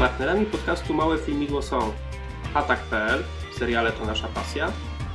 Partnerami 0.00 0.46
podcastu 0.46 0.94
Małe 0.94 1.18
Filmidło 1.18 1.62
są 1.62 1.92
Atak.pl, 2.54 3.24
seriale 3.58 3.92
to 3.92 4.04
nasza 4.04 4.28
pasja 4.28 4.72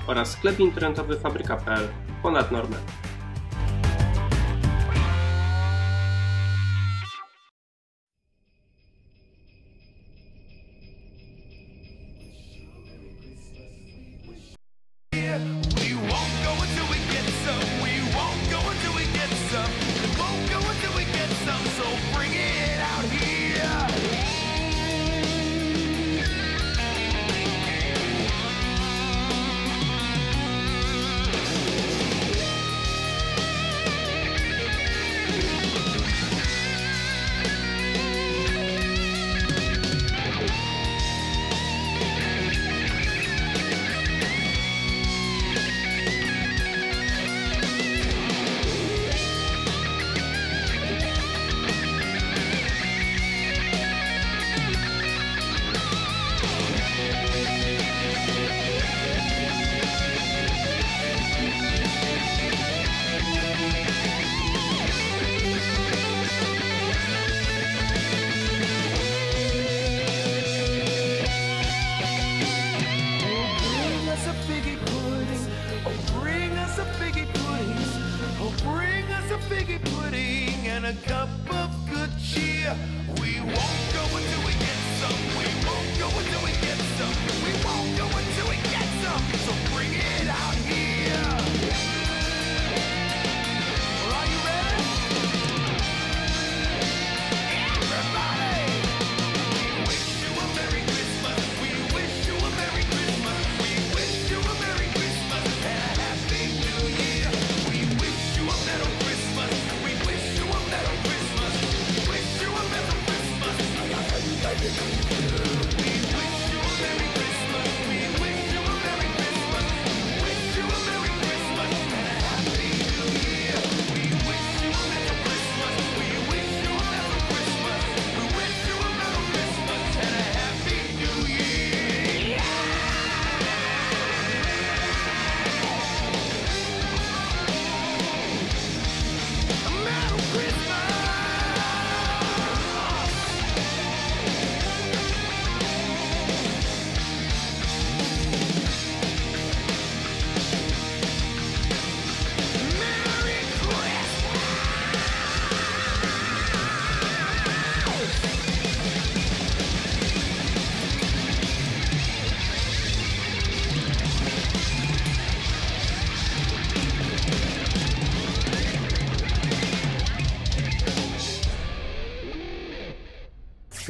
oraz 0.08 0.32
sklep 0.32 0.60
internetowy 0.60 1.20
Fabryka.pl, 1.20 1.88
ponad 2.24 2.52
normę. 2.52 2.76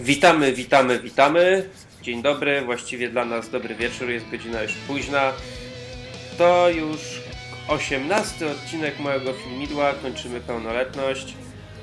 Witamy, 0.06 0.54
witamy, 0.54 1.00
witamy. 1.00 1.70
Dzień 2.02 2.22
dobry, 2.22 2.62
właściwie 2.62 3.10
dla 3.10 3.26
nas 3.26 3.50
dobry 3.50 3.76
wieczór, 3.76 4.10
jest 4.10 4.30
godzina 4.30 4.62
już 4.64 4.74
późna. 4.74 5.32
To 6.38 6.70
już 6.70 7.00
18 7.68 8.48
odcinek 8.52 9.00
mojego 9.00 9.34
filmidła, 9.34 9.94
kończymy 9.94 10.40
pełnoletność. 10.40 11.36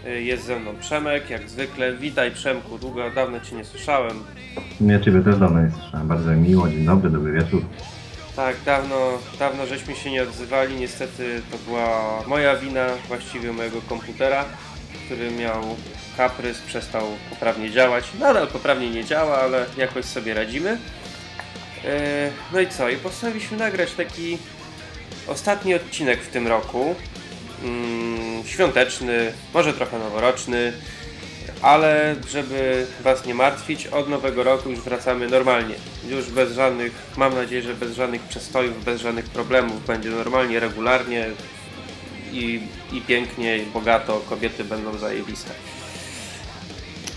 Y, 0.07 0.23
Jest 0.23 0.45
ze 0.45 0.61
mną 0.61 0.75
Przemek, 0.81 1.31
jak 1.31 1.49
zwykle. 1.51 1.93
Witaj 1.93 2.31
Przemku, 2.31 2.79
długo, 2.79 3.11
dawno 3.11 3.41
Cię 3.41 3.57
nie 3.57 3.65
słyszałem. 3.65 4.25
Ja 4.81 5.01
Ciebie 5.01 5.21
też 5.23 5.37
dawno 5.37 5.63
nie 5.63 5.71
słyszałem. 5.71 6.09
Bardzo 6.09 6.31
mi 6.31 6.49
miło, 6.49 6.69
dzień 6.69 6.85
dobry, 6.85 7.11
dobry 7.11 7.33
wieczór. 7.33 7.63
Tak, 8.37 8.57
dawno, 8.67 9.19
dawno 9.39 9.67
żeśmy 9.67 9.95
się 9.95 10.11
nie 10.11 10.23
odzywali. 10.23 10.77
Niestety 10.77 11.43
to 11.51 11.59
była 11.59 12.23
moja 12.27 12.57
wina, 12.57 12.87
właściwie 13.09 13.53
mojego 13.53 13.81
komputera, 13.89 14.45
który 15.07 15.31
miał 15.31 15.63
kaprys, 16.17 16.59
przestał 16.59 17.07
poprawnie 17.31 17.71
działać. 17.71 18.05
Nadal 18.19 18.47
poprawnie 18.47 18.91
nie 18.91 19.05
działa, 19.05 19.41
ale 19.41 19.67
jakoś 19.77 20.05
sobie 20.05 20.35
radzimy. 20.35 20.79
E, 21.85 22.31
No 22.53 22.61
i 22.61 22.69
co? 22.69 22.89
I 22.89 22.97
postanowiliśmy 22.97 23.57
nagrać 23.57 23.93
taki 23.93 24.39
ostatni 25.27 25.75
odcinek 25.75 26.23
w 26.23 26.29
tym 26.29 26.47
roku. 26.49 26.95
Mm, 27.65 28.47
świąteczny, 28.47 29.33
może 29.55 29.73
trochę 29.73 29.99
noworoczny, 29.99 30.73
ale 31.63 32.17
żeby 32.31 32.87
Was 33.01 33.27
nie 33.27 33.35
martwić, 33.35 33.87
od 33.87 34.09
nowego 34.09 34.43
roku 34.45 34.71
już 34.71 34.81
wracamy 34.81 35.29
normalnie. 35.29 35.75
Już 36.09 36.31
bez 36.31 36.53
żadnych, 36.53 36.93
mam 37.17 37.35
nadzieję, 37.35 37.63
że 37.63 37.75
bez 37.75 37.93
żadnych 37.95 38.23
przestojów, 38.23 38.85
bez 38.85 39.01
żadnych 39.01 39.25
problemów. 39.25 39.87
Będzie 39.87 40.11
normalnie, 40.11 40.61
regularnie 40.61 41.27
i, 42.33 42.61
i 42.93 43.01
pięknie, 43.01 43.59
i 43.59 43.67
bogato. 43.67 44.21
Kobiety 44.29 44.65
będą 44.65 44.99
zajebiste. 44.99 45.51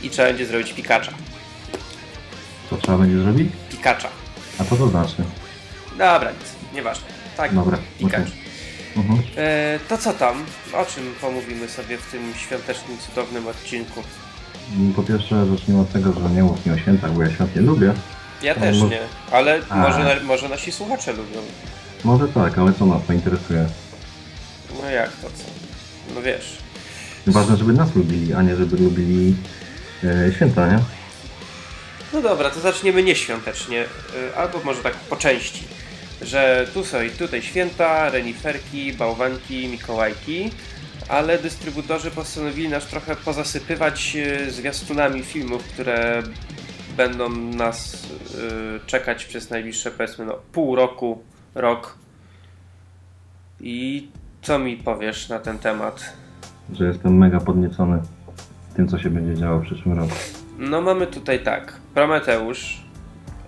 I 0.05 0.09
trzeba 0.09 0.27
będzie 0.27 0.45
zrobić 0.45 0.73
pikacza. 0.73 1.11
Co 2.69 2.77
trzeba 2.77 2.97
będzie 2.97 3.19
zrobić? 3.23 3.49
Pikacza. 3.71 4.09
A 4.59 4.63
co 4.63 4.75
to 4.75 4.87
znaczy? 4.87 5.15
Dobra, 5.91 6.31
nic, 6.31 6.73
nieważne. 6.75 7.05
Tak, 7.37 7.55
Dobra, 7.55 7.77
pikacz. 7.99 8.21
okej. 8.21 8.31
Mhm. 8.95 9.19
E, 9.37 9.79
to 9.89 9.97
co 9.97 10.13
tam? 10.13 10.43
O 10.73 10.85
czym 10.85 11.13
pomówimy 11.21 11.69
sobie 11.69 11.97
w 11.97 12.11
tym 12.11 12.33
świątecznym, 12.37 12.97
cudownym 12.97 13.47
odcinku? 13.47 14.03
Po 14.95 15.03
pierwsze 15.03 15.45
zacznijmy 15.45 15.81
od 15.81 15.91
tego, 15.91 16.13
że 16.13 16.29
nie 16.29 16.43
mów 16.43 16.65
mi 16.65 16.71
o 16.71 16.77
świętach, 16.77 17.11
bo 17.13 17.23
ja 17.23 17.31
świat 17.31 17.55
nie 17.55 17.61
lubię. 17.61 17.93
Ja 18.43 18.55
też 18.55 18.79
bo- 18.79 18.87
nie, 18.87 18.99
ale 19.31 19.61
A. 19.69 19.75
może, 19.75 20.19
może 20.23 20.49
nasi 20.49 20.71
słuchacze 20.71 21.11
lubią. 21.13 21.39
Może 22.03 22.27
tak, 22.27 22.57
ale 22.57 22.73
co 22.73 22.85
nas 22.85 23.01
to 23.07 23.13
interesuje? 23.13 23.67
No 24.83 24.89
jak 24.89 25.11
to 25.11 25.27
co? 25.27 25.43
No 26.15 26.21
wiesz. 26.21 26.57
Ważne, 27.27 27.57
żeby 27.57 27.73
nas 27.73 27.95
lubili, 27.95 28.33
a 28.33 28.41
nie 28.41 28.55
żeby 28.55 28.77
lubili 28.77 29.35
e, 30.03 30.33
święta, 30.33 30.67
nie? 30.67 30.79
No 32.13 32.21
dobra, 32.21 32.49
to 32.49 32.59
zaczniemy 32.59 33.03
nieświątecznie, 33.03 33.83
y, 33.83 34.35
albo 34.35 34.59
może 34.63 34.83
tak 34.83 34.93
po 34.93 35.15
części. 35.15 35.63
Że 36.21 36.67
tu 36.73 36.83
są 36.83 37.01
i 37.01 37.09
tutaj 37.09 37.41
święta, 37.41 38.09
reniferki, 38.09 38.93
bałwanki, 38.93 39.67
mikołajki, 39.67 40.51
ale 41.09 41.37
dystrybutorzy 41.37 42.11
postanowili 42.11 42.69
nas 42.69 42.87
trochę 42.87 43.15
pozasypywać 43.15 44.15
y, 44.15 44.51
zwiastunami 44.51 45.23
filmów, 45.23 45.63
które 45.63 46.23
będą 46.97 47.29
nas 47.29 48.07
czekać 48.85 49.25
przez 49.25 49.49
najbliższe 49.49 49.91
powiedzmy 49.91 50.25
no, 50.25 50.33
pół 50.51 50.75
roku, 50.75 51.23
rok. 51.55 51.97
I 53.59 54.07
co 54.41 54.59
mi 54.59 54.77
powiesz 54.77 55.29
na 55.29 55.39
ten 55.39 55.59
temat? 55.59 56.13
Że 56.73 56.85
jestem 56.85 57.17
mega 57.17 57.39
podniecony 57.39 57.99
tym, 58.75 58.87
co 58.87 58.99
się 58.99 59.09
będzie 59.09 59.35
działo 59.41 59.59
w 59.59 59.65
przyszłym 59.65 59.97
roku. 59.99 60.15
No 60.57 60.81
mamy 60.81 61.07
tutaj 61.07 61.39
tak, 61.39 61.73
Prometeusz, 61.93 62.81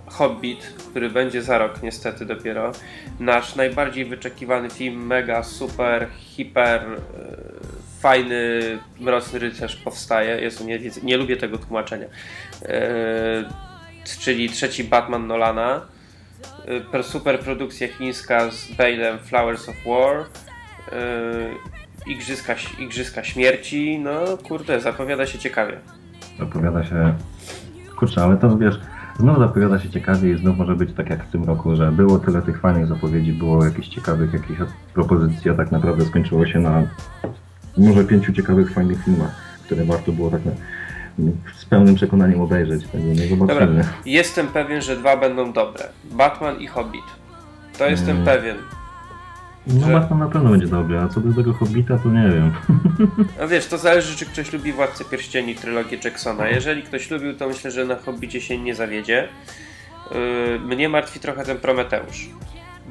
Hobbit, 0.06 0.74
który 0.90 1.10
będzie 1.10 1.42
za 1.42 1.58
rok 1.58 1.82
niestety 1.82 2.26
dopiero, 2.26 2.72
nasz 3.20 3.56
najbardziej 3.56 4.04
wyczekiwany 4.04 4.70
film, 4.70 5.06
mega, 5.06 5.42
super, 5.42 6.06
hiper, 6.18 6.80
e, 6.82 6.96
fajny, 8.00 8.60
Mroczny 9.00 9.38
Rycerz 9.38 9.76
powstaje, 9.76 10.40
Jezu, 10.40 10.64
nie, 10.64 10.78
nie 11.02 11.16
lubię 11.16 11.36
tego 11.36 11.58
tłumaczenia, 11.58 12.06
e, 12.62 13.44
czyli 14.20 14.48
trzeci 14.48 14.84
Batman 14.84 15.26
Nolana, 15.26 15.80
e, 16.66 16.80
per- 16.80 17.04
super 17.04 17.40
produkcja 17.40 17.88
chińska 17.88 18.50
z 18.50 18.70
Bale'em 18.70 19.18
Flowers 19.18 19.68
of 19.68 19.76
War, 19.86 20.24
Igrzyska, 22.08 22.54
Igrzyska 22.78 23.24
Śmierci, 23.24 23.98
no 23.98 24.36
kurde, 24.48 24.80
zapowiada 24.80 25.26
się 25.26 25.38
ciekawie. 25.38 25.78
Zapowiada 26.38 26.84
się. 26.84 27.14
Kurczę, 27.96 28.22
ale 28.22 28.36
to 28.36 28.58
wiesz, 28.58 28.80
znowu 29.18 29.40
zapowiada 29.40 29.78
się 29.78 29.90
ciekawie 29.90 30.30
i 30.32 30.38
znów 30.38 30.58
może 30.58 30.74
być 30.74 30.92
tak 30.92 31.10
jak 31.10 31.24
w 31.24 31.30
tym 31.30 31.44
roku, 31.44 31.76
że 31.76 31.92
było 31.92 32.18
tyle 32.18 32.42
tych 32.42 32.60
fajnych 32.60 32.86
zapowiedzi, 32.86 33.32
było 33.32 33.64
jakichś 33.64 33.88
ciekawych 33.88 34.32
jakichś 34.32 34.60
propozycji, 34.94 35.50
a 35.50 35.54
tak 35.54 35.72
naprawdę 35.72 36.04
skończyło 36.04 36.46
się 36.46 36.58
na 36.58 36.82
może 37.76 38.04
pięciu 38.04 38.32
ciekawych, 38.32 38.72
fajnych 38.72 39.04
filmach, 39.04 39.30
które 39.64 39.84
warto 39.84 40.12
było 40.12 40.30
tak 40.30 40.40
na, 40.44 40.52
z 41.54 41.64
pełnym 41.64 41.94
przekonaniem 41.94 42.40
obejrzeć. 42.40 42.86
Tego 42.86 43.04
nie 43.04 43.36
Dobra, 43.36 43.66
jestem 44.06 44.46
pewien, 44.46 44.82
że 44.82 44.96
dwa 44.96 45.16
będą 45.16 45.52
dobre. 45.52 45.84
Batman 46.04 46.60
i 46.60 46.66
Hobbit. 46.66 47.04
To 47.78 47.88
jestem 47.88 48.16
Mm. 48.16 48.24
pewien. 48.24 48.56
No 49.66 49.86
że- 49.86 49.92
Batman 49.92 50.18
na 50.18 50.28
pewno 50.28 50.50
będzie 50.50 50.66
dobry, 50.66 50.98
a 50.98 51.08
co 51.08 51.20
do 51.20 51.34
tego 51.34 51.52
Hobbita, 51.52 51.98
to 51.98 52.08
nie 52.08 52.28
wiem. 52.28 52.52
No 53.40 53.48
wiesz, 53.48 53.66
to 53.66 53.78
zależy, 53.78 54.16
czy 54.16 54.26
ktoś 54.26 54.52
lubi 54.52 54.72
Władcę 54.72 55.04
Pierścieni, 55.04 55.54
trylogię 55.54 55.98
Jacksona. 56.04 56.48
Jeżeli 56.48 56.82
ktoś 56.82 57.10
lubił, 57.10 57.36
to 57.36 57.48
myślę, 57.48 57.70
że 57.70 57.84
na 57.84 57.96
Hobbicie 57.96 58.40
się 58.40 58.58
nie 58.58 58.74
zawiedzie. 58.74 59.28
Yy, 60.10 60.58
Mnie 60.60 60.88
martwi 60.88 61.20
trochę 61.20 61.44
ten 61.44 61.58
Prometeusz. 61.58 62.28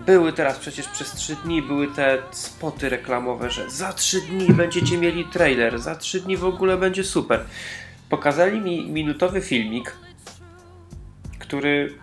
Były 0.05 0.33
teraz 0.33 0.59
przecież 0.59 0.87
przez 0.87 1.11
3 1.11 1.35
dni 1.35 1.61
były 1.61 1.87
te 1.87 2.17
spoty 2.31 2.89
reklamowe, 2.89 3.49
że 3.51 3.69
za 3.69 3.93
3 3.93 4.21
dni 4.21 4.53
będziecie 4.53 4.97
mieli 4.97 5.25
trailer, 5.25 5.79
za 5.79 5.95
3 5.95 6.21
dni 6.21 6.37
w 6.37 6.45
ogóle 6.45 6.77
będzie 6.77 7.03
super. 7.03 7.39
Pokazali 8.09 8.61
mi 8.61 8.91
minutowy 8.91 9.41
filmik, 9.41 9.95
który 11.39 11.93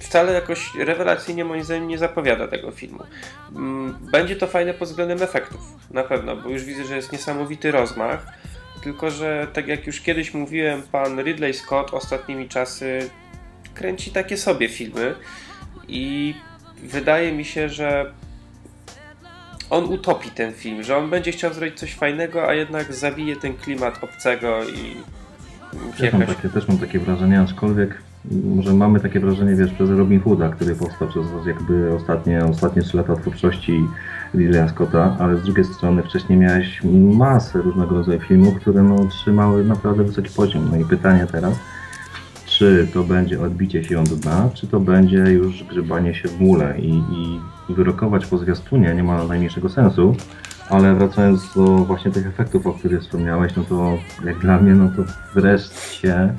wcale 0.00 0.32
jakoś 0.32 0.74
rewelacyjnie 0.74 1.44
moim 1.44 1.64
zdaniem 1.64 1.88
nie 1.88 1.98
zapowiada 1.98 2.48
tego 2.48 2.70
filmu. 2.70 3.02
Mm, 3.56 3.98
Będzie 4.12 4.36
to 4.36 4.46
fajne 4.46 4.74
pod 4.74 4.88
względem 4.88 5.22
efektów, 5.22 5.60
na 5.90 6.02
pewno, 6.02 6.36
bo 6.36 6.48
już 6.48 6.64
widzę, 6.64 6.84
że 6.84 6.96
jest 6.96 7.12
niesamowity 7.12 7.70
rozmach. 7.70 8.26
Tylko, 8.82 9.10
że 9.10 9.46
tak 9.52 9.68
jak 9.68 9.86
już 9.86 10.00
kiedyś 10.00 10.34
mówiłem, 10.34 10.82
pan 10.82 11.22
Ridley 11.22 11.54
Scott 11.54 11.94
ostatnimi 11.94 12.48
czasy 12.48 13.10
kręci 13.74 14.10
takie 14.10 14.36
sobie 14.36 14.68
filmy 14.68 15.14
i 15.88 16.34
wydaje 16.82 17.32
mi 17.32 17.44
się, 17.44 17.68
że 17.68 18.12
on 19.70 19.84
utopi 19.84 20.30
ten 20.30 20.52
film, 20.52 20.82
że 20.82 20.96
on 20.96 21.10
będzie 21.10 21.32
chciał 21.32 21.54
zrobić 21.54 21.78
coś 21.78 21.94
fajnego, 21.94 22.48
a 22.48 22.54
jednak 22.54 22.92
zabije 22.94 23.36
ten 23.36 23.56
klimat 23.56 24.04
obcego 24.04 24.64
i 24.64 24.96
Też 25.98 26.12
mam, 26.12 26.26
takie, 26.26 26.48
też 26.48 26.68
mam 26.68 26.78
takie 26.78 26.98
wrażenie, 26.98 27.40
aczkolwiek 27.40 28.02
może 28.30 28.74
mamy 28.74 29.00
takie 29.00 29.20
wrażenie, 29.20 29.54
wiesz, 29.54 29.72
przez 29.72 29.90
Robin 29.90 30.20
Hooda, 30.20 30.48
który 30.48 30.74
powstał 30.74 31.08
przez 31.08 31.26
jakby 31.46 31.94
ostatnie, 31.94 32.44
ostatnie 32.44 32.82
3 32.82 32.96
lata 32.96 33.16
twórczości 33.16 33.84
Ridleya 34.34 34.68
Scotta, 34.68 35.16
ale 35.18 35.36
z 35.36 35.42
drugiej 35.42 35.64
strony 35.64 36.02
wcześniej 36.02 36.38
miałeś 36.38 36.80
masę 37.16 37.62
różnego 37.62 37.94
rodzaju 37.94 38.20
filmów, 38.20 38.54
które 38.54 38.82
no, 38.82 39.06
trzymały 39.06 39.64
naprawdę 39.64 40.04
wysoki 40.04 40.30
poziom. 40.36 40.68
No 40.70 40.76
i 40.76 40.84
pytanie 40.84 41.26
teraz, 41.32 41.54
czy 42.46 42.88
to 42.94 43.02
będzie 43.02 43.40
odbicie 43.40 43.84
się 43.84 44.00
od 44.00 44.08
dna, 44.08 44.50
czy 44.54 44.66
to 44.66 44.80
będzie 44.80 45.18
już 45.18 45.64
grzebanie 45.64 46.14
się 46.14 46.28
w 46.28 46.40
mule 46.40 46.78
i, 46.78 46.90
i 46.90 47.40
wyrokować 47.74 48.26
po 48.26 48.38
zwiastunie 48.38 48.94
nie 48.94 49.02
ma 49.02 49.24
najmniejszego 49.24 49.68
sensu, 49.68 50.16
ale 50.70 50.94
wracając 50.94 51.54
do 51.54 51.64
właśnie 51.64 52.10
tych 52.10 52.26
efektów, 52.26 52.66
o 52.66 52.72
których 52.72 53.00
wspomniałeś, 53.00 53.56
no 53.56 53.64
to 53.64 53.98
jak 54.24 54.38
dla 54.38 54.58
mnie, 54.58 54.74
no 54.74 54.90
to 54.96 55.12
wreszcie 55.34 56.34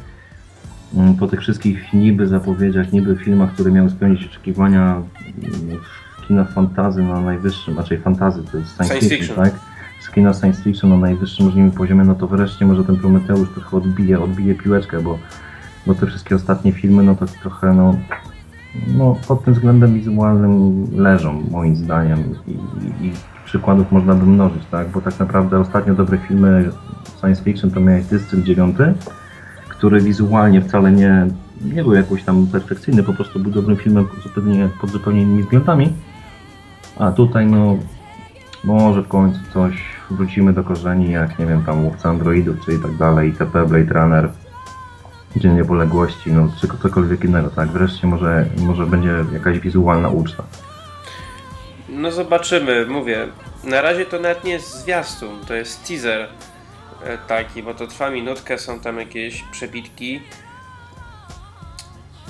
po 1.19 1.27
tych 1.27 1.39
wszystkich 1.39 1.93
niby 1.93 2.27
zapowiedziach, 2.27 2.93
niby 2.93 3.15
filmach, 3.15 3.53
które 3.53 3.71
miały 3.71 3.89
spełnić 3.89 4.25
oczekiwania 4.25 4.81
mm, 4.91 5.79
w 6.17 6.27
kina 6.27 6.43
fantazy 6.43 7.03
na 7.03 7.21
najwyższym, 7.21 7.77
raczej 7.77 7.97
fantazy, 7.97 8.43
to 8.51 8.57
jest 8.57 8.77
science, 8.77 8.93
Science 8.93 9.15
fiction, 9.15 9.35
fiction. 9.35 9.45
tak? 9.45 9.53
Z 10.01 10.09
kina 10.09 10.33
science 10.33 10.63
fiction 10.63 10.89
na 10.89 10.97
najwyższym 10.97 11.45
możliwym 11.45 11.71
poziomie, 11.71 12.03
no 12.03 12.15
to 12.15 12.27
wreszcie 12.27 12.65
może 12.65 12.83
ten 12.83 12.97
Prometeusz 12.97 13.49
trochę 13.49 13.77
odbije, 13.77 14.19
odbije 14.19 14.55
piłeczkę, 14.55 15.01
bo, 15.01 15.19
bo 15.87 15.95
te 15.95 16.07
wszystkie 16.07 16.35
ostatnie 16.35 16.71
filmy, 16.71 17.03
no 17.03 17.15
to 17.15 17.25
trochę, 17.25 17.73
no, 17.73 17.95
no 18.87 19.15
pod 19.27 19.43
tym 19.43 19.53
względem 19.53 19.93
wizualnym 19.93 20.87
leżą, 20.95 21.43
moim 21.51 21.75
zdaniem. 21.75 22.23
I, 22.47 22.51
i, 22.51 23.07
i 23.07 23.11
przykładów 23.45 23.91
można 23.91 24.15
by 24.15 24.25
mnożyć, 24.25 24.63
tak? 24.71 24.89
Bo 24.89 25.01
tak 25.01 25.19
naprawdę 25.19 25.59
ostatnio 25.59 25.93
dobre 25.93 26.17
filmy 26.17 26.71
science 27.21 27.43
fiction 27.43 27.71
to 27.71 27.79
miałeś 27.79 28.05
Dystrykt 28.05 28.45
9, 28.45 28.75
który 29.77 30.01
wizualnie 30.01 30.61
wcale 30.61 30.91
nie, 30.91 31.27
nie 31.61 31.83
był 31.83 31.93
jakoś 31.93 32.23
tam 32.23 32.47
perfekcyjny, 32.47 33.03
po 33.03 33.13
prostu 33.13 33.39
był 33.39 33.51
dobrym 33.51 33.77
filmem 33.77 34.07
zupełnie, 34.23 34.69
pod 34.81 34.89
zupełnie 34.89 35.21
innymi 35.21 35.43
względami. 35.43 35.93
A 36.99 37.11
tutaj 37.11 37.45
no 37.45 37.77
może 38.63 39.01
w 39.01 39.07
końcu 39.07 39.39
coś 39.53 39.73
wrócimy 40.11 40.53
do 40.53 40.63
korzeni, 40.63 41.11
jak 41.11 41.39
nie 41.39 41.45
wiem, 41.45 41.63
tam 41.63 41.85
łowca 41.85 42.09
androidów, 42.09 42.65
czy 42.65 42.73
i 42.73 42.79
tak 42.79 42.95
dalej, 42.95 43.29
itp. 43.29 43.65
Blade 43.65 43.93
Runner, 43.93 44.29
Dzień 45.35 45.53
Niepodległości, 45.53 46.31
no 46.31 46.49
czy 46.61 46.67
cokolwiek 46.83 47.23
innego, 47.23 47.49
tak? 47.49 47.69
Wreszcie 47.69 48.07
może, 48.07 48.45
może 48.57 48.85
będzie 48.85 49.11
jakaś 49.33 49.59
wizualna 49.59 50.09
uczta. 50.09 50.43
No 51.89 52.11
zobaczymy, 52.11 52.85
mówię. 52.85 53.27
Na 53.63 53.81
razie 53.81 54.05
to 54.05 54.19
nawet 54.19 54.43
nie 54.43 54.51
jest 54.51 54.81
zwiastun, 54.81 55.29
to 55.47 55.53
jest 55.53 55.87
teaser 55.87 56.27
taki, 57.27 57.63
bo 57.63 57.73
to 57.73 57.87
trwa 57.87 58.09
minutkę, 58.09 58.57
są 58.57 58.79
tam 58.79 58.99
jakieś 58.99 59.43
przebitki. 59.43 60.21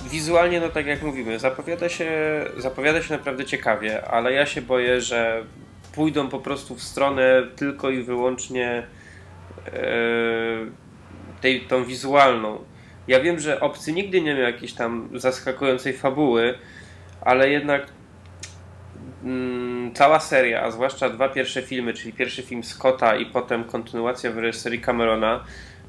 Wizualnie, 0.09 0.59
no 0.59 0.69
tak 0.69 0.85
jak 0.85 1.03
mówimy, 1.03 1.39
zapowiada 1.39 1.89
się, 1.89 2.09
zapowiada 2.57 3.01
się 3.01 3.13
naprawdę 3.13 3.45
ciekawie, 3.45 4.07
ale 4.07 4.33
ja 4.33 4.45
się 4.45 4.61
boję, 4.61 5.01
że 5.01 5.43
pójdą 5.91 6.29
po 6.29 6.39
prostu 6.39 6.75
w 6.75 6.83
stronę 6.83 7.43
tylko 7.55 7.89
i 7.89 8.03
wyłącznie 8.03 8.83
e, 9.67 9.81
tej, 11.41 11.61
tą 11.61 11.83
wizualną. 11.83 12.59
Ja 13.07 13.19
wiem, 13.19 13.39
że 13.39 13.59
Obcy 13.59 13.93
nigdy 13.93 14.21
nie 14.21 14.35
miał 14.35 14.43
jakiejś 14.43 14.73
tam 14.73 15.09
zaskakującej 15.13 15.93
fabuły, 15.93 16.57
ale 17.21 17.49
jednak 17.49 17.87
cała 19.93 20.19
seria, 20.19 20.61
a 20.61 20.71
zwłaszcza 20.71 21.09
dwa 21.09 21.29
pierwsze 21.29 21.61
filmy, 21.61 21.93
czyli 21.93 22.13
pierwszy 22.13 22.43
film 22.43 22.63
Scotta 22.63 23.15
i 23.15 23.25
potem 23.25 23.63
kontynuacja 23.63 24.31
w 24.31 24.37
reżyserii 24.37 24.81
Camerona, 24.81 25.43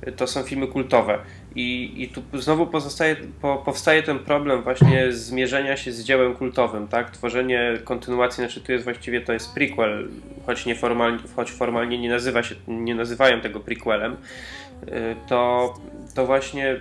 y, 0.09 0.13
to 0.13 0.27
są 0.27 0.43
filmy 0.43 0.67
kultowe. 0.67 1.19
I, 1.55 1.95
i 2.03 2.09
tu 2.09 2.23
znowu 2.41 2.67
pozostaje, 2.67 3.17
po, 3.41 3.57
powstaje 3.57 4.03
ten 4.03 4.19
problem 4.19 4.63
właśnie 4.63 5.13
zmierzenia 5.13 5.77
się 5.77 5.93
z 5.93 6.05
dziełem 6.05 6.35
kultowym, 6.35 6.89
tak? 6.89 7.11
Tworzenie 7.11 7.79
kontynuacji, 7.85 8.37
znaczy 8.37 8.61
tu 8.61 8.73
jest 8.73 8.85
właściwie 8.85 9.21
to 9.21 9.33
jest 9.33 9.55
prequel, 9.55 10.09
choć, 10.47 10.67
nieformalnie, 10.67 11.19
choć 11.37 11.51
formalnie 11.51 11.99
nie, 11.99 12.11
nazywa 12.11 12.43
się, 12.43 12.55
nie 12.69 12.95
nazywają 12.95 13.41
tego 13.41 13.61
prequelem, 13.61 14.13
y, 14.13 14.87
to, 15.29 15.75
to 16.15 16.27
właśnie 16.27 16.81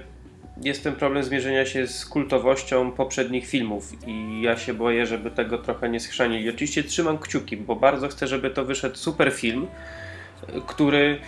jest 0.64 0.84
ten 0.84 0.96
problem 0.96 1.24
zmierzenia 1.24 1.66
się 1.66 1.88
z 1.88 2.06
kultowością 2.06 2.92
poprzednich 2.92 3.48
filmów 3.48 4.08
i 4.08 4.42
ja 4.42 4.58
się 4.58 4.74
boję, 4.74 5.06
żeby 5.06 5.32
tego 5.32 5.58
trochę 5.58 5.90
nie 5.90 6.00
schrzanili. 6.00 6.50
Oczywiście 6.50 6.84
trzymam 6.84 7.18
kciuki, 7.18 7.58
bo 7.58 7.76
bardzo 7.76 8.08
chcę, 8.08 8.28
żeby 8.28 8.50
to 8.50 8.66
wyszedł 8.66 8.96
super 8.96 9.34
film, 9.34 9.68
który 10.68 11.20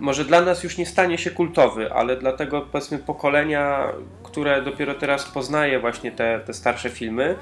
może 0.00 0.24
dla 0.24 0.40
nas 0.40 0.64
już 0.64 0.78
nie 0.78 0.86
stanie 0.86 1.18
się 1.18 1.30
kultowy, 1.30 1.92
ale 1.92 2.16
dla 2.16 2.32
tego 2.32 2.60
powiedzmy 2.60 2.98
pokolenia, 2.98 3.92
które 4.22 4.62
dopiero 4.62 4.94
teraz 4.94 5.24
poznaje 5.24 5.80
właśnie 5.80 6.12
te, 6.12 6.40
te 6.40 6.54
starsze 6.54 6.90
filmy, 6.90 7.34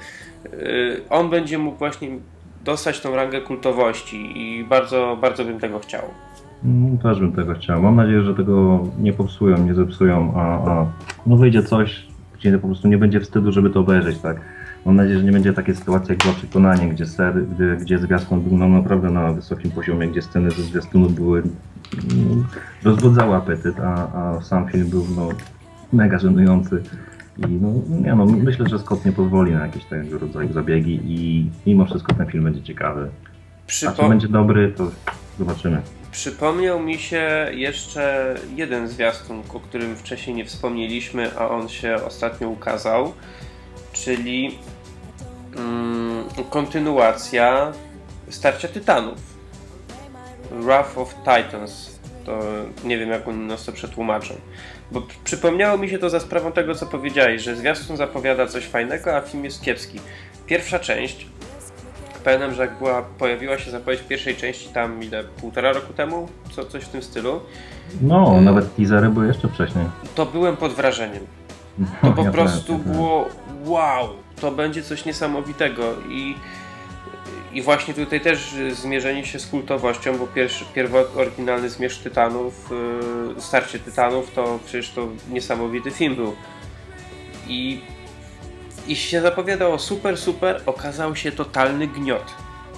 yy, 0.43 1.01
on 1.09 1.29
będzie 1.29 1.57
mógł 1.57 1.77
właśnie 1.77 2.09
dostać 2.63 2.99
tą 2.99 3.15
rangę 3.15 3.41
kultowości 3.41 4.33
i 4.35 4.63
bardzo, 4.63 5.17
bardzo 5.21 5.45
bym 5.45 5.59
tego 5.59 5.79
chciał. 5.79 6.01
Mm, 6.65 6.97
Też 6.97 7.19
bym 7.19 7.31
tego 7.31 7.53
chciał. 7.53 7.81
Mam 7.81 7.95
nadzieję, 7.95 8.23
że 8.23 8.35
tego 8.35 8.83
nie 8.99 9.13
popsują, 9.13 9.57
nie 9.65 9.73
zepsują, 9.73 10.33
a, 10.35 10.69
a 10.71 10.85
no 11.25 11.37
wyjdzie 11.37 11.63
coś, 11.63 12.07
gdzie 12.39 12.57
po 12.57 12.67
prostu 12.67 12.87
nie 12.87 12.97
będzie 12.97 13.19
wstydu, 13.19 13.51
żeby 13.51 13.69
to 13.69 13.79
obejrzeć, 13.79 14.17
tak? 14.19 14.41
Mam 14.85 14.95
nadzieję, 14.95 15.17
że 15.19 15.25
nie 15.25 15.31
będzie 15.31 15.53
takiej 15.53 15.75
sytuacji 15.75 16.09
jak 16.09 16.19
była 16.19 16.33
przekonanie, 16.33 16.89
gdzie 16.89 17.05
ser, 17.05 17.45
gdzie, 17.47 17.77
gdzie 17.81 17.99
zwiastun 17.99 18.41
był 18.41 18.57
no, 18.57 18.69
naprawdę 18.69 19.09
na 19.09 19.31
wysokim 19.33 19.71
poziomie, 19.71 20.07
gdzie 20.07 20.21
sceny 20.21 20.51
ze 20.51 20.61
zwiastunu 20.63 21.09
były 21.09 21.39
mm, 21.39 22.45
rozbudzały 22.83 23.35
apetyt, 23.35 23.79
a, 23.79 23.93
a 24.13 24.41
sam 24.41 24.67
film 24.67 24.89
był 24.89 25.05
no, 25.15 25.29
mega 25.93 26.19
żenujący. 26.19 26.83
I 27.37 27.41
no, 27.41 27.69
nie 28.03 28.15
no, 28.15 28.25
myślę, 28.25 28.69
że 28.69 28.79
Scott 28.79 29.05
nie 29.05 29.11
pozwoli 29.11 29.51
na 29.51 29.65
jakieś 29.65 29.85
tego 29.85 30.17
rodzaju 30.17 30.53
zabiegi 30.53 30.99
i 31.05 31.49
mimo 31.67 31.85
wszystko 31.85 32.13
ten 32.13 32.27
film 32.27 32.43
będzie 32.43 32.61
ciekawy. 32.61 33.09
A 33.67 33.71
czy 33.71 33.85
Przypo- 33.87 34.09
będzie 34.09 34.27
dobry, 34.27 34.73
to 34.77 34.91
zobaczymy. 35.39 35.81
Przypomniał 36.17 36.79
mi 36.79 36.99
się 36.99 37.47
jeszcze 37.51 38.35
jeden 38.55 38.87
zwiastun, 38.87 39.43
o 39.53 39.59
którym 39.59 39.95
wcześniej 39.95 40.35
nie 40.35 40.45
wspomnieliśmy, 40.45 41.31
a 41.37 41.49
on 41.49 41.69
się 41.69 41.95
ostatnio 42.05 42.49
ukazał, 42.49 43.13
czyli 43.93 44.59
mm, 45.57 46.25
kontynuacja 46.49 47.71
Starcia 48.29 48.67
Tytanów. 48.67 49.19
Wrath 50.51 50.97
of 50.97 51.15
Titans. 51.15 51.99
To 52.25 52.39
nie 52.83 52.97
wiem, 52.97 53.09
jak 53.09 53.27
oni 53.27 53.47
nas 53.47 53.65
to 53.65 53.71
przetłumaczą. 53.71 54.33
Bo 54.91 55.01
przypomniało 55.23 55.77
mi 55.77 55.89
się 55.89 55.99
to 55.99 56.09
za 56.09 56.19
sprawą 56.19 56.51
tego, 56.51 56.75
co 56.75 56.85
powiedziałeś, 56.85 57.41
że 57.41 57.55
zwiastun 57.55 57.97
zapowiada 57.97 58.47
coś 58.47 58.65
fajnego, 58.65 59.15
a 59.15 59.21
film 59.21 59.45
jest 59.45 59.61
kiepski. 59.61 59.99
Pierwsza 60.45 60.79
część, 60.79 61.27
pamiętam, 62.27 62.53
że 62.53 62.61
jak 62.61 62.77
była, 62.77 63.01
pojawiła 63.01 63.57
się 63.57 63.71
zapowiedź 63.71 64.01
pierwszej 64.01 64.35
części 64.35 64.69
tam 64.69 65.03
ile, 65.03 65.23
półtora 65.23 65.73
roku 65.73 65.93
temu, 65.93 66.27
co, 66.51 66.65
coś 66.65 66.83
w 66.83 66.89
tym 66.89 67.03
stylu, 67.03 67.39
No, 68.01 68.41
nawet 68.41 68.75
teasery 68.75 69.09
były 69.09 69.27
jeszcze 69.27 69.47
wcześniej. 69.47 69.85
to 70.15 70.25
byłem 70.25 70.57
pod 70.57 70.73
wrażeniem. 70.73 71.23
To 72.01 72.11
po 72.11 72.23
Ja 72.23 72.31
prostu 72.31 72.77
też. 72.79 72.87
było 72.87 73.29
wow, 73.65 74.09
to 74.41 74.51
będzie 74.51 74.83
coś 74.83 75.05
niesamowitego 75.05 75.83
i, 76.09 76.35
i 77.53 77.61
właśnie 77.61 77.93
tutaj 77.93 78.21
też 78.21 78.53
y, 78.53 78.75
zmierzenie 78.75 79.25
się 79.25 79.39
z 79.39 79.47
kultowością, 79.47 80.17
bo 80.17 80.27
pierwszy, 80.27 80.65
pierwotny 80.75 81.21
oryginalny 81.21 81.69
Zmierzch 81.69 82.03
Tytanów, 82.03 82.69
yy, 83.35 83.41
Starcie 83.41 83.79
Tytanów, 83.79 84.31
to 84.33 84.59
przecież 84.65 84.89
to 84.89 85.07
niesamowity 85.31 85.91
film 85.91 86.15
był. 86.15 86.35
I, 87.47 87.81
I 88.87 88.95
się 88.95 89.21
zapowiadało 89.21 89.79
super, 89.79 90.17
super, 90.17 90.61
okazał 90.65 91.15
się 91.15 91.31
totalny 91.31 91.87
gniot. 91.87 92.33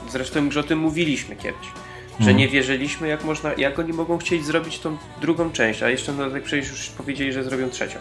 Zresztą 0.10 0.46
już 0.46 0.58
o 0.58 0.64
tym 0.64 0.80
mówiliśmy 0.80 1.36
kiedyś. 1.36 1.66
Że 2.10 2.18
Mhm. 2.20 2.38
nie 2.38 2.48
wierzyliśmy, 2.48 3.08
jak 3.08 3.24
można, 3.24 3.52
jak 3.58 3.80
oni 3.80 3.94
mogą 3.94 4.18
chcieć 4.18 4.46
zrobić 4.46 4.80
tą 4.80 4.98
drugą 5.22 5.52
część, 5.52 5.84
a 5.84 5.90
jeszcze 5.90 6.14
no, 6.14 6.30
tak 6.32 6.44
przecież 6.44 6.70
już 6.70 6.90
powiedzieli, 6.90 7.34
że 7.34 7.44
zrobią 7.44 7.70
trzecią. 7.70 8.00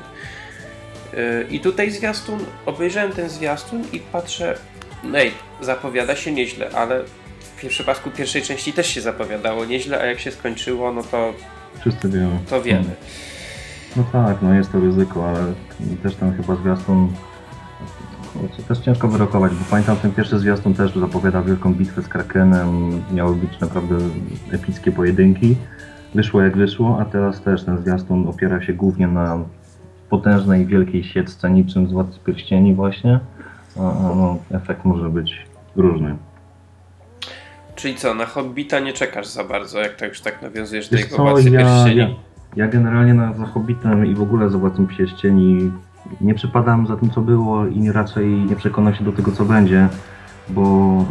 Yy, 1.13 1.47
I 1.51 1.61
tutaj 1.61 1.91
zwiastun, 1.91 2.39
obejrzałem 2.67 3.13
ten 3.13 3.29
zwiastun 3.29 3.83
i 3.93 4.01
patrzę, 4.01 4.59
ej, 5.15 5.33
zapowiada 5.61 6.17
się 6.17 6.33
nieźle, 6.33 6.71
ale 6.75 7.03
w 7.57 7.67
przypadku 7.69 8.11
pierwszej 8.11 8.43
części 8.43 8.73
też 8.73 8.87
się 8.87 9.01
zapowiadało 9.01 9.65
nieźle, 9.65 10.01
a 10.01 10.07
jak 10.07 10.21
się 10.21 10.31
skończyło, 10.31 10.93
no 10.93 11.03
to, 11.03 11.33
Wszyscy 11.81 12.09
wiemy. 12.09 12.39
to 12.51 12.63
wiemy. 12.63 12.95
No 13.97 14.05
tak, 14.13 14.37
no 14.43 14.55
jest 14.55 14.73
to 14.73 14.81
ryzyko, 14.81 15.29
ale 15.29 15.53
też 16.03 16.15
tam 16.15 16.37
chyba 16.37 16.55
zwiastun... 16.57 17.13
kurczę, 18.39 18.63
Też 18.63 18.79
ciężko 18.79 19.09
wyrokować, 19.09 19.53
bo 19.53 19.65
pamiętam 19.71 19.97
ten 19.97 20.13
pierwszy 20.13 20.39
zwiastun 20.39 20.75
też 20.75 20.95
zapowiadał 20.95 21.45
wielką 21.45 21.75
bitwę 21.75 22.03
z 22.03 22.09
Krakenem, 22.09 23.03
miały 23.15 23.37
być 23.37 23.61
naprawdę 23.61 23.97
epickie 24.53 24.93
pojedynki. 24.93 25.57
Wyszło 26.15 26.43
jak 26.43 26.57
wyszło, 26.57 26.99
a 27.01 27.05
teraz 27.05 27.43
też 27.43 27.65
ten 27.65 27.79
zwiastun 27.79 28.29
opiera 28.29 28.63
się 28.63 28.73
głównie 28.73 29.09
na 29.09 29.39
potężnej, 30.11 30.67
wielkiej 30.67 31.05
sieczce 31.05 31.51
niczym 31.51 31.89
z 31.89 31.93
Władcy 31.93 32.19
Pierścieni 32.27 32.75
właśnie. 32.75 33.21
A, 33.77 33.81
a 33.81 34.15
no, 34.15 34.39
efekt 34.51 34.85
może 34.85 35.09
być 35.09 35.47
różny. 35.77 36.17
Czyli 37.75 37.95
co, 37.95 38.15
na 38.15 38.27
Hobbita 38.27 38.81
nie 38.81 38.93
czekasz 38.93 39.27
za 39.27 39.45
bardzo, 39.45 39.79
jak 39.79 39.97
tak 39.97 40.09
już 40.09 40.21
tak 40.21 40.43
nawiązujesz 40.43 40.89
do 40.89 40.97
jego 40.97 41.17
Władcy 41.17 41.51
ja, 41.51 41.61
Pierścieni? 41.61 41.99
ja, 41.99 42.09
ja 42.57 42.69
generalnie 42.69 43.15
na, 43.15 43.33
za 43.33 43.47
Hobbitem 43.47 44.07
i 44.07 44.15
w 44.15 44.23
ogóle 44.23 44.51
za 44.51 44.59
Władcą 44.59 44.87
Pierścieni 44.87 45.71
nie 46.21 46.35
przypadam 46.35 46.87
za 46.87 46.97
tym, 46.97 47.11
co 47.11 47.21
było 47.21 47.67
i 47.67 47.93
raczej 47.93 48.27
nie 48.29 48.57
przekonam 48.57 48.95
się 48.95 49.05
do 49.05 49.13
tego, 49.13 49.33
co 49.33 49.45
będzie, 49.45 49.89
bo 50.49 50.63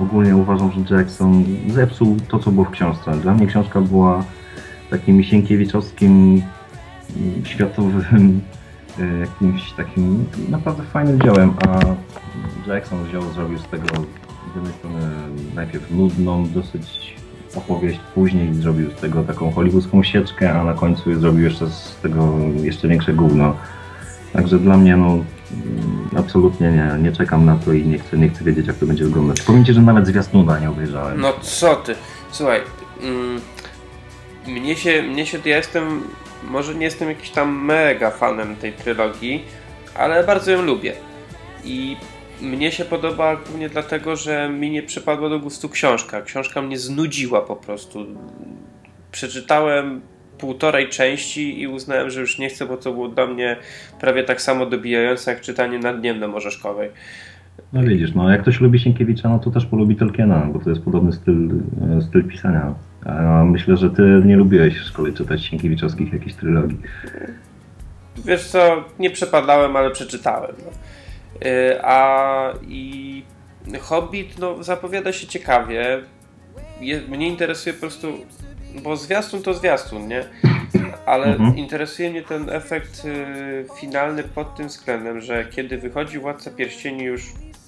ogólnie 0.02 0.36
uważam, 0.36 0.72
że 0.72 0.96
Jackson 0.96 1.44
zepsuł 1.68 2.18
to, 2.28 2.40
co 2.40 2.52
było 2.52 2.66
w 2.66 2.72
książce. 2.72 3.12
Dla 3.12 3.34
mnie 3.34 3.48
książka 3.48 3.82
była 3.82 4.24
takim 4.90 5.24
sienkiewiczowskim, 5.24 6.42
mm, 7.18 7.46
światowym, 7.46 8.42
e, 9.00 9.20
jakimś 9.20 9.72
takim 9.72 10.26
naprawdę 10.50 10.84
fajnym 10.84 11.22
dziełem, 11.22 11.54
a 11.68 11.80
Jackson 12.70 13.04
wziął, 13.04 13.22
zrobił 13.22 13.60
z 13.60 13.68
tego 13.68 13.88
z 13.88 14.56
jednej 14.56 14.74
strony 14.74 15.00
najpierw 15.56 15.92
nudną, 15.92 16.50
dosyć 16.50 17.18
opowieść, 17.56 18.00
później 18.16 18.54
zrobił 18.54 18.92
z 18.92 18.96
tego 18.96 19.24
taką 19.24 19.52
hollywoodzką 19.52 20.04
sieczkę, 20.04 20.60
a 20.60 20.64
na 20.64 20.74
końcu 20.74 21.20
zrobił 21.20 21.44
jeszcze 21.44 21.68
z 21.68 22.00
tego 22.02 22.34
jeszcze 22.64 22.88
większe 22.88 23.14
gówno. 23.14 23.56
Także 24.38 24.60
dla 24.60 24.78
mnie 24.78 24.98
no 24.98 25.08
mm, 25.08 25.24
absolutnie 26.18 26.72
nie, 26.72 27.04
nie 27.04 27.12
czekam 27.12 27.46
na 27.46 27.56
to 27.56 27.74
i 27.74 27.86
nie 27.86 28.00
chcę, 28.00 28.18
nie 28.18 28.30
chcę 28.30 28.44
wiedzieć 28.44 28.68
jak 28.68 28.76
to 28.76 28.86
będzie 28.86 29.06
wyglądać. 29.06 29.42
Powiem 29.42 29.66
Ci, 29.66 29.74
że 29.74 29.82
nawet 29.82 30.08
zwiastuna 30.08 30.60
nie 30.60 30.70
obejrzałem. 30.70 31.22
No 31.22 31.34
co 31.42 31.76
ty? 31.76 31.96
Słuchaj, 32.32 32.62
mm, 33.02 33.42
mnie 34.48 34.76
się, 34.76 35.04
mnie 35.04 35.26
się, 35.26 35.38
ja 35.46 35.58
jestem, 35.58 36.04
może 36.50 36.76
nie 36.76 36.86
jestem 36.86 37.10
jakiś 37.10 37.30
tam 37.30 37.66
mega 37.66 38.12
fanem 38.12 38.56
tej 38.56 38.74
trylogii, 38.74 39.44
ale 39.96 40.24
bardzo 40.24 40.52
ją 40.52 40.62
lubię. 40.62 40.94
I 41.64 41.98
mnie 42.42 42.72
się 42.72 42.86
podoba 42.86 43.36
głównie 43.36 43.70
dlatego, 43.70 44.16
że 44.16 44.50
mi 44.50 44.72
nie 44.72 44.84
przypadła 44.84 45.30
do 45.30 45.40
gustu 45.40 45.70
książka. 45.70 46.22
Książka 46.22 46.62
mnie 46.62 46.80
znudziła 46.80 47.42
po 47.42 47.56
prostu. 47.56 48.06
Przeczytałem 49.12 50.02
półtorej 50.40 50.90
części 50.90 51.62
i 51.62 51.68
uznałem, 51.68 52.10
że 52.10 52.22
już 52.22 52.40
nie 52.40 52.50
chcę, 52.50 52.66
bo 52.66 52.78
to 52.78 52.94
było 52.94 53.08
dla 53.08 53.28
mnie 53.28 53.58
prawie 54.00 54.24
tak 54.24 54.42
samo 54.42 54.66
dobijające 54.66 55.32
jak 55.32 55.42
czytanie 55.42 55.80
na 55.80 55.94
dniem 55.94 56.20
na 56.20 56.28
Morzeszkowej. 56.28 56.90
No 57.74 57.84
widzisz, 57.84 58.14
no 58.16 58.30
jak 58.30 58.42
ktoś 58.42 58.62
lubi 58.62 58.80
Sienkiewicza, 58.80 59.30
no 59.30 59.40
to 59.40 59.52
też 59.52 59.66
polubi 59.66 59.96
Tolkiena, 59.96 60.50
bo 60.54 60.60
to 60.60 60.70
jest 60.70 60.82
podobny 60.82 61.14
styl, 61.14 61.50
e, 61.98 62.02
styl 62.02 62.24
pisania. 62.24 62.74
A 63.06 63.44
myślę, 63.44 63.78
że 63.78 63.90
ty 63.90 64.22
nie 64.26 64.38
lubiłeś 64.38 64.80
w 64.80 64.84
szkole 64.84 65.14
czytać 65.14 65.46
Sienkiewiczowskich 65.46 66.14
jakichś 66.14 66.36
trylogii. 66.36 66.78
Wiesz 68.26 68.48
co, 68.48 68.84
nie 69.00 69.10
przepadałem, 69.10 69.76
ale 69.76 69.92
przeczytałem. 69.92 70.56
No. 70.60 70.72
Yy, 71.50 71.84
a 71.84 72.54
i 72.68 73.24
Hobbit 73.82 74.40
no, 74.40 74.64
zapowiada 74.64 75.12
się 75.12 75.28
ciekawie. 75.28 76.00
Je, 76.82 77.02
mnie 77.02 77.28
interesuje 77.28 77.74
po 77.74 77.80
prostu, 77.80 78.08
bo 78.84 78.98
zwiastun 78.98 79.44
to 79.44 79.54
zwiastun, 79.54 80.08
nie? 80.08 80.24
Ale 81.06 81.26
Mhm. 81.26 81.58
interesuje 81.58 82.10
mnie 82.12 82.22
ten 82.22 82.50
efekt 82.50 83.06
y, 83.06 83.66
finalny 83.80 84.24
pod 84.24 84.56
tym 84.56 84.68
względem, 84.68 85.22
że 85.22 85.46
kiedy 85.46 85.78
wychodzi 85.78 86.20
Władca 86.20 86.52
Pierścieni 86.52 87.04
już 87.04 87.24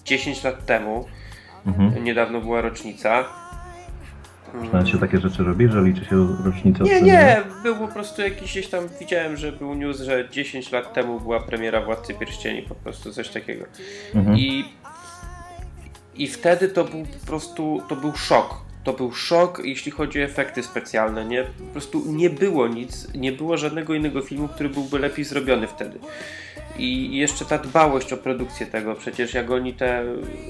10 0.06 0.44
lat 0.44 0.66
temu, 0.66 1.06
Mhm. 1.68 2.04
niedawno 2.04 2.42
była 2.42 2.62
rocznica. 2.62 3.24
Nawet 4.74 4.88
się 4.90 5.00
takie 5.00 5.18
rzeczy 5.20 5.44
robi, 5.44 5.68
że 5.72 5.82
liczy 5.82 6.06
się 6.06 6.28
rocznicę 6.46 6.84
Nie, 6.84 7.02
nie, 7.02 7.42
był 7.64 7.76
po 7.76 7.88
prostu 7.88 8.22
jakiś 8.22 8.52
gdzieś 8.52 8.68
tam, 8.68 8.84
widziałem, 9.00 9.38
że 9.38 9.52
był 9.52 9.76
news, 9.76 10.00
że 10.02 10.30
10 10.30 10.72
lat 10.72 10.94
temu 10.94 11.20
była 11.20 11.40
premiera 11.40 11.82
Władcy 11.82 12.14
Pierścieni, 12.14 12.62
po 12.62 12.76
prostu 12.76 13.14
coś 13.14 13.30
takiego. 13.30 13.66
Mhm. 14.16 14.38
I, 14.38 14.66
I 16.16 16.28
wtedy 16.28 16.68
to 16.70 16.84
był 16.84 17.06
po 17.20 17.28
prostu, 17.28 17.82
to 17.90 17.96
był 17.96 18.16
szok. 18.16 18.62
To 18.90 18.94
był 18.94 19.12
szok, 19.12 19.62
jeśli 19.64 19.92
chodzi 19.92 20.22
o 20.22 20.24
efekty 20.24 20.64
specjalne, 20.64 21.26
nie? 21.26 21.44
Po 21.44 21.72
prostu 21.72 22.04
nie 22.08 22.30
było 22.30 22.68
nic, 22.68 23.14
nie 23.16 23.32
było 23.32 23.58
żadnego 23.58 23.94
innego 23.94 24.22
filmu, 24.22 24.48
który 24.48 24.70
byłby 24.70 25.00
lepiej 25.00 25.26
zrobiony 25.26 25.68
wtedy. 25.68 26.00
I 26.78 27.18
jeszcze 27.18 27.46
ta 27.46 27.58
dbałość 27.58 28.14
o 28.14 28.18
produkcję 28.18 28.66
tego, 28.66 28.96
przecież 28.96 29.34
jak 29.34 29.52
oni 29.52 29.74
te... 29.74 30.04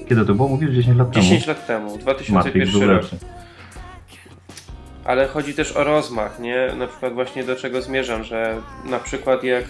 Kiedy 0.08 0.24
to 0.24 0.34
było? 0.34 0.48
Mówisz 0.48 0.70
10 0.70 0.98
lat 0.98 1.10
10 1.10 1.44
temu? 1.44 1.58
lat 1.58 1.66
temu, 1.66 1.98
Matrix 2.06 2.30
2001 2.30 2.80
był 2.80 2.90
rok. 2.90 3.04
Ale 5.04 5.26
chodzi 5.26 5.54
też 5.54 5.76
o 5.76 5.84
rozmach, 5.84 6.40
nie? 6.40 6.72
Na 6.78 6.86
przykład 6.86 7.14
właśnie 7.14 7.44
do 7.44 7.56
czego 7.56 7.82
zmierzam, 7.82 8.24
że 8.24 8.56
na 8.84 8.98
przykład 8.98 9.44
jak 9.44 9.64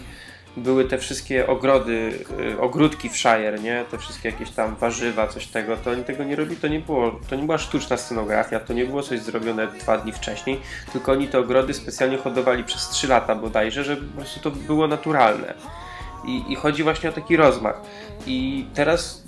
były 0.57 0.85
te 0.85 0.99
wszystkie 0.99 1.47
ogrody, 1.47 2.25
y, 2.55 2.61
ogródki 2.61 3.09
w 3.09 3.17
Shire, 3.17 3.59
nie? 3.63 3.85
Te 3.91 3.99
wszystkie 3.99 4.29
jakieś 4.29 4.51
tam 4.51 4.77
warzywa, 4.77 5.27
coś 5.27 5.47
tego, 5.47 5.77
to 5.77 5.91
oni 5.91 6.05
tego 6.05 6.25
nie 6.25 6.37
robili, 6.37 6.57
to 6.57 6.69
nie 6.69 6.81
było, 6.81 7.21
to 7.31 7.37
nie 7.37 7.43
była 7.43 7.59
sztuczna 7.59 7.97
scenografia, 7.97 8.61
to 8.61 8.73
nie 8.73 8.85
było 8.85 9.03
coś 9.03 9.21
zrobione 9.21 9.67
dwa 9.67 9.99
dni 9.99 10.13
wcześniej, 10.13 10.61
tylko 10.93 11.13
oni 11.13 11.29
te 11.29 11.39
ogrody 11.39 11.75
specjalnie 11.75 12.17
hodowali 12.19 12.65
przez 12.65 12.89
3 12.89 13.09
lata 13.09 13.35
bodajże, 13.35 13.85
żeby 13.85 14.03
po 14.03 14.17
prostu 14.17 14.41
to 14.41 14.51
było 14.51 14.87
naturalne. 14.87 15.55
I, 16.27 16.53
i 16.53 16.57
chodzi 16.57 16.83
właśnie 16.83 17.09
o 17.09 17.13
taki 17.13 17.37
rozmach. 17.37 17.81
I 18.27 18.67
teraz 18.75 19.25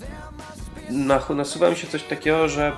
nasuwa 1.29 1.69
mi 1.69 1.75
się 1.75 1.87
coś 1.87 2.03
takiego, 2.03 2.49
że 2.49 2.71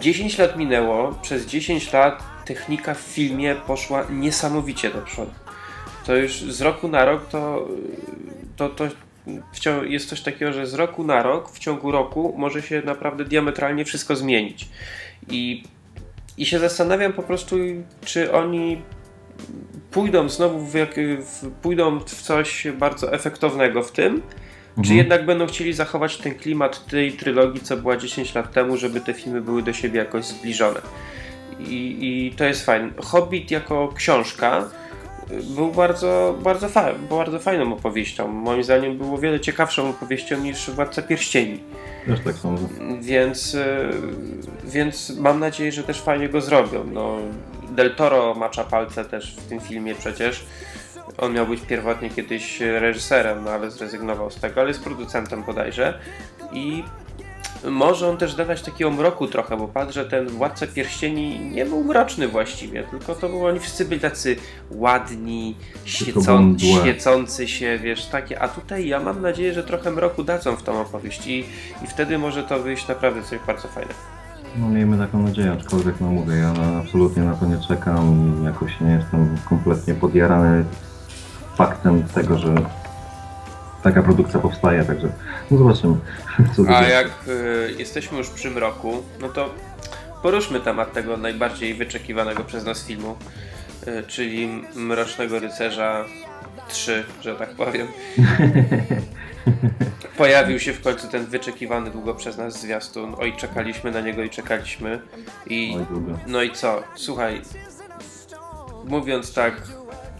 10 0.00 0.38
lat 0.38 0.56
minęło, 0.56 1.18
przez 1.22 1.46
10 1.46 1.92
lat 1.92 2.22
technika 2.44 2.94
w 2.94 3.00
filmie 3.00 3.54
poszła 3.66 4.04
niesamowicie 4.10 4.90
do 4.90 4.98
przodu. 5.02 5.32
To 6.06 6.16
już 6.16 6.32
z 6.32 6.60
roku 6.60 6.88
na 6.88 7.04
rok 7.04 7.28
to, 7.28 7.68
to, 8.56 8.68
to 8.68 8.88
jest 9.84 10.08
coś 10.08 10.20
takiego, 10.20 10.52
że 10.52 10.66
z 10.66 10.74
roku 10.74 11.04
na 11.04 11.22
rok, 11.22 11.50
w 11.50 11.58
ciągu 11.58 11.90
roku 11.92 12.34
może 12.36 12.62
się 12.62 12.82
naprawdę 12.84 13.24
diametralnie 13.24 13.84
wszystko 13.84 14.16
zmienić. 14.16 14.68
I, 15.30 15.64
i 16.38 16.46
się 16.46 16.58
zastanawiam 16.58 17.12
po 17.12 17.22
prostu, 17.22 17.56
czy 18.04 18.32
oni 18.32 18.82
pójdą 19.90 20.28
znowu 20.28 20.66
w, 20.66 20.74
jak, 20.74 20.94
w, 21.20 21.50
pójdą 21.62 22.00
w 22.00 22.04
coś 22.04 22.66
bardzo 22.78 23.12
efektownego 23.12 23.82
w 23.82 23.92
tym, 23.92 24.22
czy 24.74 24.80
Mhm. 24.80 24.96
jednak 24.96 25.26
będą 25.26 25.46
chcieli 25.46 25.72
zachować 25.72 26.16
ten 26.16 26.34
klimat 26.34 26.86
tej 26.86 27.12
trylogii, 27.12 27.60
co 27.60 27.76
była 27.76 27.96
10 27.96 28.34
lat 28.34 28.52
temu, 28.52 28.76
żeby 28.76 29.00
te 29.00 29.14
filmy 29.14 29.40
były 29.40 29.62
do 29.62 29.72
siebie 29.72 29.98
jakoś 29.98 30.24
zbliżone. 30.24 30.80
I, 31.58 31.96
I 32.00 32.36
to 32.36 32.44
jest 32.44 32.66
fajne. 32.66 32.90
Hobbit 33.02 33.50
jako 33.50 33.92
książka 33.96 34.68
był 35.30 35.72
bardzo, 35.72 36.38
bardzo, 36.42 36.68
fa 36.68 36.92
bardzo 37.10 37.38
fajną 37.38 37.72
opowieścią. 37.72 38.28
Moim 38.28 38.64
zdaniem 38.64 38.98
było 38.98 39.18
wiele 39.18 39.40
ciekawszą 39.40 39.90
opowieścią 39.90 40.40
niż 40.40 40.70
Władca 40.70 41.02
Pierścieni. 41.02 41.60
Też 42.06 42.20
tak 42.20 42.34
sądzę. 42.34 42.66
Więc, 43.00 43.54
y, 43.54 43.90
więc 44.64 45.16
mam 45.18 45.40
nadzieję, 45.40 45.72
że 45.72 45.82
też 45.82 46.00
fajnie 46.00 46.28
go 46.28 46.40
zrobią. 46.40 46.84
No, 46.92 47.16
Del 47.70 47.94
Toro 47.94 48.34
macza 48.34 48.64
palce 48.64 49.04
też 49.04 49.36
w 49.36 49.48
tym 49.48 49.60
filmie 49.60 49.94
przecież. 49.94 50.46
On 51.18 51.32
miał 51.32 51.46
być 51.46 51.60
pierwotnie 51.60 52.10
kiedyś 52.10 52.60
reżyserem, 52.60 53.44
no 53.44 53.50
ale 53.50 53.70
zrezygnował 53.70 54.30
z 54.30 54.36
tego, 54.36 54.60
ale 54.60 54.70
jest 54.70 54.84
producentem 54.84 55.42
bodajże. 55.42 55.98
I 56.52 56.84
może 57.64 58.08
on 58.08 58.16
też 58.16 58.34
dawać 58.34 58.62
takiego 58.62 58.90
mroku 58.90 59.26
trochę, 59.26 59.56
bo 59.56 59.68
patrz, 59.68 59.94
że 59.94 60.04
ten 60.04 60.28
Władca 60.28 60.66
Pierścieni 60.66 61.40
nie 61.40 61.66
był 61.66 61.84
mroczny 61.84 62.28
właściwie, 62.28 62.82
tylko 62.82 63.14
to 63.14 63.28
było, 63.28 63.48
oni 63.48 63.60
wszyscy 63.60 63.84
byli 63.84 64.00
tacy 64.00 64.36
ładni, 64.70 65.56
świecą, 65.84 66.56
świecący 66.58 67.48
się, 67.48 67.78
wiesz, 67.78 68.06
takie, 68.06 68.42
a 68.42 68.48
tutaj 68.48 68.88
ja 68.88 69.00
mam 69.00 69.22
nadzieję, 69.22 69.54
że 69.54 69.62
trochę 69.62 69.90
mroku 69.90 70.24
dadzą 70.24 70.56
w 70.56 70.62
tą 70.62 70.80
opowieść 70.80 71.26
i, 71.26 71.38
i 71.84 71.86
wtedy 71.86 72.18
może 72.18 72.42
to 72.42 72.58
wyjść 72.58 72.88
naprawdę 72.88 73.22
coś 73.22 73.38
bardzo 73.46 73.68
fajnego. 73.68 73.94
No 74.58 74.68
miejmy 74.68 74.98
taką 74.98 75.22
nadzieję, 75.22 75.52
aczkolwiek 75.52 75.94
no 76.00 76.06
mówię, 76.06 76.34
ja 76.34 76.52
absolutnie 76.78 77.22
na 77.22 77.34
to 77.34 77.46
nie 77.46 77.58
czekam 77.68 78.34
i 78.40 78.44
jakoś 78.44 78.80
nie 78.80 78.90
jestem 78.90 79.36
kompletnie 79.48 79.94
podjarany 79.94 80.64
faktem 81.56 82.02
tego, 82.02 82.38
że 82.38 82.54
taka 83.82 84.02
produkcja 84.02 84.40
powstaje, 84.40 84.84
także 84.84 85.08
no 85.50 85.58
zobaczymy. 85.58 85.96
A 86.76 86.82
jak 86.82 87.06
y, 87.28 87.74
jesteśmy 87.78 88.18
już 88.18 88.30
przy 88.30 88.50
mroku, 88.50 89.02
no 89.20 89.28
to 89.28 89.54
poruszmy 90.22 90.60
temat 90.60 90.92
tego 90.92 91.16
najbardziej 91.16 91.74
wyczekiwanego 91.74 92.44
przez 92.44 92.64
nas 92.64 92.86
filmu, 92.86 93.16
y, 93.88 94.02
czyli 94.06 94.62
Mrocznego 94.74 95.38
Rycerza 95.38 96.04
3, 96.68 97.04
że 97.22 97.34
tak 97.34 97.50
powiem. 97.50 97.86
Pojawił 100.18 100.60
się 100.60 100.72
w 100.72 100.80
końcu 100.82 101.08
ten 101.08 101.26
wyczekiwany 101.26 101.90
długo 101.90 102.14
przez 102.14 102.38
nas 102.38 102.60
zwiastun. 102.60 103.14
Oj, 103.18 103.36
czekaliśmy 103.36 103.90
na 103.90 104.00
niego 104.00 104.22
i 104.22 104.30
czekaliśmy. 104.30 105.00
I 105.46 105.76
Oj, 105.76 105.86
no 106.26 106.42
i 106.42 106.50
co? 106.50 106.82
Słuchaj, 106.94 107.42
mówiąc 108.84 109.34
tak 109.34 109.62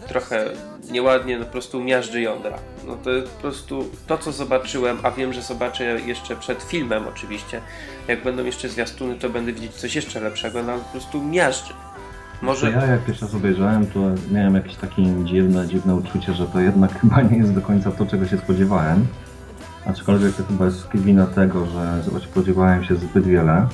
trochę 0.07 0.45
nieładnie, 0.91 1.39
no 1.39 1.45
po 1.45 1.51
prostu 1.51 1.83
miażdży 1.83 2.21
jądra. 2.21 2.57
No 2.87 2.95
to 2.95 3.09
po 3.35 3.41
prostu 3.41 3.85
to, 4.07 4.17
co 4.17 4.31
zobaczyłem, 4.31 4.97
a 5.03 5.11
wiem, 5.11 5.33
że 5.33 5.41
zobaczę 5.41 6.01
jeszcze 6.01 6.35
przed 6.35 6.63
filmem 6.63 7.03
oczywiście. 7.07 7.61
Jak 8.07 8.23
będą 8.23 8.43
jeszcze 8.43 8.69
zwiastuny, 8.69 9.15
to 9.15 9.29
będę 9.29 9.53
widzieć 9.53 9.71
coś 9.73 9.95
jeszcze 9.95 10.19
lepszego, 10.19 10.63
no 10.63 10.77
po 10.77 10.91
prostu 10.91 11.23
miażdży. 11.23 11.73
Może... 12.41 12.71
ja 12.71 12.85
jak 12.85 13.05
pierwszy 13.05 13.25
raz 13.25 13.35
obejrzałem, 13.35 13.87
to 13.87 13.99
miałem 14.31 14.55
jakieś 14.55 14.75
takie 14.75 15.03
dziwne, 15.23 15.67
dziwne 15.67 15.95
uczucie, 15.95 16.33
że 16.33 16.45
to 16.45 16.59
jednak 16.59 16.91
chyba 17.01 17.21
nie 17.21 17.37
jest 17.37 17.53
do 17.53 17.61
końca 17.61 17.91
to, 17.91 18.05
czego 18.05 18.27
się 18.27 18.37
spodziewałem. 18.37 19.07
Aczkolwiek 19.85 20.35
to 20.35 20.43
chyba 20.43 20.65
jest 20.65 20.95
wina 20.95 21.25
tego, 21.25 21.65
że 21.65 22.03
spodziewałem 22.31 22.83
się 22.83 22.95
zbyt 22.95 23.25
wiele. 23.25 23.67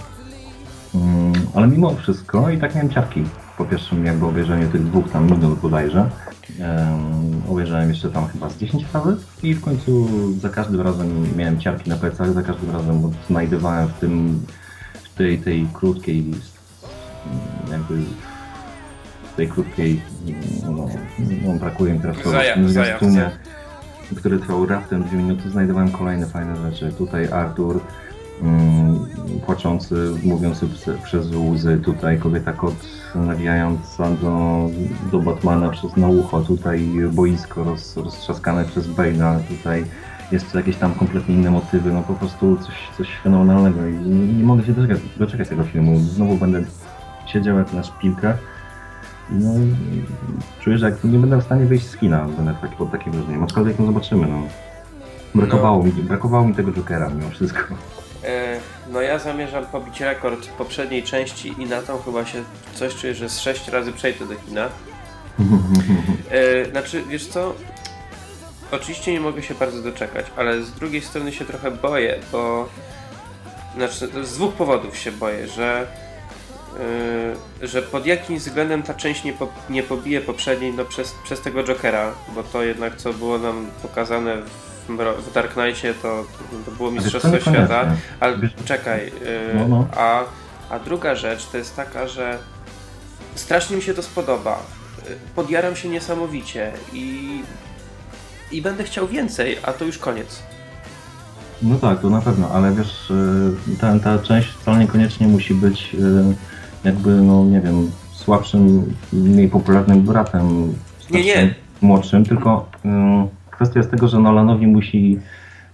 Mm, 0.96 1.34
ale 1.55 1.67
mimo 1.67 1.96
wszystko 1.96 2.50
i 2.50 2.58
tak 2.58 2.75
miałem 2.75 2.89
ciarki 2.89 3.24
po 3.57 3.65
pierwszym 3.65 4.05
jakby 4.05 4.25
obejrzeniu 4.25 4.72
tych 4.72 4.83
dwóch 4.83 5.12
tam 5.12 5.25
minut 5.25 5.60
bodajże. 5.60 6.10
Um, 6.60 7.41
obejrzałem 7.50 7.89
jeszcze 7.89 8.10
tam 8.10 8.27
chyba 8.27 8.50
z 8.50 8.57
10 8.57 8.86
razy 8.93 9.17
i 9.43 9.53
w 9.53 9.62
końcu 9.62 10.07
za 10.39 10.50
każdym 10.50 10.81
razem 10.81 11.38
miałem 11.38 11.60
ciarki 11.60 11.89
na 11.89 11.95
plecach, 11.95 12.33
za 12.33 12.41
każdym 12.43 12.72
razem 12.72 13.12
znajdowałem 13.29 13.88
w 13.88 13.93
tym, 13.93 14.45
w 15.03 15.17
tej, 15.17 15.38
tej 15.38 15.67
krótkiej 15.74 16.25
jakby 17.72 17.98
w 19.33 19.36
tej 19.36 19.48
krótkiej, 19.48 20.01
no, 20.63 20.88
no 21.45 21.53
brakuje 21.60 21.93
mi 21.93 22.00
teraz 22.00 22.17
słowa, 22.17 22.39
który 24.15 24.39
trwał 24.39 24.65
raptem 24.65 25.04
dwie 25.04 25.17
minuty, 25.17 25.49
znajdowałem 25.49 25.91
kolejne 25.91 26.25
fajne 26.25 26.71
rzeczy. 26.71 26.91
Tutaj 26.97 27.27
Artur 27.32 27.82
płaczący, 29.46 29.96
mówiący 30.24 30.67
przez 31.04 31.28
łzy, 31.36 31.78
tutaj 31.84 32.19
kobieta 32.19 32.54
kot 32.54 32.76
nawijająca 33.15 34.12
do, 34.12 34.69
do 35.12 35.19
Batmana 35.19 35.69
przez 35.69 35.98
na 35.98 36.08
ucho, 36.08 36.41
tutaj 36.41 36.89
boisko 37.12 37.63
roz, 37.63 37.98
roztrzaskane 37.98 38.65
przez 38.65 38.88
Bane'a, 38.88 39.39
tutaj 39.43 39.86
jest 40.32 40.56
jakieś 40.56 40.76
tam 40.76 40.93
kompletnie 40.93 41.36
inne 41.36 41.52
motywy, 41.52 41.93
no 41.93 42.02
po 42.02 42.13
prostu 42.13 42.58
coś, 42.58 42.76
coś 42.98 43.08
fenomenalnego 43.24 43.88
i 43.88 43.93
nie, 43.93 44.43
mogę 44.43 44.63
się 44.63 44.74
doczekać, 44.74 45.00
doczekać 45.17 45.50
tego 45.50 45.63
filmu. 45.63 46.00
Znowu 46.00 46.36
będę 46.36 46.63
siedział 47.26 47.58
jak 47.58 47.74
na 47.74 47.84
szpilkach 47.84 48.38
no 49.30 49.54
i 49.58 50.04
czuję, 50.60 50.78
że 50.78 50.89
jak 50.89 51.04
nie 51.04 51.19
będę 51.19 51.38
w 51.38 51.43
stanie 51.43 51.65
wyjść 51.65 51.88
z 51.88 51.98
kina, 51.98 52.28
będę 52.38 52.56
taki, 52.62 52.76
pod 52.76 52.91
takim 52.91 53.13
wrażeniem. 53.13 53.43
Aczkolwiek 53.43 53.80
no 53.80 53.86
zobaczymy, 53.86 54.28
no. 54.28 54.41
Brakowało, 55.36 55.84
mi, 55.84 55.91
brakowało 55.91 56.48
mi 56.48 56.56
tego 56.56 56.72
Jokera 56.72 57.10
mimo 57.10 57.30
wszystko. 57.30 57.63
E, 58.25 58.59
no 58.91 59.01
ja 59.01 59.19
zamierzam 59.19 59.65
pobić 59.65 60.01
rekord 60.01 60.47
poprzedniej 60.47 61.03
części 61.03 61.53
i 61.57 61.65
na 61.65 61.81
tą 61.81 62.01
chyba 62.01 62.25
się 62.25 62.43
coś 62.73 62.95
czuję, 62.95 63.15
że 63.15 63.29
z 63.29 63.39
6 63.39 63.67
razy 63.67 63.93
przejdę 63.93 64.25
do 64.25 64.36
kina. 64.36 64.69
E, 66.29 66.65
znaczy, 66.71 67.03
wiesz 67.09 67.27
co? 67.27 67.53
Oczywiście 68.71 69.13
nie 69.13 69.19
mogę 69.19 69.43
się 69.43 69.53
bardzo 69.53 69.81
doczekać, 69.81 70.25
ale 70.36 70.63
z 70.63 70.71
drugiej 70.71 71.01
strony 71.01 71.31
się 71.31 71.45
trochę 71.45 71.71
boję, 71.71 72.19
bo. 72.31 72.69
Znaczy, 73.75 74.25
z 74.25 74.33
dwóch 74.33 74.53
powodów 74.53 74.97
się 74.97 75.12
boję, 75.12 75.47
że. 75.47 75.88
Yy, 77.62 77.67
że 77.67 77.81
pod 77.81 78.05
jakimś 78.05 78.39
względem 78.39 78.83
ta 78.83 78.93
część 78.93 79.23
nie, 79.23 79.33
po, 79.33 79.47
nie 79.69 79.83
pobije 79.83 80.21
poprzedniej 80.21 80.73
no, 80.73 80.86
przez, 80.86 81.15
przez 81.23 81.41
tego 81.41 81.63
Jokera, 81.63 82.13
bo 82.36 82.43
to 82.43 82.63
jednak 82.63 82.95
co 82.95 83.13
było 83.13 83.38
nam 83.38 83.67
pokazane 83.81 84.38
w, 84.41 84.72
w 84.89 85.34
Dark 85.34 85.54
Knightie 85.54 85.93
to, 85.93 86.24
to 86.65 86.72
było 86.72 86.91
Mistrzostwo. 86.91 87.39
Świata, 87.39 87.86
ale 88.19 88.38
czekaj, 88.65 89.06
yy, 89.06 89.60
No, 89.60 89.67
no. 89.67 89.88
A, 89.98 90.24
a 90.69 90.80
druga 90.80 91.15
rzecz 91.15 91.46
to 91.46 91.58
jest 91.58 91.76
taka, 91.76 92.08
że 92.08 92.38
strasznie 93.36 93.76
mi 93.76 93.82
się 93.82 93.93
to 93.93 94.02
spodoba. 94.04 94.60
Yy, 95.10 95.15
Podjaram 95.36 95.76
się 95.76 95.89
niesamowicie 95.89 96.72
i, 96.93 97.41
i 98.52 98.62
będę 98.62 98.84
chciał 98.84 99.08
więcej, 99.08 99.58
a 99.63 99.74
to 99.74 99.86
już 99.86 99.98
koniec. 99.98 100.43
No 101.62 101.76
tak, 101.76 102.02
to 102.02 102.10
na 102.10 102.22
pewno, 102.22 102.50
ale 102.54 102.72
wiesz, 102.72 103.12
y, 103.12 103.78
ta, 103.82 104.00
ta 104.00 104.19
część 104.19 104.50
wcale 104.50 104.80
niekoniecznie 104.80 105.28
musi 105.28 105.54
być 105.54 105.96
y, 105.96 105.98
jakby, 106.84 107.10
no 107.10 107.46
nie 107.46 107.62
wiem, 107.62 107.91
słabszym, 108.12 108.93
mniej 109.13 109.50
popularnym 109.50 110.02
bratem, 110.02 110.74
Nie, 111.12 111.24
nie. 111.24 111.32
starszym, 111.32 111.54
młodszym, 111.82 112.26
tylko 112.26 112.67
y, 112.86 112.89
kwestia 113.63 113.80
jest 113.80 113.91
tego, 113.91 114.08
że 114.08 114.19
Nolanowi 114.19 114.67
musi, 114.67 115.19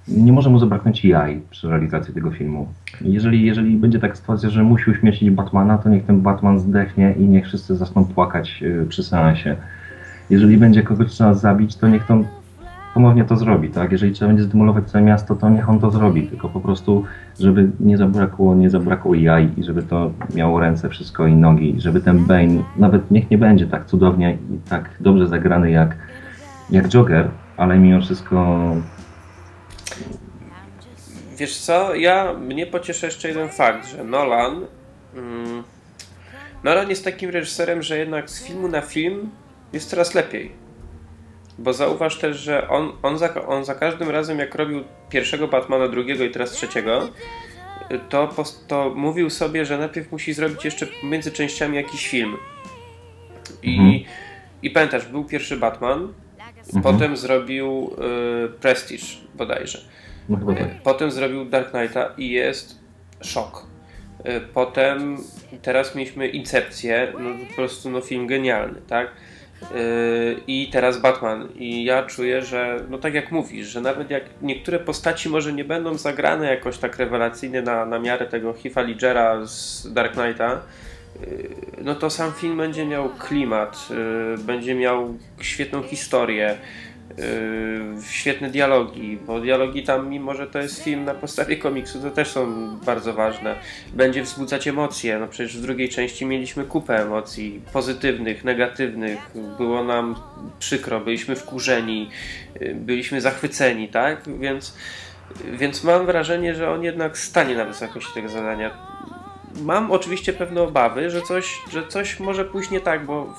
nie 0.08 0.34
może 0.34 0.50
mu 0.50 0.60
zabraknąć 0.60 1.06
jaj 1.06 1.42
przy 1.50 1.70
realizacji 1.70 2.14
tego 2.14 2.32
filmu. 2.32 2.68
Jeżeli, 3.02 3.46
jeżeli 3.46 3.76
będzie 3.76 4.00
taka 4.00 4.16
sytuacja, 4.16 4.50
że 4.50 4.64
musi 4.64 4.92
uśmiercić 4.92 5.32
Batmana, 5.32 5.78
to 5.78 5.90
niech 5.90 6.06
ten 6.06 6.22
Batman 6.22 6.60
zdechnie 6.60 7.14
i 7.20 7.24
niech 7.28 7.46
wszyscy 7.46 7.76
zaczną 7.76 8.06
płakać 8.06 8.64
y, 8.64 8.86
przy 8.90 9.04
seansie. 9.04 9.56
Jeżeli 10.30 10.58
będzie 10.58 10.84
kogoś 10.84 11.12
trzeba 11.12 11.34
zabić, 11.34 11.76
to 11.76 11.88
niech 11.88 12.06
to 12.06 12.24
ponownie 12.94 13.26
to 13.26 13.36
zrobi, 13.36 13.70
tak? 13.70 13.92
Jeżeli 13.92 14.12
trzeba 14.12 14.30
będzie 14.30 14.44
zdemolować 14.44 14.92
całe 14.92 15.04
miasto, 15.04 15.36
to 15.36 15.50
niech 15.50 15.70
on 15.70 15.80
to 15.80 15.92
zrobi, 15.92 16.28
tylko 16.28 16.50
po 16.50 16.60
prostu, 16.60 17.04
żeby 17.40 17.70
nie 17.80 17.98
zabrakło, 17.98 18.56
nie 18.56 18.70
zabrakło 18.70 19.16
jaj 19.16 19.50
i 19.58 19.64
żeby 19.64 19.84
to 19.84 20.12
miało 20.36 20.60
ręce 20.60 20.90
wszystko 20.90 21.28
i 21.28 21.36
nogi, 21.36 21.76
żeby 21.78 22.02
ten 22.02 22.26
Bane, 22.26 22.64
nawet 22.78 23.12
niech 23.12 23.32
nie 23.32 23.38
będzie 23.38 23.68
tak 23.68 23.86
cudownie 23.86 24.34
i 24.34 24.70
tak 24.70 24.90
dobrze 25.00 25.28
zagrany 25.28 25.72
jak, 25.72 25.96
jak 26.72 26.90
Joker, 26.90 27.30
ale 27.60 27.80
mimo 27.80 28.02
wszystko 28.02 28.58
Wiesz 31.38 31.58
co, 31.58 31.96
ja 31.96 32.34
mnie 32.34 32.68
pocieszy 32.68 33.06
jeszcze 33.06 33.28
jeden 33.28 33.50
fakt, 33.50 33.88
że 33.88 34.04
Nolan. 34.04 34.66
Mm, 35.16 35.64
Nolan 36.64 36.90
jest 36.90 37.04
takim 37.04 37.30
reżyserem, 37.30 37.82
że 37.82 37.98
jednak 37.98 38.30
z 38.30 38.44
filmu 38.48 38.68
na 38.68 38.82
film 38.82 39.30
jest 39.74 39.90
coraz 39.90 40.14
lepiej. 40.16 40.52
Bo 41.58 41.74
zauważ 41.74 42.18
też, 42.18 42.38
że 42.38 42.70
on, 42.70 42.92
on, 43.02 43.18
za, 43.18 43.46
on 43.48 43.66
za 43.66 43.76
każdym 43.76 44.10
razem, 44.10 44.40
jak 44.40 44.56
robił 44.56 44.84
pierwszego 45.10 45.48
Batmana, 45.48 45.88
drugiego 45.88 46.24
i 46.24 46.32
teraz 46.32 46.52
trzeciego, 46.52 47.10
to, 48.10 48.30
to 48.68 48.94
mówił 48.96 49.30
sobie, 49.30 49.66
że 49.66 49.78
najpierw 49.78 50.12
musi 50.12 50.34
zrobić 50.34 50.66
jeszcze 50.66 50.88
między 51.04 51.32
częściami 51.32 51.76
jakiś 51.76 52.08
film. 52.08 52.38
I, 53.64 53.78
Mhm. 53.78 54.00
i 54.62 54.70
pamiętasz, 54.70 55.06
był 55.06 55.26
pierwszy 55.26 55.58
Batman, 55.58 56.14
Mhm. 56.76 56.84
potem 56.96 57.18
zrobił 57.18 57.92
y, 58.46 58.50
Prestige 58.50 59.06
bodajże. 59.36 59.80
no 60.30 60.38
chyba 60.38 60.54
tak. 60.54 60.82
Potem 60.84 61.12
zrobił 61.12 61.46
Dark 61.46 61.72
Knighta 61.72 62.10
i 62.18 62.30
jest 62.30 62.80
szok. 63.22 63.66
E, 64.24 64.40
Potem 64.42 65.18
teraz 65.62 65.96
mieliśmy 65.96 66.28
Incepcję, 66.28 67.14
no 67.20 67.30
po 67.50 67.56
prostu 67.56 67.90
no 67.90 68.02
film 68.02 68.28
genialny, 68.28 68.82
tak? 68.88 69.08
E, 69.62 69.66
I 70.48 70.70
teraz 70.72 70.98
Batman. 71.02 71.48
I 71.56 71.84
ja 71.84 72.04
czuję, 72.04 72.42
że 72.42 72.80
no 72.90 72.98
tak 72.98 73.14
jak 73.14 73.32
mówisz, 73.32 73.68
że 73.68 73.82
nawet 73.82 74.10
jak 74.10 74.24
niektóre 74.42 74.80
postaci 74.80 75.30
może 75.30 75.54
nie 75.54 75.64
będą 75.64 75.98
zagrane 75.98 76.46
jakoś 76.46 76.78
tak 76.78 76.98
rewelacyjnie 76.98 77.62
na, 77.62 77.86
na 77.86 78.00
miarę 78.00 78.26
tego 78.26 78.54
Heath'a 78.54 78.88
Ledgera 78.88 79.46
z 79.46 79.88
Dark 79.94 80.14
Knighta, 80.14 80.54
y, 80.54 80.60
no 81.82 81.96
to 81.96 82.10
sam 82.10 82.32
film 82.32 82.58
będzie 82.58 82.86
miał 82.86 83.10
klimat, 83.10 83.88
y, 84.36 84.44
będzie 84.44 84.76
miał 84.76 85.18
świetną 85.42 85.84
historię, 85.84 86.58
y, 87.20 88.04
świetne 88.10 88.50
dialogi, 88.50 89.18
bo 89.28 89.40
dialogi 89.40 89.84
tam, 89.84 90.10
mimo 90.10 90.34
że 90.34 90.48
to 90.48 90.60
jest 90.60 90.84
film 90.84 91.06
na 91.06 91.14
podstawie 91.14 91.58
komiksu, 91.58 92.02
to 92.02 92.12
też 92.12 92.28
są 92.28 92.70
bardzo 92.86 93.14
ważne. 93.14 93.56
Będzie 93.94 94.24
wzbudzać 94.24 94.68
emocje, 94.68 95.20
no 95.20 95.28
przecież 95.28 95.58
w 95.58 95.62
drugiej 95.62 95.90
części 95.90 96.26
mieliśmy 96.26 96.66
kupę 96.66 97.02
emocji, 97.02 97.62
pozytywnych, 97.74 98.44
negatywnych, 98.44 99.20
było 99.58 99.84
nam 99.84 100.16
przykro, 100.60 101.00
byliśmy 101.00 101.36
wkurzeni, 101.36 102.10
y, 102.62 102.76
byliśmy 102.76 103.22
zachwyceni, 103.22 103.88
tak? 103.88 104.40
Więc, 104.40 104.78
więc 105.52 105.84
mam 105.84 106.06
wrażenie, 106.06 106.56
że 106.56 106.72
on 106.72 106.84
jednak 106.84 107.18
stanie 107.18 107.56
na 107.56 107.66
wysokości 107.66 108.14
tego 108.14 108.30
zadania. 108.30 108.89
Mam 109.62 109.92
oczywiście 109.92 110.34
pewne 110.34 110.62
obawy, 110.62 111.10
że 111.10 111.22
coś, 111.22 111.62
że 111.72 111.88
coś 111.88 112.20
może 112.20 112.46
pójść 112.46 112.72
nie 112.72 112.80
tak, 112.80 113.06
bo 113.06 113.34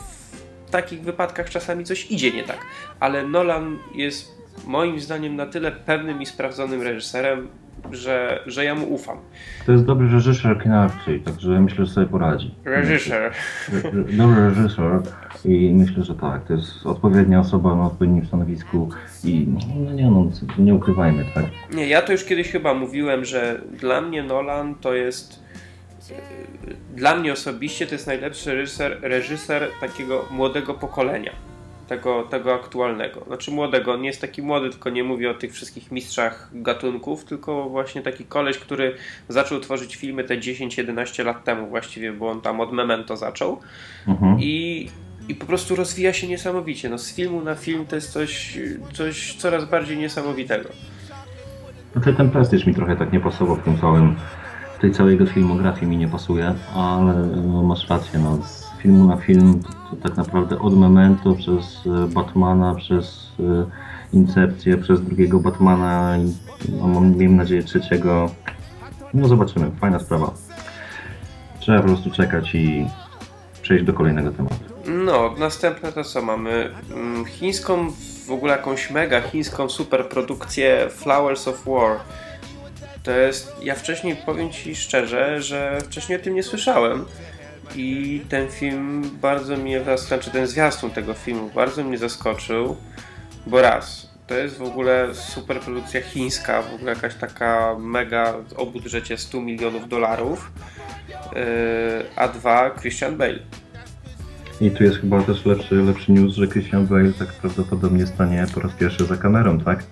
w 0.67 0.71
takich 0.71 1.01
wypadkach 1.03 1.51
czasami 1.51 1.85
coś 1.85 2.11
idzie 2.11 2.33
nie 2.33 2.43
tak. 2.45 2.59
Ale 3.01 3.27
Nolan 3.29 3.79
jest 3.95 4.41
moim 4.67 5.01
zdaniem 5.01 5.37
na 5.37 5.47
tyle 5.47 5.73
pewnym 5.73 6.23
i 6.23 6.27
sprawdzonym 6.27 6.83
reżyserem, 6.83 7.49
że, 7.93 8.43
że 8.47 8.65
ja 8.65 8.75
mu 8.75 8.87
ufam. 8.95 9.19
To 9.67 9.73
jest 9.73 9.85
dobry 9.85 10.09
reżyser 10.13 10.63
kina 10.63 10.91
także 11.25 11.61
myślę, 11.61 11.87
że 11.87 11.93
sobie 11.93 12.07
poradzi. 12.07 12.55
Reżyser. 12.65 13.33
Re- 13.73 13.91
re- 13.93 14.13
Dobry 14.13 14.41
reżyser 14.49 15.01
i 15.45 15.73
myślę, 15.75 16.03
że 16.03 16.15
tak, 16.15 16.45
to 16.45 16.53
jest 16.53 16.87
odpowiednia 16.87 17.41
osoba 17.41 17.75
na 17.75 17.87
odpowiednim 17.87 18.27
stanowisku 18.27 18.89
i 19.25 19.47
no 19.85 19.93
nie 19.93 20.11
no, 20.11 20.31
nie 20.59 20.75
ukrywajmy, 20.75 21.25
tak? 21.35 21.45
Nie, 21.75 21.89
ja 21.89 22.03
to 22.03 22.13
już 22.13 22.25
kiedyś 22.25 22.49
chyba 22.51 22.75
mówiłem, 22.75 23.25
że 23.25 23.61
dla 23.81 24.01
mnie 24.01 24.23
Nolan 24.23 24.75
to 24.75 24.95
jest. 24.95 25.40
Dla 26.95 27.15
mnie 27.17 27.33
osobiście 27.33 27.87
to 27.87 27.95
jest 27.95 28.07
najlepszy 28.07 28.55
reżyser, 28.55 28.99
reżyser 29.03 29.69
takiego 29.81 30.27
młodego 30.31 30.75
pokolenia. 30.75 31.33
Tego, 31.89 32.23
tego 32.23 32.55
aktualnego. 32.55 33.25
Znaczy 33.27 33.51
młodego, 33.51 33.93
on 33.93 34.01
nie 34.01 34.09
jest 34.09 34.21
taki 34.21 34.43
młody, 34.43 34.71
tylko 34.71 34.91
nie 34.91 35.05
mówię 35.05 35.31
o 35.31 35.35
tych 35.35 35.53
wszystkich 35.53 35.93
mistrzach 35.93 36.49
gatunków, 36.53 37.25
tylko 37.25 37.69
właśnie 37.69 38.03
taki 38.03 38.25
koleś, 38.25 38.59
który 38.59 38.95
zaczął 39.29 39.61
tworzyć 39.61 39.97
filmy 39.97 40.25
te 40.25 40.39
10-11 40.39 41.25
lat 41.25 41.45
temu 41.45 41.67
właściwie, 41.67 42.13
bo 42.13 42.31
on 42.31 42.41
tam 42.41 42.61
od 42.61 42.73
Memento 42.73 43.17
zaczął 43.17 43.61
Mhm. 44.09 44.37
i, 44.41 44.89
i 45.29 45.35
po 45.35 45.47
prostu 45.47 45.77
rozwija 45.77 46.13
się 46.13 46.29
niesamowicie. 46.29 46.89
No, 46.89 46.99
z 46.99 47.15
filmu 47.15 47.41
na 47.41 47.55
film 47.55 47.87
to 47.87 47.95
jest 47.97 48.13
coś, 48.13 48.59
coś 48.93 49.35
coraz 49.35 49.65
bardziej 49.65 49.99
niesamowitego. 49.99 50.69
Znaczy 51.93 52.15
ten 52.15 52.31
prestiż 52.31 52.67
mi 52.67 52.75
trochę 52.75 52.97
tak 52.97 53.13
nie 53.13 53.21
pasował 53.21 53.57
w 53.57 53.63
tym 53.63 53.79
całym, 53.79 54.17
tej 54.81 54.93
całej 54.93 55.13
jego 55.13 55.27
filmografii 55.27 55.87
mi 55.87 55.97
nie 55.97 56.09
pasuje, 56.09 56.55
ale 56.75 57.15
no, 57.47 57.63
masz 57.63 57.89
rację, 57.89 58.19
no, 58.19 58.39
z 58.43 58.71
filmu 58.83 59.05
na 59.05 59.17
film 59.17 59.61
to, 59.91 59.97
tak 60.09 60.17
naprawdę 60.17 60.59
od 60.59 60.79
Memento 60.79 61.35
przez 61.35 61.87
e, 61.87 62.07
Batmana, 62.07 62.75
przez 62.75 63.33
e, 63.41 63.67
Incepcję, 64.13 64.77
przez 64.77 65.03
drugiego 65.03 65.41
Batmana 65.41 66.17
i 66.19 66.35
no, 66.73 67.01
miejmy 67.01 67.37
nadzieję 67.37 67.63
trzeciego. 67.63 68.31
No 69.15 69.29
zobaczymy, 69.29 69.71
fajna 69.81 69.99
sprawa. 69.99 70.35
Trzeba 71.61 71.81
po 71.81 71.87
prostu 71.87 72.11
czekać 72.11 72.55
i 72.55 72.87
przejść 73.63 73.85
do 73.85 73.93
kolejnego 73.93 74.31
tematu. 74.31 74.57
No, 74.89 75.35
następne 75.39 75.93
to 75.93 76.05
co 76.05 76.23
mamy? 76.23 76.71
Mm, 76.95 77.25
Chińską, 77.25 77.91
w 78.27 78.31
ogóle 78.31 78.53
jakąś 78.53 78.91
mega 78.91 79.21
chińską 79.21 79.69
superprodukcję 79.69 80.89
Flowers 80.91 81.49
of 81.49 81.65
War. 81.67 82.01
To 83.03 83.11
jest, 83.11 83.57
ja 83.63 83.75
wcześniej 83.75 84.17
powiem 84.17 84.51
Ci 84.51 84.77
szczerze, 84.77 85.43
że 85.43 85.79
wcześniej 85.85 86.21
o 86.21 86.23
tym 86.23 86.35
nie 86.35 86.43
słyszałem. 86.43 87.05
I 87.77 88.21
ten 88.29 88.49
film 88.49 89.11
bardzo 89.21 89.57
mnie, 89.57 89.81
znaczy 89.97 90.31
ten 90.31 90.47
zwiastun 90.47 90.91
tego 90.91 91.15
filmu 91.15 91.51
bardzo 91.55 91.85
mnie 91.85 91.99
zaskoczył, 91.99 92.77
bo 93.47 93.63
raz, 93.63 94.11
to 94.27 94.35
jest 94.35 94.59
w 94.59 94.63
ogóle 94.63 95.15
superprodukcja 95.15 96.01
chińska, 96.01 96.63
w 96.63 96.75
ogóle 96.75 96.93
jakaś 96.93 97.15
taka 97.15 97.77
mega 97.79 98.35
o 98.57 98.67
budżecie 98.67 99.19
100 99.19 99.41
milionów 99.41 99.89
dolarów. 99.89 100.53
Yy, 101.09 101.41
a 102.17 102.29
dwa, 102.29 102.71
Christian 102.71 103.17
Bale. 103.17 103.39
I 104.61 104.71
tu 104.71 104.85
jest 104.85 104.97
chyba 104.97 105.23
też 105.23 105.47
lepszy, 105.47 105.75
lepszy 105.75 106.13
news, 106.13 106.35
że 106.35 106.49
Christian 106.49 106.87
Bale 106.87 107.13
tak 107.13 107.29
prawdopodobnie 107.29 108.07
stanie 108.07 108.47
po 108.55 108.61
raz 108.61 108.73
pierwszy 108.73 109.05
za 109.05 109.17
kamerą, 109.17 109.61
tak? 109.61 109.85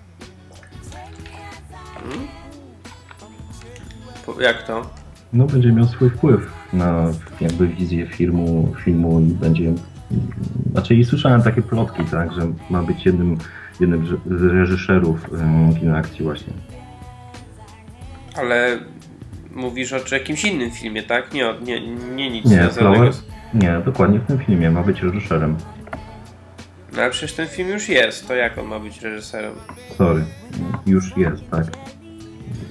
Jak 4.41 4.63
to? 4.63 4.91
No 5.33 5.47
będzie 5.47 5.73
miał 5.73 5.87
swój 5.87 6.11
wpływ 6.11 6.53
na 6.73 7.11
jakby 7.41 7.69
wizję 7.69 8.07
filmu, 8.07 8.75
filmu 8.85 9.21
i 9.21 9.25
będzie... 9.25 9.73
Znaczy 10.73 10.95
i 10.95 11.05
słyszałem 11.05 11.43
takie 11.43 11.63
plotki, 11.63 12.05
tak, 12.05 12.33
że 12.33 12.41
ma 12.71 12.83
być 12.83 13.07
jednym, 13.07 13.39
jednym 13.81 14.07
z 14.27 14.43
reżyserów 14.43 15.31
kina 15.81 15.97
akcji 15.97 16.25
właśnie. 16.25 16.53
Ale 18.37 18.79
mówisz 19.55 19.93
o 19.93 19.99
jakimś 20.13 20.45
innym 20.45 20.71
filmie, 20.71 21.03
tak? 21.03 21.33
Nie, 21.33 21.55
nie, 21.63 21.97
nie 21.97 22.31
nic 22.31 22.45
Nie, 22.45 22.57
związanego 22.57 23.13
z... 23.13 23.23
Nie, 23.55 23.81
dokładnie 23.85 24.19
w 24.19 24.27
tym 24.27 24.39
filmie 24.39 24.71
ma 24.71 24.83
być 24.83 25.03
reżyserem. 25.03 25.57
No 26.93 27.03
ale 27.03 27.11
przecież 27.11 27.33
ten 27.33 27.49
film 27.49 27.69
już 27.69 27.89
jest, 27.89 28.29
to 28.29 28.35
jak 28.35 28.59
on 28.59 28.67
ma 28.67 28.79
być 28.81 29.03
reżyserem? 29.03 29.53
Sorry, 29.97 30.25
już 30.87 31.17
jest, 31.17 31.51
tak. 31.51 31.65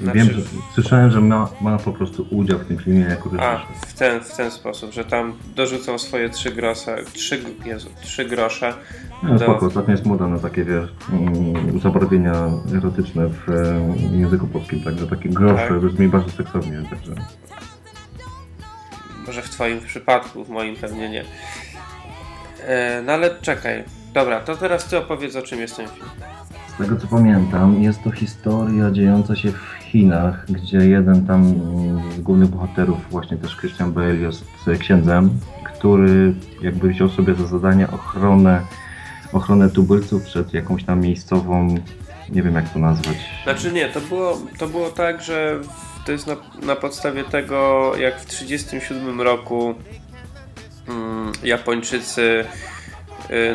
Znaczy- 0.02 0.18
Wiem, 0.20 0.28
że 0.32 0.42
słyszałem, 0.74 1.12
że 1.12 1.22
ma, 1.22 1.50
ma 1.62 1.78
po 1.78 1.94
prostu 1.94 2.28
udział 2.32 2.60
w 2.60 2.66
tym 2.66 2.78
filmie 2.78 3.00
jako 3.02 3.30
A, 3.40 3.52
reżyser. 3.54 3.68
w 3.88 3.94
ten, 3.94 4.22
w 4.24 4.38
ten 4.38 4.52
sposób, 4.52 4.92
że 4.92 5.06
tam 5.06 5.34
dorzucą 5.56 5.98
swoje 5.98 6.30
trzy 6.30 6.52
grosze, 6.52 6.98
trzy, 7.14 7.40
Jezu, 7.66 7.90
trzy 8.02 8.26
grosze. 8.26 8.74
No 9.24 9.34
do- 9.34 9.40
spoko, 9.40 9.66
ostatnio 9.66 9.92
jest 9.92 10.06
moda 10.06 10.28
na 10.28 10.40
takie, 10.40 10.64
wiesz, 10.66 10.90
mm, 11.14 11.80
zabarwienia 11.80 12.34
erotyczne 12.78 13.30
w 13.30 13.50
e, 13.50 14.18
języku 14.18 14.48
polskim, 14.48 14.82
także 14.84 15.08
takie 15.08 15.30
grosze 15.30 15.68
Tak. 15.68 15.80
brzmi 15.80 16.08
bardzo 16.08 16.30
seksownie, 16.32 16.84
także... 16.90 17.12
Może 19.28 19.42
w 19.42 19.50
twoim 19.50 19.80
przypadku, 19.80 20.44
w 20.46 20.50
moim 20.50 20.76
pewnie 20.76 21.10
nie. 21.10 21.26
E, 22.64 23.02
no 23.06 23.14
ale 23.14 23.36
czekaj. 23.42 23.84
Dobra, 24.14 24.40
to 24.42 24.56
teraz 24.58 24.86
ty 24.86 24.98
opowiedz 24.98 25.36
o 25.36 25.42
czym 25.42 25.60
jest 25.60 25.76
ten 25.78 25.88
film. 25.88 26.08
Z 26.78 26.80
tego 26.80 26.96
co 26.96 27.08
pamiętam, 27.08 27.84
jest 27.84 28.04
to 28.04 28.12
historia 28.12 28.92
dziejąca 28.92 29.36
się 29.36 29.52
w 29.52 29.76
Chinach, 29.80 30.46
gdzie 30.50 30.78
jeden 30.78 31.28
tam 31.28 31.54
z 32.18 32.22
głównych 32.22 32.50
bohaterów, 32.50 32.98
właśnie 33.10 33.38
też 33.38 33.58
Christian 33.58 33.94
Bale, 33.94 34.16
jest 34.16 34.46
księdzem, 34.80 35.30
który 35.64 36.34
jakby 36.62 36.90
wziął 36.90 37.10
sobie 37.10 37.36
za 37.36 37.48
zadanie 37.48 37.92
ochronę, 37.92 38.62
ochronę 39.34 39.70
tubylców 39.70 40.24
przed 40.24 40.54
jakąś 40.54 40.84
tam 40.84 41.02
miejscową, 41.02 41.76
nie 42.30 42.44
wiem 42.44 42.56
jak 42.56 42.74
to 42.74 42.80
nazwać. 42.80 43.18
Znaczy 43.44 43.72
nie, 43.72 43.90
to 43.90 44.02
było, 44.02 44.38
to 44.58 44.68
było 44.68 44.90
tak, 44.90 45.22
że 45.22 45.60
to 46.06 46.12
jest 46.12 46.28
na, 46.28 46.36
na 46.64 46.76
podstawie 46.76 47.24
tego, 47.24 47.92
jak 47.96 48.20
w 48.20 48.26
1937 48.26 49.22
roku 49.22 49.76
mm, 50.88 51.32
Japończycy 51.44 52.46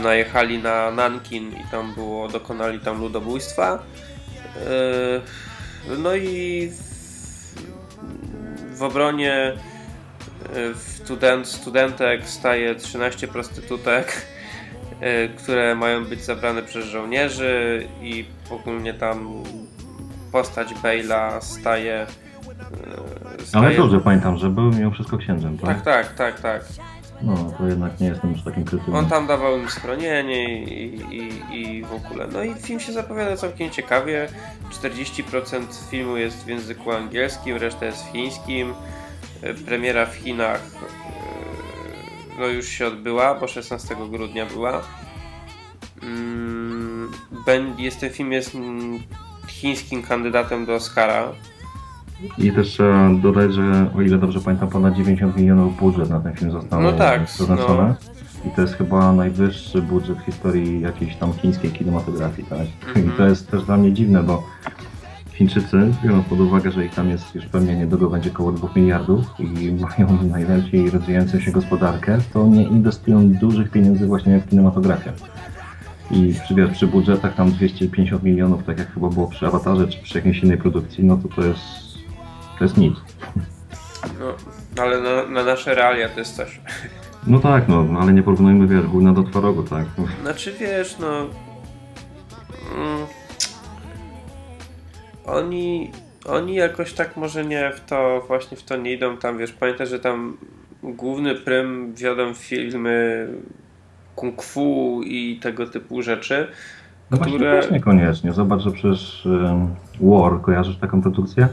najechali 0.02 0.58
na 0.62 0.90
Nankin 0.90 1.52
i 1.52 1.64
tam 1.70 1.94
było, 1.94 2.28
dokonali 2.28 2.78
tam 2.80 3.00
ludobójstwa. 3.00 3.78
Y, 5.92 5.98
no 5.98 6.14
i 6.14 6.68
w, 8.76 8.82
obronie 8.82 9.52
y, 10.56 10.74
student, 10.78 11.46
studentek 11.48 12.28
staje 12.28 12.74
13 12.74 13.28
prostytutek, 13.28 14.26
y, 15.02 15.28
które 15.38 15.74
mają 15.74 16.04
być 16.04 16.24
zabrane 16.24 16.62
przez 16.62 16.87
żołnierzy 16.87 17.87
i 18.02 18.24
ogólnie 18.50 18.94
tam 18.94 19.42
postać 20.32 20.68
Bale'a 20.82 21.40
staje. 21.40 22.06
y, 23.40 23.46
staje 23.46 23.66
Ale 23.66 23.76
dobrze 23.76 24.00
pamiętam, 24.00 24.37
że 24.38 24.50
był 24.50 24.70
mimo 24.72 24.90
wszystko 24.90 25.18
księdzem, 25.18 25.58
Tak, 25.58 25.82
tak? 25.82 25.85
tak, 25.85 26.14
tak, 26.14 26.40
tak. 26.40 26.64
No, 27.24 27.52
to 27.58 27.66
jednak 27.66 28.00
nie 28.00 28.06
jestem 28.06 28.32
już 28.32 28.42
takim 28.42 28.64
krytykiem. 28.64 28.94
On 28.94 29.06
tam 29.06 29.26
dawał 29.26 29.58
im 29.58 29.68
schronienie 29.68 30.64
i, 30.64 30.94
i, 31.16 31.61
i 31.61 31.82
w 31.85 31.92
ogóle. 31.92 32.26
No 32.32 32.42
i 32.42 32.54
film 32.54 32.80
się 32.80 32.92
zapowiada 32.92 33.37
całkiem 33.37 33.70
ciekawie. 33.70 34.28
40% 34.70 35.62
filmu 35.90 36.16
jest 36.16 36.44
w 36.44 36.48
języku 36.48 36.92
angielskim, 36.92 37.56
reszta 37.56 37.87
jest 37.87 38.04
w 38.04 38.12
chińskim. 38.12 38.74
E, 39.42 39.54
Premiera 39.54 40.06
w 40.06 40.14
Chinach 40.14 40.61
e, 40.61 42.38
no 42.38 42.46
już 42.46 42.68
się 42.68 42.87
odbyła, 42.87 43.35
bo 43.35 43.48
16 43.48 43.96
grudnia 44.11 44.46
była. 44.46 44.82
Mm, 46.02 47.12
Jest 47.78 48.00
ten 48.00 48.11
film 48.11 48.32
jest 48.32 48.56
chińskim 49.46 50.02
kandydatem 50.02 50.66
do 50.66 50.74
Oscara. 50.74 51.32
I 52.38 52.52
też 52.52 52.68
trzeba 52.68 53.11
dodać, 53.14 53.54
że 53.54 53.87
o 53.96 54.02
ile 54.02 54.18
dobrze 54.18 54.40
pamiętam, 54.40 54.68
ponad 54.68 54.94
90 54.94 55.37
milionów 55.37 55.76
budżet 55.76 56.11
na 56.11 56.20
ten 56.20 56.32
film 56.32 56.50
został 56.50 56.82
No 56.82 56.92
tak, 56.92 57.24
przeznaczony. 57.24 57.94
I 58.46 58.50
to 58.50 58.62
jest 58.62 58.74
chyba 58.74 59.12
najwyższy 59.12 59.82
budżet 59.82 60.18
w 60.18 60.24
historii 60.24 60.80
jakiejś 60.80 61.16
tam 61.16 61.32
chińskiej 61.32 61.70
kinematografii, 61.70 62.48
tak? 62.48 62.66
Mhm. 62.87 63.06
I 63.06 63.11
to 63.11 63.26
jest 63.26 63.50
też 63.50 63.64
dla 63.64 63.76
mnie 63.76 63.92
dziwne, 63.92 64.22
bo 64.22 64.42
Chińczycy, 65.32 65.94
biorąc 66.04 66.26
pod 66.26 66.40
uwagę, 66.40 66.72
że 66.72 66.85
ich 66.85 66.94
tam 66.94 67.08
jest 67.08 67.35
już 67.35 67.46
pewnie 67.46 67.76
niedługo 67.76 68.11
będzie 68.11 68.30
około 68.30 68.52
2 68.52 68.68
miliardów 68.76 69.24
i 69.38 69.72
mają 69.72 70.22
najlepiej 70.22 70.90
rozwijającą 70.90 71.40
się 71.40 71.52
gospodarkę, 71.52 72.18
to 72.32 72.46
nie 72.46 72.62
inwestują 72.62 73.28
dużych 73.28 73.70
pieniędzy 73.70 74.06
właśnie 74.06 74.40
w 74.40 74.48
kinematografię. 74.48 75.12
I 76.11 76.35
przy, 76.44 76.54
wiesz, 76.54 76.70
przy 76.70 76.87
budżetach 76.87 77.35
tam 77.35 77.50
250 77.50 78.22
milionów, 78.22 78.64
tak 78.64 78.78
jak 78.78 78.94
chyba 78.94 79.08
było 79.08 79.26
przy 79.26 79.46
Awatarze 79.46 79.88
czy 79.88 80.02
przy 80.02 80.18
jakiejś 80.18 80.42
innej 80.42 80.58
produkcji, 80.58 81.04
no 81.04 81.16
to 81.16 81.28
to 81.28 81.46
jest, 81.46 81.61
to 82.62 82.66
jest 82.66 82.77
nic. 82.77 82.94
No, 84.20 84.35
ale 84.83 85.01
na, 85.01 85.27
na 85.27 85.44
nasze 85.44 85.75
realia 85.75 86.09
to 86.09 86.18
jest 86.18 86.37
coś. 86.37 86.61
No 87.27 87.38
tak, 87.38 87.68
no, 87.68 87.87
ale 88.01 88.12
nie 88.12 88.22
porównujmy, 88.22 88.66
wiesz, 88.66 88.87
gówna 88.87 89.12
do 89.12 89.22
twarogu, 89.22 89.62
tak? 89.62 89.85
Znaczy 90.22 90.55
wiesz, 90.61 90.98
no. 90.98 91.27
Mm, 92.75 93.07
oni. 95.27 95.90
Oni 96.27 96.55
jakoś 96.55 96.92
tak 96.92 97.16
może 97.16 97.44
nie 97.44 97.70
w 97.72 97.81
to, 97.81 98.25
właśnie 98.29 98.57
w 98.57 98.62
to 98.62 98.77
nie 98.77 98.92
idą 98.92 99.16
tam, 99.16 99.38
wiesz, 99.38 99.53
pamiętaj, 99.53 99.87
że 99.87 99.98
tam 99.98 100.37
główny 100.83 101.35
prym 101.35 101.94
wiodą 101.94 102.35
filmy 102.35 103.29
kung 104.14 104.42
fu 104.42 105.01
i 105.05 105.40
tego 105.42 105.66
typu 105.66 106.03
rzeczy, 106.03 106.48
No 107.11 107.16
właśnie 107.16 107.35
które... 107.35 107.61
też 107.61 107.70
niekoniecznie. 107.70 108.33
Zobacz, 108.33 108.61
że 108.61 108.70
przecież 108.70 109.27
um, 109.27 109.75
War, 110.01 110.40
kojarzysz 110.40 110.77
taką 110.77 111.03
produkcję? 111.03 111.48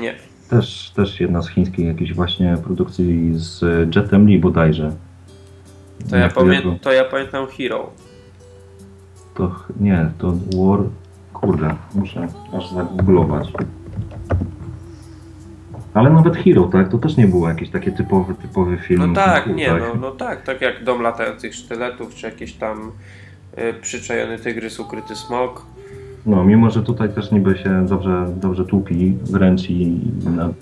Nie. 0.00 0.14
Też, 0.50 0.90
też 0.96 1.20
jedna 1.20 1.42
z 1.42 1.48
chińskich 1.48 1.86
jakichś 1.86 2.12
właśnie 2.12 2.56
produkcji 2.64 3.30
z 3.34 3.62
Jetem 3.96 4.26
Lee 4.26 4.38
bodajże. 4.38 4.92
To 6.10 6.16
ja, 6.16 6.28
pamię... 6.28 6.62
to 6.80 6.92
ja 6.92 7.04
pamiętam 7.04 7.46
Hero. 7.46 7.90
To 9.34 9.54
nie, 9.80 10.10
to 10.18 10.32
War... 10.32 10.80
Kurde, 11.32 11.74
muszę 11.94 12.28
aż 12.52 12.70
zagooglować. 12.70 13.52
Ale 15.94 16.10
nawet 16.10 16.36
Hero, 16.36 16.64
tak? 16.64 16.88
To 16.88 16.98
też 16.98 17.16
nie 17.16 17.26
było 17.26 17.48
jakieś 17.48 17.70
takie 17.70 17.92
typowy, 17.92 18.34
typowy 18.34 18.78
film. 18.78 19.06
No 19.06 19.14
tak, 19.14 19.46
nie, 19.46 19.66
tak? 19.66 19.80
no, 19.80 19.94
no 20.00 20.10
tak, 20.10 20.42
tak 20.42 20.60
jak 20.60 20.84
Dom 20.84 21.02
Latających 21.02 21.54
Sztyletów, 21.54 22.14
czy 22.14 22.26
jakieś 22.26 22.52
tam 22.52 22.92
y, 23.58 23.74
Przyczajony 23.80 24.38
Tygrys, 24.38 24.80
Ukryty 24.80 25.16
Smok. 25.16 25.66
No, 26.26 26.44
mimo 26.44 26.70
że 26.70 26.82
tutaj 26.82 27.08
też 27.14 27.30
niby 27.30 27.58
się 27.58 27.86
dobrze, 27.86 28.26
dobrze 28.36 28.64
tłupi 28.64 29.18
wręcz 29.24 29.70
i 29.70 30.00
na 30.36 30.52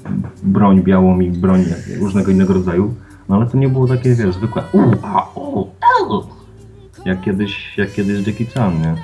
broń 0.42 0.82
białą 0.82 1.20
i 1.20 1.30
broń 1.30 1.64
różnego 2.00 2.30
innego 2.30 2.54
rodzaju, 2.54 2.94
no 3.28 3.36
ale 3.36 3.46
to 3.46 3.56
nie 3.56 3.68
było 3.68 3.88
takie, 3.88 4.14
wiesz, 4.14 4.34
zwykłe 4.34 4.62
u, 4.72 4.80
a, 5.02 5.30
u, 5.34 5.60
u, 5.60 5.68
jak 7.04 7.20
kiedyś, 7.20 7.78
jak 7.78 7.92
kiedyś 7.92 8.26
Jackie 8.26 8.46
Chan, 8.46 8.80
nie? 8.80 8.94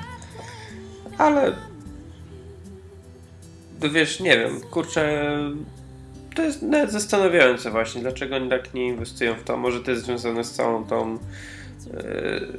Ale 1.17 1.53
wiesz, 3.93 4.19
nie 4.19 4.37
wiem, 4.37 4.61
kurczę, 4.71 5.27
to 6.35 6.41
jest 6.41 6.61
nawet 6.61 6.91
zastanawiające 6.91 7.71
właśnie, 7.71 8.01
dlaczego 8.01 8.35
oni 8.35 8.49
tak 8.49 8.73
nie 8.73 8.87
inwestują 8.87 9.35
w 9.35 9.43
to. 9.43 9.57
Może 9.57 9.79
to 9.79 9.91
jest 9.91 10.05
związane 10.05 10.43
z 10.43 10.51
całą 10.51 10.83
tą, 10.83 11.11
yy, 11.11 11.19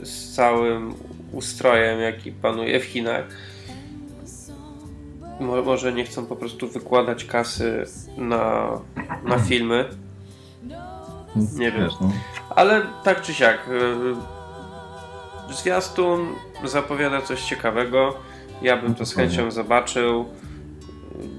z 0.07 0.35
całym 0.35 0.95
ustrojem, 1.33 2.01
jaki 2.01 2.33
panuje 2.33 2.81
w 2.81 2.85
Chinach. 2.85 3.25
Mo- 5.43 5.63
Może 5.63 5.93
nie 5.93 6.05
chcą 6.05 6.27
po 6.27 6.37
prostu 6.37 6.69
wykładać 6.69 7.25
kasy 7.25 7.85
na, 8.17 8.69
na 9.25 9.39
filmy. 9.39 9.89
Nie 11.59 11.73
wiem. 11.73 11.89
No. 12.01 12.13
Ale 12.57 12.83
tak 13.05 13.23
czy 13.23 13.35
siak, 13.35 13.59
yy, 15.49 15.55
zwiastun 15.55 16.27
zapowiada 16.65 17.23
coś 17.23 17.43
ciekawego. 17.43 18.15
Ja 18.63 18.77
bym 18.77 18.95
to 18.95 19.07
z 19.07 19.15
chęcią 19.15 19.51
zobaczył, 19.51 20.27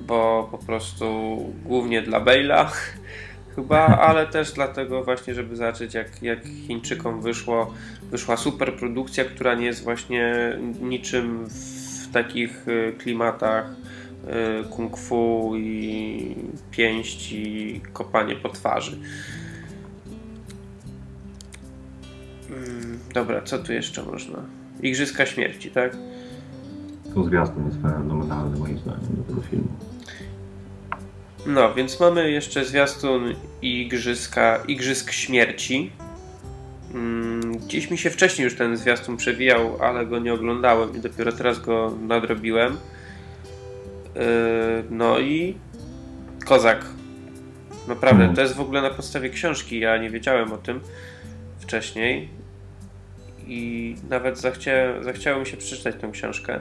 bo 0.08 0.48
po 0.52 0.58
prostu 0.58 1.38
głównie 1.66 2.02
dla 2.02 2.22
Bale'a 2.22 2.66
chyba, 3.56 3.86
ale 3.86 4.28
też 4.28 4.52
dlatego 4.52 5.04
właśnie, 5.04 5.34
żeby 5.34 5.56
zobaczyć 5.56 5.94
jak, 5.94 6.24
jak 6.24 6.39
Chińczykom 6.68 7.22
wyszło, 7.22 7.74
wyszła 8.12 8.38
super 8.38 8.74
produkcja, 8.74 9.26
która 9.26 9.56
nie 9.56 9.66
jest 9.66 9.84
właśnie 9.84 10.34
niczym 10.82 11.46
w 11.50 11.92
takich 12.13 12.67
y, 12.67 12.93
klimatach 12.97 13.65
y, 14.65 14.69
kung 14.69 14.97
fu 14.97 15.52
i 15.56 16.36
pięści, 16.71 17.82
kopanie 17.93 18.36
po 18.36 18.49
twarzy. 18.49 18.97
Mm, 22.49 22.99
Dobra, 23.13 23.41
co 23.41 23.60
tu 23.60 23.73
jeszcze 23.73 24.04
można? 24.04 24.38
Igrzyska 24.82 25.26
śmierci, 25.26 25.71
tak? 25.71 25.97
To 27.15 27.23
zwiastun 27.23 27.65
jest 27.65 27.82
fenomenalny 27.82 28.60
moim 28.60 28.80
zdaniem 28.80 29.15
do 29.17 29.23
tego 29.23 29.41
filmu. 29.41 29.67
No, 31.45 31.73
więc 31.73 31.99
mamy 31.99 32.32
jeszcze 32.32 32.65
zwiastun 32.65 33.36
Igrzyska, 33.62 34.58
Igrzysk 34.67 35.12
Śmierci. 35.12 35.91
Mm, 37.63 37.67
Gdzieś 37.67 37.91
mi 37.91 37.97
się 37.97 38.10
wcześniej 38.10 38.43
już 38.45 38.56
ten 38.56 38.78
zwiastun 38.78 39.17
przewijał, 39.17 39.78
ale 39.84 40.06
go 40.06 40.19
nie 40.19 40.34
oglądałem 40.34 40.95
i 40.95 40.99
dopiero 40.99 41.32
teraz 41.32 41.60
go 41.60 41.93
nadrobiłem. 42.08 42.78
Yy, 44.15 44.21
No 44.89 45.19
i 45.19 45.56
Kozak. 46.45 46.86
Naprawdę, 47.88 48.19
Mhm. 48.23 48.36
to 48.36 48.41
jest 48.41 48.54
w 48.56 48.62
ogóle 48.62 48.82
na 48.82 48.89
podstawie 48.89 49.30
książki, 49.30 49.80
ja 49.80 49.97
nie 49.97 50.10
wiedziałem 50.10 50.52
o 50.54 50.58
tym 50.58 50.80
wcześniej. 51.60 52.30
I 53.47 53.95
nawet 54.10 54.39
zachcia, 54.39 54.71
zachciało 55.04 55.39
mi 55.39 55.45
się 55.45 55.58
przeczytać 55.58 55.95
tę 56.02 56.10
książkę. 56.12 56.60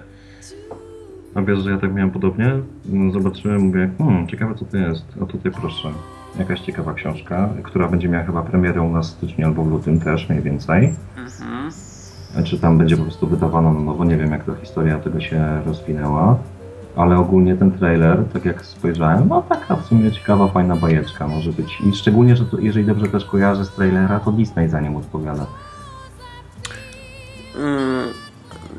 A 1.34 1.42
wiesz, 1.42 1.58
że 1.58 1.70
ja 1.70 1.78
tak 1.78 1.94
miałem 1.94 2.10
podobnie? 2.10 2.52
No, 2.84 3.12
Zobaczyłem, 3.12 3.60
mówię, 3.60 3.90
hmm, 3.98 4.28
ciekawe 4.28 4.54
co 4.54 4.64
to 4.64 4.76
jest. 4.76 5.04
A 5.22 5.26
tutaj 5.26 5.52
proszę, 5.52 5.92
jakaś 6.38 6.60
ciekawa 6.60 6.94
książka, 6.94 7.48
która 7.62 7.88
będzie 7.88 8.08
miała 8.08 8.24
chyba 8.24 8.42
premierę 8.42 8.82
u 8.82 8.90
nas 8.92 9.08
w 9.08 9.10
styczniu 9.10 9.46
albo 9.46 9.64
w 9.64 9.70
lutym 9.70 10.00
też 10.00 10.28
mniej 10.28 10.42
więcej. 10.42 10.94
Mhm. 11.16 11.72
Czy 12.44 12.58
tam 12.58 12.78
będzie 12.78 12.96
po 12.96 13.02
prostu 13.02 13.26
wydawana 13.26 13.72
na 13.72 13.80
nowo, 13.80 14.04
nie 14.04 14.16
wiem 14.16 14.30
jak 14.32 14.44
ta 14.44 14.54
historia 14.54 14.98
tego 14.98 15.20
się 15.20 15.62
rozwinęła. 15.66 16.38
Ale 16.96 17.18
ogólnie 17.18 17.56
ten 17.56 17.72
trailer, 17.72 18.24
tak 18.32 18.44
jak 18.44 18.64
spojrzałem, 18.66 19.28
no 19.28 19.42
taka 19.42 19.76
w 19.76 19.86
sumie 19.86 20.12
ciekawa, 20.12 20.48
fajna 20.48 20.76
bajeczka 20.76 21.28
może 21.28 21.52
być. 21.52 21.80
I 21.80 21.92
szczególnie, 21.96 22.36
że 22.36 22.44
to, 22.44 22.58
jeżeli 22.58 22.86
dobrze 22.86 23.06
też 23.08 23.24
kojarzę 23.24 23.64
z 23.64 23.70
trailera, 23.70 24.20
to 24.20 24.32
Disney 24.32 24.68
za 24.68 24.80
nią 24.80 24.96
odpowiada. 24.96 25.46
Mm, 27.58 28.08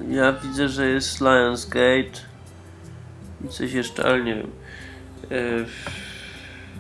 Ja 0.10 0.34
widzę, 0.34 0.70
że 0.70 0.88
jest 0.88 1.22
Lionsgate 1.22 2.20
i 3.46 3.48
coś 3.48 3.74
jeszcze, 3.74 4.06
ale 4.06 4.24
nie 4.24 4.36
wiem. 4.36 4.48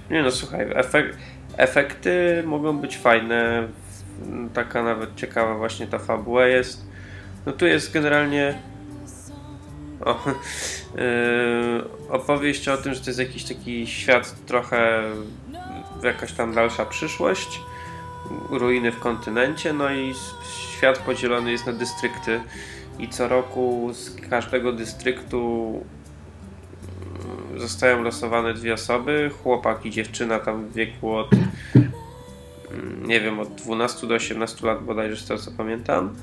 Nie 0.10 0.24
no, 0.24 0.32
słuchaj, 0.32 0.68
efek 0.76 1.18
efekty 1.58 2.44
mogą 2.46 2.78
być 2.78 2.98
fajne. 2.98 3.68
Taka 4.54 4.84
nawet 4.84 5.16
ciekawa 5.16 5.56
właśnie 5.56 5.88
ta 5.88 6.00
fabuła 6.00 6.48
jest. 6.48 6.86
No 7.46 7.52
tu 7.52 7.66
jest 7.66 7.94
generalnie 7.94 8.60
o, 10.06 10.10
yy, 10.96 12.10
opowieść 12.10 12.68
o 12.68 12.78
tym, 12.78 12.94
że 12.94 13.02
to 13.02 13.10
jest 13.10 13.20
jakiś 13.20 13.44
taki 13.44 13.88
świat 13.88 14.36
trochę 14.46 15.04
jakaś 16.04 16.34
tam 16.34 16.54
dalsza 16.54 16.86
przyszłość 16.86 17.62
ruiny 18.50 18.92
w 18.92 19.00
kontynencie, 19.00 19.74
no 19.74 19.94
i 19.94 20.14
świat 20.78 20.98
podzielony 21.00 21.52
jest 21.52 21.66
na 21.66 21.74
dystrykty 21.74 22.42
i 23.00 23.10
co 23.10 23.28
roku 23.28 23.90
z 23.94 24.16
każdego 24.30 24.72
dystryktu 24.72 25.74
zostają 27.58 28.04
losowane 28.04 28.54
dwie 28.54 28.74
osoby, 28.74 29.32
chłopak 29.44 29.86
i 29.86 29.92
dziewczyna 29.92 30.40
tam 30.40 30.66
w 30.66 30.74
wieku 30.74 31.16
od 31.16 31.30
mm, 31.34 33.08
nie 33.08 33.22
wiem, 33.22 33.40
od 33.40 33.56
12 33.56 34.08
do 34.08 34.16
18 34.16 34.68
lat 34.68 34.84
bodajże 34.84 35.18
z 35.18 35.28
tego 35.28 35.40
co 35.40 35.52
pamiętam 35.52 36.16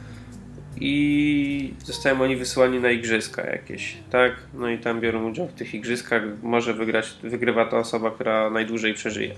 i 0.80 1.74
zostają 1.84 2.22
oni 2.22 2.36
wysyłani 2.36 2.80
na 2.80 2.90
igrzyska 2.90 3.46
jakieś, 3.46 3.96
tak? 4.10 4.32
No 4.54 4.68
i 4.68 4.78
tam 4.78 5.00
biorą 5.00 5.30
udział 5.30 5.48
w 5.48 5.52
tych 5.52 5.74
igrzyskach, 5.74 6.22
może 6.42 6.74
wygrać, 6.74 7.18
wygrywa 7.22 7.64
ta 7.64 7.78
osoba, 7.78 8.10
która 8.10 8.50
najdłużej 8.50 8.94
przeżyje. 8.94 9.34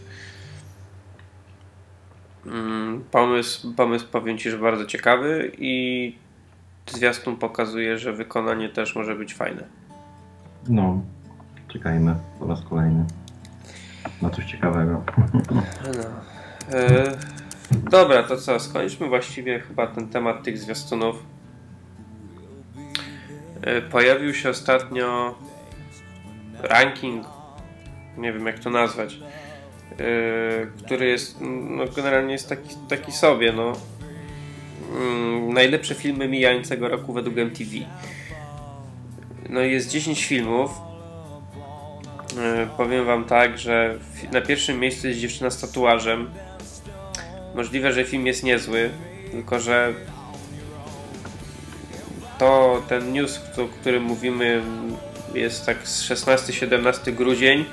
Mm, 2.46 3.04
Pomysł, 3.10 3.74
pomysł 3.74 4.06
powiem 4.12 4.38
Ci, 4.38 4.50
że 4.50 4.58
bardzo 4.58 4.86
ciekawy 4.86 5.52
i 5.58 6.14
zwiastun 6.86 7.36
pokazuje, 7.36 7.98
że 7.98 8.12
wykonanie 8.12 8.68
też 8.68 8.94
może 8.94 9.14
być 9.14 9.34
fajne. 9.34 9.64
No, 10.68 11.02
czekajmy 11.72 12.14
po 12.38 12.46
raz 12.46 12.62
kolejny 12.70 13.04
na 14.22 14.30
coś 14.30 14.44
ciekawego. 14.44 15.04
No. 15.50 15.62
E, 16.78 17.16
dobra, 17.90 18.22
to 18.22 18.36
co? 18.36 18.60
Skończmy 18.60 19.08
właściwie 19.08 19.60
chyba 19.60 19.86
ten 19.86 20.08
temat 20.08 20.42
tych 20.42 20.58
zwiastunów. 20.58 21.16
E, 23.62 23.82
pojawił 23.82 24.34
się 24.34 24.50
ostatnio 24.50 25.34
ranking, 26.62 27.26
nie 28.16 28.32
wiem 28.32 28.46
jak 28.46 28.58
to 28.58 28.70
nazwać, 28.70 29.14
e, 29.14 29.96
który 30.84 31.06
jest, 31.06 31.36
no 31.70 31.84
generalnie 31.96 32.32
jest 32.32 32.48
taki, 32.48 32.76
taki 32.88 33.12
sobie, 33.12 33.52
no. 33.52 33.72
Mm, 34.96 35.52
Najlepsze 35.52 35.94
filmy 35.94 36.28
mijającego 36.28 36.88
roku 36.88 37.12
według 37.12 37.38
MTV. 37.38 37.70
No 39.48 39.60
jest 39.60 39.90
10 39.90 40.24
filmów 40.24 40.91
Powiem 42.76 43.06
wam 43.06 43.24
tak, 43.24 43.58
że 43.58 43.98
na 44.32 44.40
pierwszym 44.40 44.80
miejscu 44.80 45.08
jest 45.08 45.20
dziewczyna 45.20 45.50
z 45.50 45.60
tatuażem. 45.60 46.30
Możliwe, 47.54 47.92
że 47.92 48.04
film 48.04 48.26
jest 48.26 48.42
niezły, 48.42 48.90
tylko 49.30 49.60
że 49.60 49.92
to 52.38 52.82
ten 52.88 53.12
news, 53.12 53.40
o 53.58 53.80
którym 53.80 54.02
mówimy, 54.02 54.62
jest 55.34 55.66
tak 55.66 55.88
z 55.88 56.10
16-17 56.10 57.14
grudzień. 57.14 57.64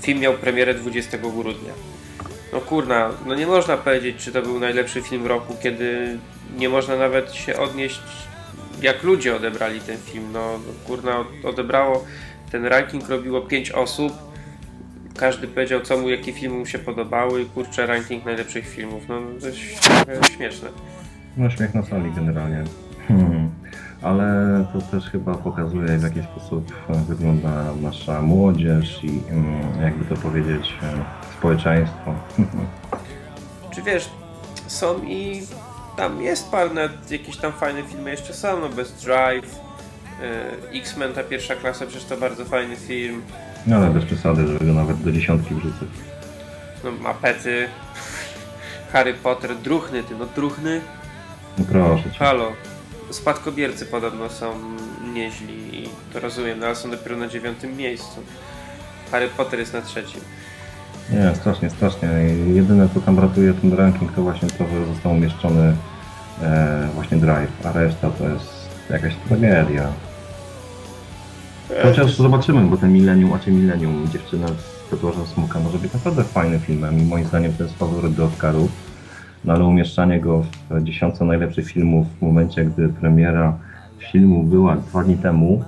Film 0.00 0.20
miał 0.20 0.34
premierę 0.34 0.74
20 0.74 1.18
grudnia. 1.18 1.72
No 2.52 2.60
kurna, 2.60 3.10
no 3.26 3.34
nie 3.34 3.46
można 3.46 3.76
powiedzieć, 3.76 4.16
czy 4.16 4.32
to 4.32 4.42
był 4.42 4.60
najlepszy 4.60 5.02
film 5.02 5.26
roku, 5.26 5.56
kiedy 5.62 6.18
nie 6.56 6.68
można 6.68 6.96
nawet 6.96 7.34
się 7.34 7.58
odnieść, 7.58 8.00
jak 8.82 9.02
ludzie 9.02 9.36
odebrali 9.36 9.80
ten 9.80 9.98
film. 9.98 10.32
No 10.32 10.60
kurna, 10.86 11.24
odebrało, 11.44 12.04
ten 12.52 12.66
ranking 12.66 13.08
robiło 13.08 13.40
5 13.40 13.70
osób. 13.70 14.12
Każdy 15.16 15.48
powiedział, 15.48 15.80
co 15.80 15.98
mu, 15.98 16.08
jakie 16.08 16.32
filmy 16.32 16.58
mu 16.58 16.66
się 16.66 16.78
podobały 16.78 17.42
i 17.42 17.46
kurczę, 17.46 17.86
ranking 17.86 18.24
najlepszych 18.24 18.68
filmów. 18.68 19.02
No 19.08 19.20
to 19.40 19.46
jest 19.46 19.58
trochę 19.80 20.24
śmieszne. 20.36 20.68
No 21.36 21.50
śmiech 21.50 21.74
na 21.74 21.82
sali 21.82 22.12
generalnie. 22.12 22.64
Hmm. 23.08 23.50
Ale 24.02 24.24
to 24.72 24.80
też 24.80 25.10
chyba 25.10 25.34
pokazuje 25.34 25.98
w 25.98 26.02
jaki 26.02 26.22
sposób 26.22 26.72
wygląda 27.08 27.64
nasza 27.82 28.22
młodzież 28.22 29.04
i 29.04 29.20
mm, 29.30 29.82
jakby 29.82 30.04
to 30.04 30.22
powiedzieć 30.22 30.74
e, 30.82 31.04
społeczeństwo. 31.38 32.14
Czy 33.74 33.82
wiesz, 33.82 34.10
są 34.66 35.02
i 35.02 35.42
tam 35.96 36.22
jest 36.22 36.50
parę 36.50 36.88
jakieś 37.10 37.36
tam 37.36 37.52
fajne 37.52 37.82
filmy 37.82 38.10
jeszcze 38.10 38.34
są, 38.34 38.60
no 38.60 38.68
Best 38.68 39.04
Drive, 39.04 39.60
X-Men 40.74 41.12
ta 41.12 41.22
pierwsza 41.22 41.54
klasa, 41.54 41.86
przecież 41.86 42.04
to 42.04 42.16
bardzo 42.16 42.44
fajny 42.44 42.76
film, 42.76 43.22
No 43.66 43.76
ale 43.76 43.90
bez 43.90 44.04
przesady, 44.04 44.46
żeby 44.46 44.64
go 44.66 44.72
nawet 44.74 45.02
do 45.02 45.12
dziesiątki 45.12 45.54
wrzucać. 45.54 45.88
no 46.84 46.90
Mapety, 46.90 47.68
Harry 48.92 49.14
Potter, 49.14 49.56
Druchny, 49.56 50.02
ty 50.02 50.14
no 50.18 50.26
Druchny, 50.36 50.80
No 51.58 51.64
proszę 51.70 52.02
cię. 52.10 52.18
halo, 52.18 52.52
spadkobiercy 53.10 53.86
podobno 53.86 54.28
są 54.30 54.54
nieźli 55.14 55.82
i 55.84 55.88
to 56.12 56.20
rozumiem, 56.20 56.58
no 56.58 56.66
ale 56.66 56.76
są 56.76 56.90
dopiero 56.90 57.16
na 57.16 57.28
dziewiątym 57.28 57.76
miejscu. 57.76 58.20
Harry 59.10 59.28
Potter 59.28 59.58
jest 59.60 59.72
na 59.72 59.82
trzecim. 59.82 60.20
Nie, 61.10 61.34
strasznie, 61.36 61.70
strasznie. 61.70 62.08
Jedyne 62.54 62.88
co 62.94 63.00
tam 63.00 63.18
ratuje 63.18 63.54
ten 63.54 63.72
ranking 63.74 64.12
to 64.12 64.22
właśnie 64.22 64.48
to, 64.48 64.64
że 64.68 64.86
został 64.86 65.12
umieszczony 65.12 65.76
e, 66.42 66.88
właśnie 66.94 67.16
Drive, 67.18 67.66
a 67.66 67.72
reszta 67.72 68.10
to 68.10 68.28
jest 68.28 68.61
jakaś 68.90 69.14
tragedia. 69.28 69.88
Chociaż 71.82 72.16
zobaczymy, 72.16 72.62
bo 72.62 72.76
ten 72.76 72.92
Millennium, 72.92 73.32
a 73.32 73.38
czy 73.38 73.50
Millennium, 73.50 74.08
dziewczyna 74.12 74.48
z 74.48 74.90
tatuażem 74.90 75.26
smoka 75.26 75.60
może 75.60 75.78
być 75.78 75.92
naprawdę 75.92 76.24
fajnym 76.24 76.60
filmem 76.60 76.98
i 76.98 77.04
moim 77.04 77.24
zdaniem 77.24 77.52
to 77.52 77.62
jest 77.62 77.78
faworyt 77.78 78.14
do 78.14 78.24
Oscaru. 78.24 78.68
No 79.44 79.52
ale 79.52 79.64
umieszczanie 79.64 80.20
go 80.20 80.44
w 80.70 80.84
dziesiątce 80.84 81.24
najlepszych 81.24 81.66
filmów 81.66 82.06
w 82.18 82.22
momencie, 82.22 82.64
gdy 82.64 82.88
premiera 82.88 83.58
filmu 84.12 84.42
była 84.42 84.76
dwa 84.76 85.04
dni 85.04 85.16
temu, 85.16 85.64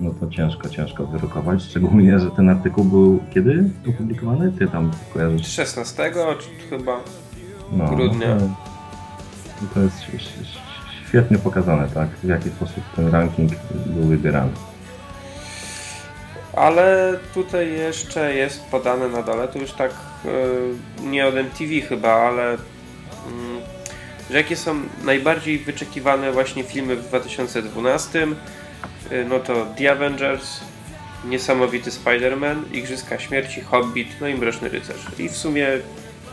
no 0.00 0.10
to 0.10 0.30
ciężko, 0.30 0.68
ciężko 0.68 1.06
wyrokować. 1.06 1.62
Szczególnie, 1.62 2.18
że 2.18 2.30
ten 2.30 2.48
artykuł 2.50 2.84
był 2.84 3.20
kiedy 3.34 3.70
opublikowany? 3.88 4.52
Ty 4.52 4.68
tam 4.68 4.90
kojarzysz? 5.12 5.46
16 5.46 6.12
czy 6.40 6.68
chyba? 6.70 7.00
No, 7.72 7.88
grudnia. 7.88 8.34
No 8.34 8.48
to, 9.60 9.74
to 9.74 9.80
jest 9.80 10.04
świetnie 11.14 11.38
pokazane, 11.38 11.88
tak? 11.88 12.08
W 12.08 12.28
jaki 12.28 12.50
sposób 12.50 12.84
ten 12.96 13.08
ranking 13.08 13.52
był 13.86 14.02
wybierany. 14.02 14.50
Ale 16.56 17.18
tutaj 17.34 17.72
jeszcze 17.72 18.34
jest 18.34 18.64
podane 18.64 19.08
na 19.08 19.22
dole, 19.22 19.48
to 19.48 19.58
już 19.58 19.72
tak 19.72 19.90
e, 19.90 21.06
nie 21.06 21.26
od 21.26 21.34
MTV 21.34 21.80
chyba, 21.88 22.12
ale 22.12 22.44
mm, 22.44 22.58
że 24.30 24.36
jakie 24.36 24.56
są 24.56 24.74
najbardziej 25.04 25.58
wyczekiwane 25.58 26.32
właśnie 26.32 26.64
filmy 26.64 26.96
w 26.96 27.08
2012, 27.08 28.26
e, 29.10 29.24
no 29.24 29.38
to 29.38 29.66
The 29.78 29.92
Avengers, 29.92 30.60
Niesamowity 31.28 31.90
Spider-Man, 31.90 32.56
Igrzyska 32.72 33.18
Śmierci, 33.18 33.60
Hobbit, 33.60 34.08
no 34.20 34.28
i 34.28 34.34
Mroczny 34.34 34.68
Rycerz. 34.68 35.06
I 35.18 35.28
w 35.28 35.36
sumie 35.36 35.68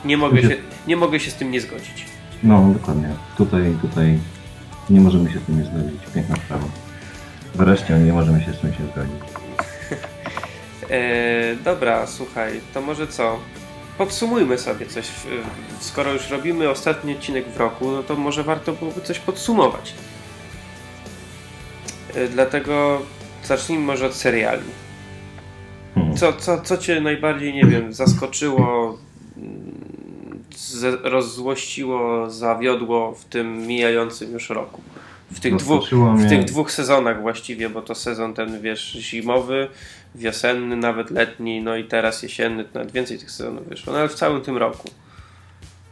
nie 0.06 0.18
mogę 0.18 0.42
się, 0.42 0.56
nie 0.88 0.96
mogę 0.96 1.20
się 1.20 1.32
z 1.32 1.36
tym 1.36 1.52
nie 1.52 1.62
zgodzić. 1.62 2.06
No, 2.44 2.74
dokładnie. 2.74 3.10
Tutaj, 3.38 3.76
tutaj 3.82 4.20
nie 4.90 5.02
możemy 5.02 5.32
się 5.32 5.40
z 5.40 5.44
tym 5.44 5.58
nie 5.60 5.66
zgodzić. 5.66 6.02
Piękna 6.16 6.36
sprawa. 6.36 6.66
Wreszcie 7.56 8.00
nie 8.00 8.14
możemy 8.14 8.42
się 8.42 8.54
z 8.54 8.60
tym 8.60 8.74
się 8.74 8.84
zgodzić. 8.92 9.22
E, 10.90 11.56
dobra, 11.56 12.08
słuchaj, 12.08 12.62
to 12.74 12.82
może 12.82 13.08
co? 13.08 13.40
Podsumujmy 13.98 14.58
sobie 14.58 14.86
coś. 14.86 15.08
Skoro 15.80 16.14
już 16.14 16.30
robimy 16.30 16.70
ostatni 16.70 17.16
odcinek 17.16 17.50
w 17.50 17.58
roku, 17.58 17.92
no 17.92 18.04
to 18.04 18.16
może 18.16 18.44
warto 18.44 18.74
byłoby 18.74 19.02
coś 19.02 19.20
podsumować. 19.20 19.94
E, 22.16 22.28
dlatego 22.28 23.02
zacznijmy 23.44 23.86
może 23.86 24.06
od 24.06 24.16
seriali. 24.16 24.64
Hmm. 25.96 26.18
Co, 26.18 26.34
co, 26.34 26.62
co 26.62 26.78
cię 26.78 27.02
najbardziej, 27.02 27.54
nie 27.54 27.66
wiem, 27.66 27.94
zaskoczyło, 27.94 28.98
z- 30.56 31.06
rozzłościło, 31.06 32.30
zawiodło 32.30 33.12
w 33.16 33.26
tym 33.26 33.58
mijającym 33.68 34.32
już 34.32 34.50
roku? 34.50 34.82
W 35.32 35.40
tych, 35.40 35.56
dwóch, 35.56 35.90
w 36.16 36.30
tych 36.30 36.46
dwóch 36.46 36.72
sezonach 36.72 37.22
właściwie, 37.22 37.70
bo 37.70 37.82
to 37.82 37.96
sezon 37.96 38.34
ten, 38.34 38.62
wiesz, 38.62 38.92
zimowy, 38.92 39.68
wiosenny, 40.16 40.76
nawet 40.76 41.12
letni, 41.12 41.62
no 41.64 41.76
i 41.76 41.84
teraz 41.84 42.24
jesienny, 42.24 42.66
nawet 42.74 42.92
więcej 42.92 43.18
tych 43.20 43.32
sezonów 43.32 43.68
wyszło, 43.70 43.94
no 43.94 44.00
ale 44.00 44.10
w 44.10 44.14
całym 44.16 44.42
tym 44.42 44.58
roku. 44.58 44.90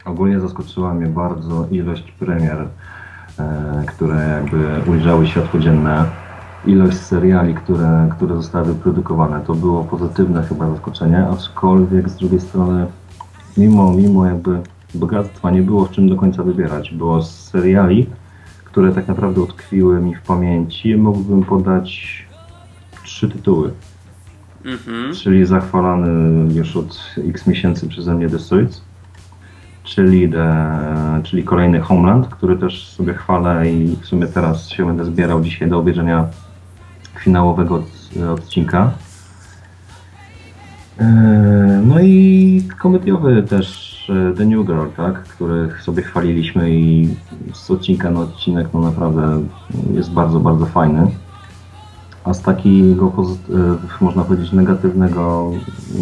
Ogólnie 0.04 0.40
zaskoczyła 0.40 0.94
mnie 0.94 1.06
bardzo 1.06 1.66
ilość 1.70 2.02
premier, 2.18 2.68
e, 3.38 3.84
które 3.88 4.40
jakby 4.42 4.90
ujrzały 4.90 5.26
światło 5.26 5.60
dzienne. 5.60 6.04
Ilość 6.66 6.96
seriali, 6.98 7.54
które, 7.54 8.08
które 8.16 8.34
zostały 8.36 8.64
wyprodukowane. 8.66 9.40
To 9.46 9.54
było 9.54 9.84
pozytywne 9.84 10.42
chyba 10.42 10.70
zaskoczenie, 10.70 11.26
aczkolwiek 11.32 12.08
z 12.08 12.16
drugiej 12.16 12.40
strony 12.40 12.86
mimo, 13.56 13.92
mimo 13.92 14.26
jakby 14.26 14.60
bogactwa 14.94 15.50
nie 15.50 15.62
było 15.62 15.84
w 15.84 15.90
czym 15.90 16.08
do 16.08 16.16
końca 16.16 16.42
wybierać. 16.42 16.90
Było 16.90 17.22
z 17.22 17.48
seriali, 17.48 18.06
które 18.64 18.92
tak 18.92 19.08
naprawdę 19.08 19.40
utkwiły 19.40 20.00
mi 20.00 20.14
w 20.14 20.22
pamięci. 20.22 20.96
Mógłbym 20.96 21.42
podać 21.42 22.26
trzy 23.04 23.28
tytuły 23.28 23.72
Mhm. 24.64 25.14
czyli 25.14 25.46
zachwalany 25.46 26.54
już 26.54 26.76
od 26.76 27.14
x 27.28 27.46
miesięcy 27.46 27.88
przeze 27.88 28.14
mnie 28.14 28.28
The 28.28 28.38
Suits, 28.38 28.82
czyli, 29.84 30.28
the, 30.28 30.76
czyli 31.22 31.44
kolejny 31.44 31.80
Homeland, 31.80 32.28
który 32.28 32.56
też 32.56 32.88
sobie 32.88 33.14
chwalę 33.14 33.70
i 33.70 33.96
w 33.96 34.06
sumie 34.06 34.26
teraz 34.26 34.68
się 34.68 34.86
będę 34.86 35.04
zbierał 35.04 35.40
dzisiaj 35.40 35.68
do 35.68 35.78
obejrzenia 35.78 36.26
finałowego 37.18 37.74
od, 37.74 37.84
odcinka. 38.32 38.90
Eee, 41.00 41.06
No 41.86 42.00
i 42.00 42.62
komediowy 42.78 43.42
też 43.42 43.90
e, 44.10 44.36
The 44.36 44.44
New 44.44 44.66
Girl, 44.66 44.86
tak, 44.96 45.22
który 45.22 45.68
sobie 45.82 46.02
chwaliliśmy 46.02 46.70
i 46.70 47.08
z 47.52 47.70
odcinka 47.70 48.10
na 48.10 48.20
odcinek 48.20 48.68
no 48.74 48.80
naprawdę 48.80 49.40
jest 49.94 50.10
bardzo, 50.12 50.40
bardzo 50.40 50.66
fajny. 50.66 51.10
A 52.24 52.34
z 52.34 52.42
takiego, 52.42 53.12
e, 54.00 54.04
można 54.04 54.24
powiedzieć, 54.24 54.52
negatywnego 54.52 55.50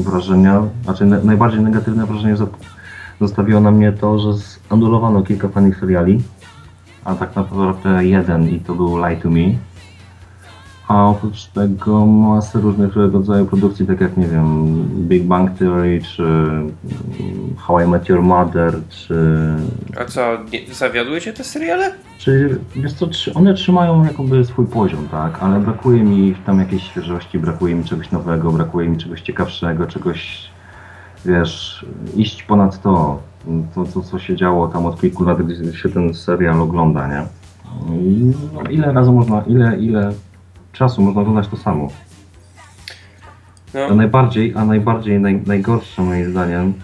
wrażenia, 0.05 0.63
znaczy 0.85 1.07
na- 1.07 1.21
najbardziej 1.25 1.61
negatywne 1.61 2.07
wrażenie 2.07 2.37
zostawiło 3.21 3.61
na 3.61 3.71
mnie 3.71 3.93
to, 3.93 4.19
że 4.19 4.33
zanulowano 4.71 5.23
kilka 5.23 5.49
fajnych 5.49 5.79
seriali, 5.81 6.23
a 7.05 7.15
tak 7.15 7.37
naprawdę 7.37 8.05
jeden 8.05 8.49
i 8.49 8.61
to 8.61 8.75
był 8.75 8.97
Lie 8.99 9.17
to 9.17 9.31
Me. 9.31 9.41
A 10.89 11.07
oprócz 11.07 11.47
tego 11.47 12.07
masę 12.07 12.61
różnych 12.61 12.97
rodzaju 12.97 13.47
produkcji, 13.47 13.87
tak 13.87 14.01
jak, 14.01 14.17
nie 14.17 14.27
wiem, 14.27 14.85
Big 15.09 15.25
Bang 15.25 15.59
Theory, 15.59 16.01
czy 16.03 16.23
mm, 16.23 16.73
How 17.57 17.81
I 17.81 17.87
Met 17.87 18.09
Your 18.09 18.23
Mother, 18.23 18.75
czy 18.89 19.37
A 20.01 20.05
co, 20.05 20.21
nie, 20.53 20.75
zawiodły 20.75 21.21
cię 21.21 21.33
te 21.33 21.45
seriale? 21.45 21.91
czy 22.19 22.59
wiesz 22.77 22.93
co, 22.93 23.07
one 23.35 23.55
trzymają 23.55 24.05
jakby 24.05 24.45
swój 24.45 24.67
poziom, 24.67 25.09
tak, 25.11 25.43
ale 25.43 25.61
brakuje 25.61 26.05
mi 26.05 26.35
tam 26.47 26.59
jakiejś 26.59 26.83
świeżości, 26.83 27.39
brakuje 27.39 27.75
mi 27.75 27.85
czegoś 27.85 28.11
nowego, 28.11 28.53
brakuje 28.53 28.89
mi 28.89 28.97
czegoś 28.97 29.21
ciekawszego, 29.21 29.87
czegoś, 29.87 30.51
wiesz, 31.25 31.87
iść 32.17 32.43
ponad 32.43 32.83
to, 32.83 33.23
to, 33.75 33.85
to 33.85 34.01
co 34.01 34.19
się 34.19 34.37
działo 34.37 34.69
tam 34.69 34.87
od 34.87 35.01
kilku 35.01 35.25
lat, 35.25 35.43
gdy 35.43 35.77
się 35.77 35.89
ten 35.89 36.15
serial 36.15 36.61
ogląda, 36.61 37.09
nie? 37.09 37.23
I 37.95 38.33
no, 38.55 38.71
ile 38.71 38.93
razy 38.93 39.13
można, 39.13 39.43
ile, 39.43 39.79
ile 39.79 40.13
czasu 40.79 41.03
można 41.03 41.21
oglądać 41.21 41.49
to 41.49 41.57
samo? 41.57 41.89
A 43.75 43.89
No, 43.89 43.95
najbardziej, 43.95 44.55
a 44.57 44.65
najbardziej, 44.65 45.21
naj, 45.21 45.43
najgorsze 45.47 46.03
moim 46.03 46.31
zdaniem, 46.31 46.75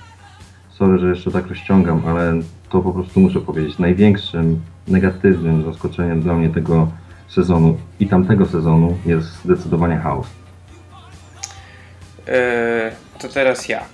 sorry, 0.71 0.99
że 0.99 1.09
jeszcze 1.09 1.31
tak 1.31 1.47
rozciągam, 1.47 2.03
ale 2.07 2.33
to 2.71 2.81
po 2.81 2.93
prostu 2.93 3.21
muszę 3.21 3.41
powiedzieć, 3.41 3.79
największym 3.79 4.61
negatywnym 4.89 5.65
zaskoczeniem 5.65 6.23
dla 6.23 6.35
mnie 6.35 6.49
tego 6.49 6.89
sezonu 7.29 7.79
i 8.01 8.07
tamtego 8.07 8.47
sezonu 8.47 8.99
jest 9.07 9.27
zdecydowanie 9.45 9.97
chaos. 9.97 10.27
E, 12.29 12.93
to 13.19 13.29
teraz 13.29 13.69
ja. 13.69 13.85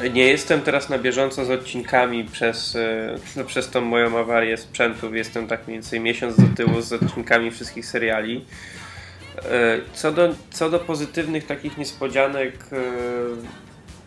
Nie 0.00 0.28
jestem 0.28 0.60
teraz 0.60 0.88
na 0.88 0.98
bieżąco 0.98 1.44
z 1.44 1.50
odcinkami 1.50 2.24
przez, 2.24 2.76
e, 2.76 3.14
no, 3.36 3.44
przez 3.44 3.70
tą 3.70 3.80
moją 3.80 4.18
awarię 4.18 4.56
sprzętu. 4.56 5.14
Jestem 5.14 5.46
tak 5.46 5.66
mniej 5.66 5.78
więcej 5.78 6.00
miesiąc 6.00 6.36
do 6.36 6.56
tyłu 6.56 6.80
z 6.80 6.92
odcinkami 6.92 7.50
wszystkich 7.50 7.86
seriali. 7.86 8.44
E, 9.38 9.42
Co 9.92 10.12
do, 10.12 10.34
co 10.50 10.70
do 10.70 10.78
pozytywnych 10.78 11.46
takich 11.46 11.78
niespodzianek 11.78 12.54
e, 12.54 12.76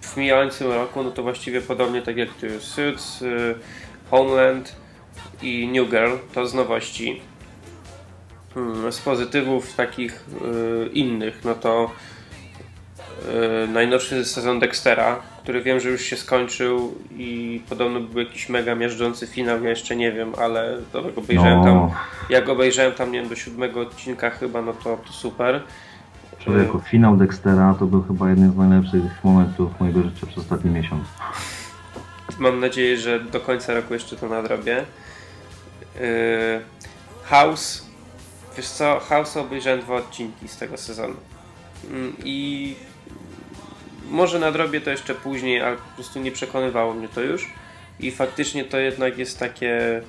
w 0.02 0.18
mijającym 0.18 0.72
roku, 0.72 1.04
no 1.04 1.12
to 1.12 1.24
właściwie 1.24 1.62
podobnie 1.62 2.02
tak 2.02 2.18
jak 2.18 2.30
tu 2.30 2.48
Suits, 2.60 3.24
Homeland 4.10 4.76
i 5.42 5.68
New 5.68 5.90
Girl, 5.90 6.16
to 6.34 6.48
z 6.48 6.54
nowości. 6.54 7.22
Hmm, 8.54 8.92
Z 8.92 9.00
pozytywów 9.00 9.74
takich 9.74 10.26
innych, 10.94 11.46
no 11.46 11.56
to 11.56 11.92
najnowszy 13.68 14.26
sezon 14.26 14.60
Dextera, 14.60 15.22
który 15.48 15.62
wiem, 15.62 15.80
że 15.80 15.90
już 15.90 16.02
się 16.02 16.16
skończył 16.16 16.96
i 17.12 17.62
podobno 17.70 18.00
był 18.00 18.20
jakiś 18.20 18.50
mega 18.50 18.76
miażdżący 18.76 19.28
finał, 19.28 19.64
ja 19.64 19.70
jeszcze 19.70 19.96
nie 19.96 20.12
wiem, 20.12 20.34
ale 20.38 20.78
to 20.92 21.02
jak 21.02 21.18
obejrzałem 21.18 21.64
tam, 21.64 21.76
No, 21.76 21.92
jak 22.30 22.50
obejrzałem 22.50 22.92
tam, 22.92 23.12
nie 23.12 23.20
wiem, 23.20 23.30
do 23.30 23.36
siódmego 23.36 23.82
odcinka 23.82 24.30
chyba, 24.30 24.62
no 24.62 24.74
to, 24.74 24.98
to 24.98 25.14
super. 25.14 25.62
człowieku, 26.40 26.80
finał 26.80 27.18
Dextera 27.18 27.76
to 27.80 27.86
był 27.86 28.04
chyba 28.04 28.30
jeden 28.30 28.52
z 28.52 28.58
najlepszych 28.58 29.24
momentów 29.24 29.80
mojego 29.80 30.04
życia 30.04 30.28
przez 30.28 30.38
ostatni 30.38 30.72
miesiąc. 30.72 31.04
Mam 32.40 32.60
nadzieję, 32.60 32.98
że 32.98 33.20
do 33.20 33.40
końca 33.40 33.74
roku 33.74 33.94
jeszcze 33.94 34.16
to 34.16 34.30
nadrobię. 34.30 34.76
Yy, 35.96 36.02
House. 37.24 37.86
Wiesz 38.58 38.68
co, 38.68 39.00
House 39.00 39.38
obejrzałem 39.38 39.80
dwa 39.80 39.96
odcinki 39.96 40.48
z 40.48 40.58
tego 40.58 40.78
sezonu. 40.78 41.16
Mm, 41.92 42.14
I 42.24 42.76
może 44.10 44.40
nadrobię 44.40 44.82
to 44.82 44.90
jeszcze 44.90 45.16
później, 45.16 45.62
ale 45.62 45.78
po 45.78 45.96
prostu 45.96 46.20
nie 46.20 46.32
przekonywało 46.32 46.94
mnie 46.94 47.08
to 47.08 47.22
już. 47.22 47.50
I 48.00 48.12
faktycznie 48.12 48.64
to 48.64 48.80
jednak 48.80 49.18
jest 49.18 49.40
takie 49.40 50.02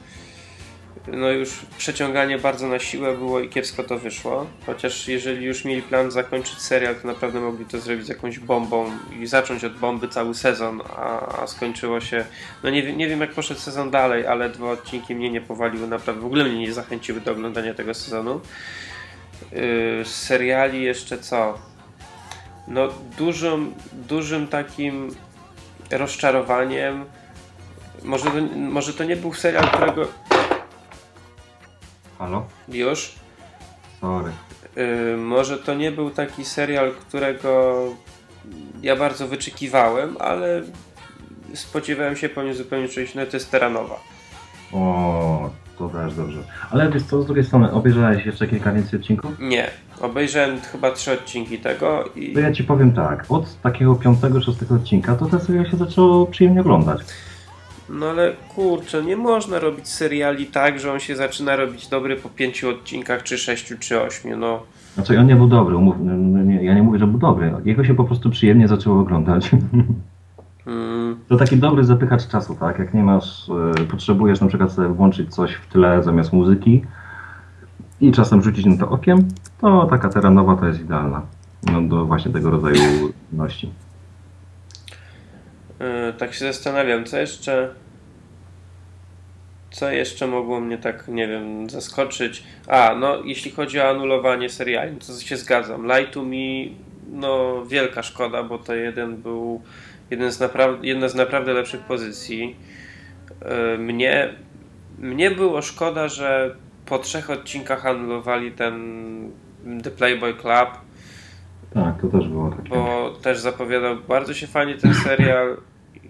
no 1.12 1.30
już 1.30 1.51
przeciąganie 1.78 2.38
bardzo 2.38 2.68
na 2.68 2.78
siłę 2.78 3.16
było 3.16 3.40
i 3.40 3.49
kiepsko 3.49 3.84
to 3.84 3.99
wyszło. 3.99 4.46
Chociaż 4.66 5.09
jeżeli 5.09 5.46
już 5.46 5.64
mieli 5.64 5.82
plan 5.82 6.11
zakończyć 6.11 6.59
serial, 6.59 6.94
to 6.94 7.07
naprawdę 7.07 7.40
mogli 7.40 7.64
to 7.64 7.80
zrobić 7.80 8.09
jakąś 8.09 8.38
bombą 8.38 8.90
i 9.20 9.26
zacząć 9.26 9.64
od 9.64 9.78
bomby 9.78 10.09
cały 10.09 10.34
sezon, 10.34 10.80
a, 10.96 11.46
skończyło 11.46 12.01
się. 12.01 12.24
No 12.62 12.70
nie, 12.70 12.92
nie 12.92 13.09
wiem 13.09 13.20
jak 13.20 13.30
poszedł 13.30 13.61
sezon 13.61 13.90
dalej, 13.90 14.26
ale 14.26 14.49
dwa 14.49 14.70
odcinki 14.70 15.14
mnie 15.14 15.30
nie 15.30 15.40
powaliły, 15.40 15.88
naprawdę 15.88 16.22
w 16.22 16.26
ogóle 16.26 16.44
mnie 16.44 16.59
nie 16.59 16.72
zachęciły 16.72 17.20
do 17.20 17.32
oglądania 17.32 17.74
tego 17.74 17.94
sezonu. 17.94 18.40
Yy, 19.53 20.05
seriali 20.05 20.82
jeszcze 20.82 21.18
co? 21.18 21.67
No 22.68 22.88
dużym, 23.18 23.74
dużym 23.92 24.46
takim 24.46 25.10
rozczarowaniem. 25.90 27.04
Może 28.04 28.24
to, 28.24 28.56
może 28.56 28.94
to 28.94 29.04
nie 29.04 29.16
był 29.16 29.34
serial, 29.34 29.64
którego 29.64 30.06
Halo? 32.18 32.46
już. 32.68 33.14
Sorry. 34.00 34.32
Yy, 34.76 35.16
może 35.16 35.58
to 35.58 35.74
nie 35.74 35.92
był 35.92 36.10
taki 36.10 36.44
serial, 36.44 36.92
którego 36.92 37.82
ja 38.82 38.96
bardzo 38.96 39.28
wyczekiwałem, 39.28 40.16
ale 40.20 40.62
spodziewałem 41.54 42.16
się 42.16 42.28
po 42.28 42.42
nim 42.42 42.54
zupełnie 42.54 42.88
czegoś 42.88 43.14
innego. 43.14 43.30
To 43.30 43.36
jest 43.36 43.50
Teranowa. 43.50 44.00
O, 44.72 45.50
to 45.78 45.88
też 45.88 46.14
dobrze. 46.14 46.38
Ale 46.70 46.90
wiesz 46.90 47.02
co, 47.02 47.22
z 47.22 47.26
drugiej 47.26 47.44
strony, 47.44 47.72
obejrzałeś 47.72 48.26
jeszcze 48.26 48.46
kilka 48.46 48.72
więcej 48.72 49.00
odcinków? 49.00 49.38
Nie. 49.38 49.70
Obejrzałem 50.01 50.61
chyba 50.61 50.90
trzy 50.90 51.12
odcinki 51.12 51.59
tego 51.59 52.05
i 52.16 52.32
To 52.32 52.40
ja 52.40 52.53
ci 52.53 52.64
powiem 52.64 52.92
tak, 52.92 53.24
od 53.28 53.61
takiego 53.62 53.94
piątego, 53.94 54.40
szóstego 54.40 54.74
odcinka 54.74 55.14
to 55.14 55.26
ten 55.26 55.40
serial 55.40 55.66
się 55.70 55.76
zaczęło 55.76 56.26
przyjemnie 56.26 56.61
oglądać. 56.61 57.01
no 57.90 58.07
ale 58.07 58.32
kurczę, 58.55 59.03
nie 59.03 59.16
można 59.16 59.59
robić 59.59 59.88
seriali 59.88 60.46
tak, 60.46 60.80
że 60.80 60.92
on 60.92 61.01
się 61.01 61.16
zaczyna 61.16 61.57
robić 61.57 61.88
dobry 61.88 62.16
po 62.16 62.28
pięciu 62.28 62.68
odcinkach, 62.68 63.22
czy 63.22 63.38
sześciu, 63.38 63.74
czy 63.80 64.03
ośmiu. 64.03 64.36
No 64.36 64.62
Znaczy 64.94 65.18
on 65.18 65.26
nie 65.26 65.36
był 65.36 65.46
dobry, 65.49 65.76
umów, 65.76 65.96
nie, 66.44 66.64
ja 66.64 66.74
nie 66.74 66.82
mówię, 66.82 66.99
że 66.99 67.07
był 67.07 67.18
dobry. 67.18 67.53
Jego 67.64 67.84
się 67.84 67.94
po 67.94 68.05
prostu 68.05 68.30
przyjemnie 68.30 68.68
zaczęło 68.68 69.01
oglądać. 69.01 69.51
mm, 70.66 71.16
To 71.28 71.36
taki 71.36 71.57
dobry 71.57 71.84
zapychacz 71.84 72.28
czasu, 72.28 72.57
tak? 72.61 72.78
Jak 72.78 72.94
nie 72.94 73.03
masz, 73.03 73.49
e, 73.80 73.84
potrzebujesz 73.84 74.40
na 74.40 74.46
przykład 74.46 74.72
sobie 74.72 74.88
włączyć 74.88 75.34
coś 75.34 75.55
w 75.55 75.66
tle 75.68 76.03
zamiast 76.03 76.32
muzyki 76.32 76.82
i 78.01 78.12
czasem 78.12 78.42
rzucić 78.42 78.66
na 78.66 78.76
to 78.76 78.90
okiem, 78.90 79.28
to 79.61 79.86
taka 79.90 80.09
terenowa 80.09 80.57
to 80.57 80.66
jest 80.66 80.80
idealna. 80.80 81.22
No, 81.72 81.82
do 81.82 82.05
właśnie 82.05 82.32
tego 82.32 82.51
rodzaju 82.51 83.12
ności. 83.32 83.72
yy, 85.80 86.12
tak 86.18 86.34
się 86.34 86.44
zastanawiam, 86.44 87.05
co 87.05 87.18
jeszcze. 87.18 87.74
Co 89.70 89.90
jeszcze 89.90 90.26
mogło 90.26 90.61
mnie 90.61 90.78
tak, 90.78 91.09
nie 91.09 91.28
wiem, 91.28 91.70
zaskoczyć? 91.70 92.44
A, 92.68 92.94
no, 93.01 93.22
jeśli 93.24 93.51
chodzi 93.51 93.80
o 93.80 93.88
anulowanie 93.90 94.49
seriali, 94.49 94.96
to 94.96 95.20
się 95.20 95.36
zgadzam. 95.36 95.86
Light 95.86 96.14
to 96.14 96.22
Me, 96.22 96.74
no, 97.12 97.64
wielka 97.66 98.03
szkoda, 98.03 98.42
bo 98.42 98.59
to 98.59 98.74
jeden 98.74 99.16
był 99.16 99.62
jeden 100.11 100.32
z 100.32 100.40
naprawdę, 100.40 100.86
jedna 100.86 101.09
z 101.09 101.14
naprawdę 101.14 101.53
lepszych 101.53 101.80
pozycji. 101.80 102.57
Yy, 103.72 103.78
Mnie, 103.78 104.34
mnie 104.99 105.30
było 105.30 105.62
szkoda, 105.62 106.09
że 106.09 106.57
po 106.89 106.99
trzech 106.99 107.30
odcinkach 107.30 107.86
anulowali 107.86 108.53
ten 108.53 109.30
The 109.82 109.91
Playboy 109.91 110.34
Club, 110.34 110.68
Tak, 111.74 112.01
to 112.01 112.09
też 112.09 112.28
było 112.28 112.51
takie. 112.51 112.68
bo 112.68 113.11
też 113.22 113.39
zapowiadał 113.39 113.97
bardzo 114.09 114.34
się 114.34 114.47
fajnie 114.47 114.74
ten 114.74 114.95
serial 114.95 115.57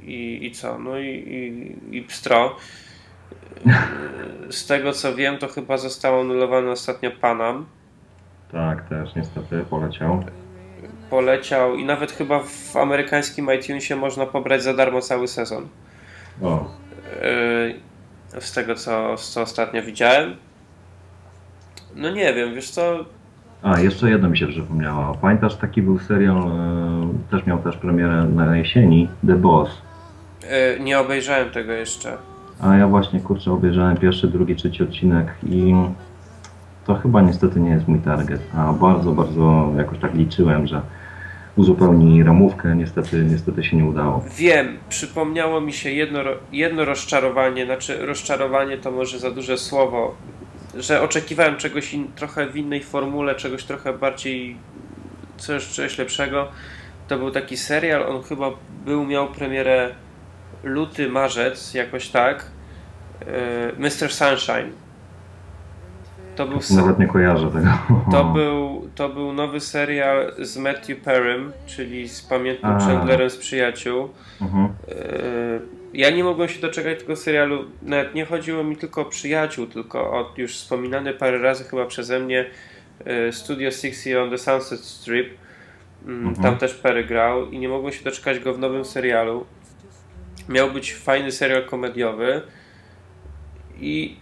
i, 0.03 0.39
i 0.47 0.51
co, 0.53 0.79
no 0.79 0.99
i, 0.99 1.07
i, 1.91 1.97
i 1.97 2.03
pstro. 2.03 2.57
Z 4.51 4.67
tego 4.67 4.93
co 4.93 5.15
wiem, 5.15 5.39
to 5.39 5.49
chyba 5.49 5.77
został 5.79 6.21
anulowany 6.21 6.71
ostatnio 6.71 7.11
Panam. 7.11 7.67
Tak, 8.53 8.89
też 8.89 9.15
niestety 9.17 9.65
poleciał. 9.71 10.25
Poleciał 11.11 11.75
i 11.75 11.85
nawet 11.85 12.13
chyba 12.13 12.41
w 12.43 12.77
amerykańskim 12.77 13.49
iTunesie 13.59 13.97
można 13.97 14.27
pobrać 14.27 14.63
za 14.63 14.75
darmo 14.75 15.01
cały 15.01 15.29
sezon. 15.29 15.69
O, 16.43 16.71
Yy, 18.35 18.41
Z 18.41 18.53
tego 18.53 18.75
co, 18.75 19.17
co 19.17 19.43
ostatnio 19.43 19.83
widziałem. 19.83 20.37
No 21.99 22.11
nie 22.11 22.35
wiem, 22.35 22.55
wiesz 22.55 22.71
co, 22.71 23.05
A, 23.63 23.81
jeszcze 23.81 24.11
jedno 24.11 24.29
mi 24.29 24.39
się 24.39 24.47
przypomniało. 24.47 25.19
Pamiętasz, 25.23 25.57
taki 25.57 25.83
był 25.83 25.99
serial, 25.99 26.37
e, 26.37 27.31
też 27.31 27.47
miał 27.47 27.59
też 27.59 27.77
premierę 27.77 28.25
na 28.25 28.57
jesieni, 28.57 29.09
The 29.27 29.35
Boss. 29.35 29.71
yy, 30.43 30.85
nie 30.85 30.99
obejrzałem 31.01 31.51
tego 31.51 31.73
jeszcze. 31.73 32.17
A 32.61 32.77
ja 32.77 32.89
właśnie, 32.89 33.21
kurczę, 33.21 33.53
obejrzałem 33.53 33.97
pierwszy, 33.97 34.29
drugi, 34.29 34.57
trzeci 34.57 34.83
odcinek 34.83 35.27
i 35.51 35.75
to 36.87 36.95
chyba 36.95 37.21
niestety 37.23 37.61
nie 37.61 37.71
jest 37.71 37.89
mój 37.89 37.99
target. 38.01 38.41
A 38.57 38.73
bardzo, 38.73 39.13
bardzo 39.13 39.73
jakoś 39.77 39.99
tak 39.99 40.15
liczyłem, 40.15 40.67
że 40.67 40.81
uzupełni 41.57 42.23
ramówkę, 42.23 42.77
niestety, 42.77 43.25
niestety 43.25 43.65
się 43.65 43.77
nie 43.77 43.85
udało. 43.85 44.25
Wiem, 44.37 44.77
przypomniało 44.89 45.61
mi 45.61 45.73
się 45.73 45.91
jedno, 45.91 46.21
jedno 46.53 46.85
rozczarowanie, 46.85 47.67
znaczy 47.67 48.07
rozczarowanie 48.07 48.79
to 48.79 48.91
może 48.91 49.19
za 49.19 49.31
duże 49.31 49.59
słowo, 49.59 50.15
że 50.79 51.03
oczekiwałem 51.03 51.57
czegoś 51.57 51.95
in, 51.95 52.13
trochę 52.13 52.47
w 52.47 52.57
innej 52.57 52.83
formule, 52.83 53.35
czegoś 53.35 53.65
trochę 53.65 53.93
bardziej, 53.93 54.57
coś, 55.37 55.67
coś 55.67 55.99
lepszego. 55.99 56.49
To 57.09 57.19
był 57.19 57.31
taki 57.31 57.57
serial, 57.57 58.03
on 58.03 58.23
chyba 58.23 58.51
był, 58.85 59.05
miał 59.05 59.29
premierę 59.29 59.95
luty, 60.63 61.09
marzec, 61.09 61.75
jakoś 61.75 62.09
tak. 62.09 62.45
Yy, 63.21 63.73
Mr. 63.79 64.13
Sunshine. 64.13 64.73
To 66.37 66.47
był, 66.47 66.59
Nawet 66.71 66.99
nie 66.99 67.07
kojarzę 67.07 67.51
tego. 67.51 67.69
to 68.11 68.25
był, 68.25 68.89
to 68.95 69.09
był 69.09 69.33
nowy 69.33 69.61
serial 69.61 70.33
z 70.39 70.57
Matthew 70.57 71.01
Perrym, 71.01 71.53
czyli 71.67 72.09
z 72.09 72.23
pamiętnym. 72.23 72.79
Chandlerem 72.81 73.31
z 73.31 73.37
Przyjaciół. 73.37 74.09
Mhm. 74.41 74.69
Yy, 74.89 75.78
Ja 75.93 76.11
nie 76.11 76.25
mogłem 76.25 76.49
się 76.49 76.61
doczekać 76.61 76.99
tego 76.99 77.17
serialu. 77.17 77.65
Nawet 77.83 78.15
nie 78.15 78.25
chodziło 78.25 78.65
mi 78.65 78.77
tylko 78.77 79.01
o 79.01 79.05
przyjaciół, 79.05 79.67
tylko 79.67 80.01
o 80.01 80.35
już 80.37 80.57
wspominany 80.57 81.15
parę 81.15 81.39
razy 81.39 81.65
chyba 81.65 81.87
przeze 81.87 82.21
mnie 82.21 82.51
yy, 83.07 83.33
Studio 83.33 83.71
60 83.71 84.17
on 84.25 84.31
the 84.31 84.39
Sunset 84.39 84.81
Strip. 84.81 85.29
Mm, 86.05 86.29
Mhm. 86.29 86.43
Tam 86.43 86.59
też 86.59 86.75
Perry 86.75 87.05
grał 87.05 87.51
i 87.51 87.59
nie 87.59 87.69
mogłem 87.69 87.93
się 87.93 88.05
doczekać 88.05 88.39
go 88.39 88.55
w 88.55 88.59
nowym 88.59 88.85
serialu. 88.85 89.47
Miał 90.49 90.71
być 90.71 90.95
fajny 90.95 91.33
serial 91.33 91.65
komediowy 91.65 92.43
i 93.81 94.17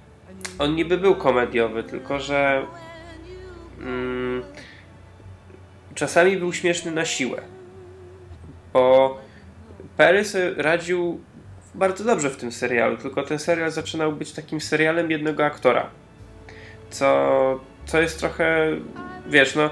on 0.58 0.74
niby 0.74 0.98
był 0.98 1.14
komediowy, 1.14 1.82
tylko 1.82 2.20
że 2.20 2.66
mm, 3.80 4.42
czasami 5.94 6.36
był 6.36 6.52
śmieszny 6.52 6.90
na 6.90 7.04
siłę. 7.04 7.42
Bo 8.72 9.18
Perry 9.96 10.22
radził 10.56 11.20
bardzo 11.76 12.04
dobrze 12.04 12.30
w 12.30 12.36
tym 12.36 12.52
serialu, 12.52 12.96
tylko 12.96 13.22
ten 13.22 13.38
serial 13.38 13.70
zaczynał 13.70 14.12
być 14.12 14.32
takim 14.32 14.60
serialem 14.60 15.10
jednego 15.10 15.44
aktora. 15.44 15.90
Co, 16.90 17.60
co 17.86 18.00
jest 18.00 18.18
trochę, 18.18 18.66
wiesz, 19.26 19.54
no, 19.54 19.70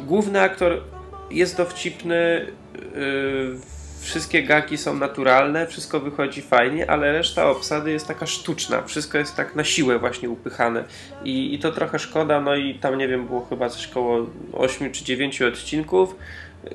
główny 0.00 0.40
aktor 0.40 0.82
jest 1.30 1.56
dowcipny, 1.56 2.46
yy, 2.94 3.58
wszystkie 4.00 4.42
gagi 4.42 4.78
są 4.78 4.96
naturalne, 4.96 5.66
wszystko 5.66 6.00
wychodzi 6.00 6.42
fajnie, 6.42 6.90
ale 6.90 7.12
reszta 7.12 7.50
obsady 7.50 7.90
jest 7.90 8.06
taka 8.06 8.26
sztuczna, 8.26 8.82
wszystko 8.82 9.18
jest 9.18 9.36
tak 9.36 9.56
na 9.56 9.64
siłę 9.64 9.98
właśnie 9.98 10.30
upychane 10.30 10.84
i, 11.24 11.54
i 11.54 11.58
to 11.58 11.72
trochę 11.72 11.98
szkoda, 11.98 12.40
no 12.40 12.56
i 12.56 12.74
tam 12.74 12.98
nie 12.98 13.08
wiem, 13.08 13.26
było 13.26 13.46
chyba 13.46 13.68
coś 13.68 13.86
koło 13.86 14.26
8 14.52 14.92
czy 14.92 15.04
9 15.04 15.42
odcinków 15.42 16.16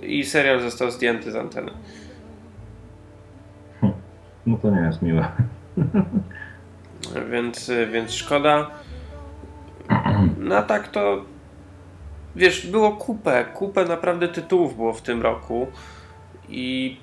i 0.02 0.26
serial 0.26 0.62
został 0.62 0.92
zdjęty 0.92 1.32
z 1.32 1.36
anteny. 1.36 1.72
No 4.46 4.58
to 4.58 4.72
nie 4.72 4.82
jest 4.82 5.02
miłe. 5.02 5.28
Więc, 7.32 7.72
więc 7.92 8.12
szkoda. 8.12 8.68
No 10.40 10.56
a 10.58 10.62
tak 10.64 10.88
to 10.88 11.22
wiesz, 12.36 12.68
było 12.68 12.92
kupę, 12.92 13.46
kupę 13.54 13.86
naprawdę 13.86 14.28
tytułów 14.28 14.76
było 14.76 14.94
w 14.94 15.02
tym 15.02 15.22
roku 15.22 15.68
i 16.50 16.98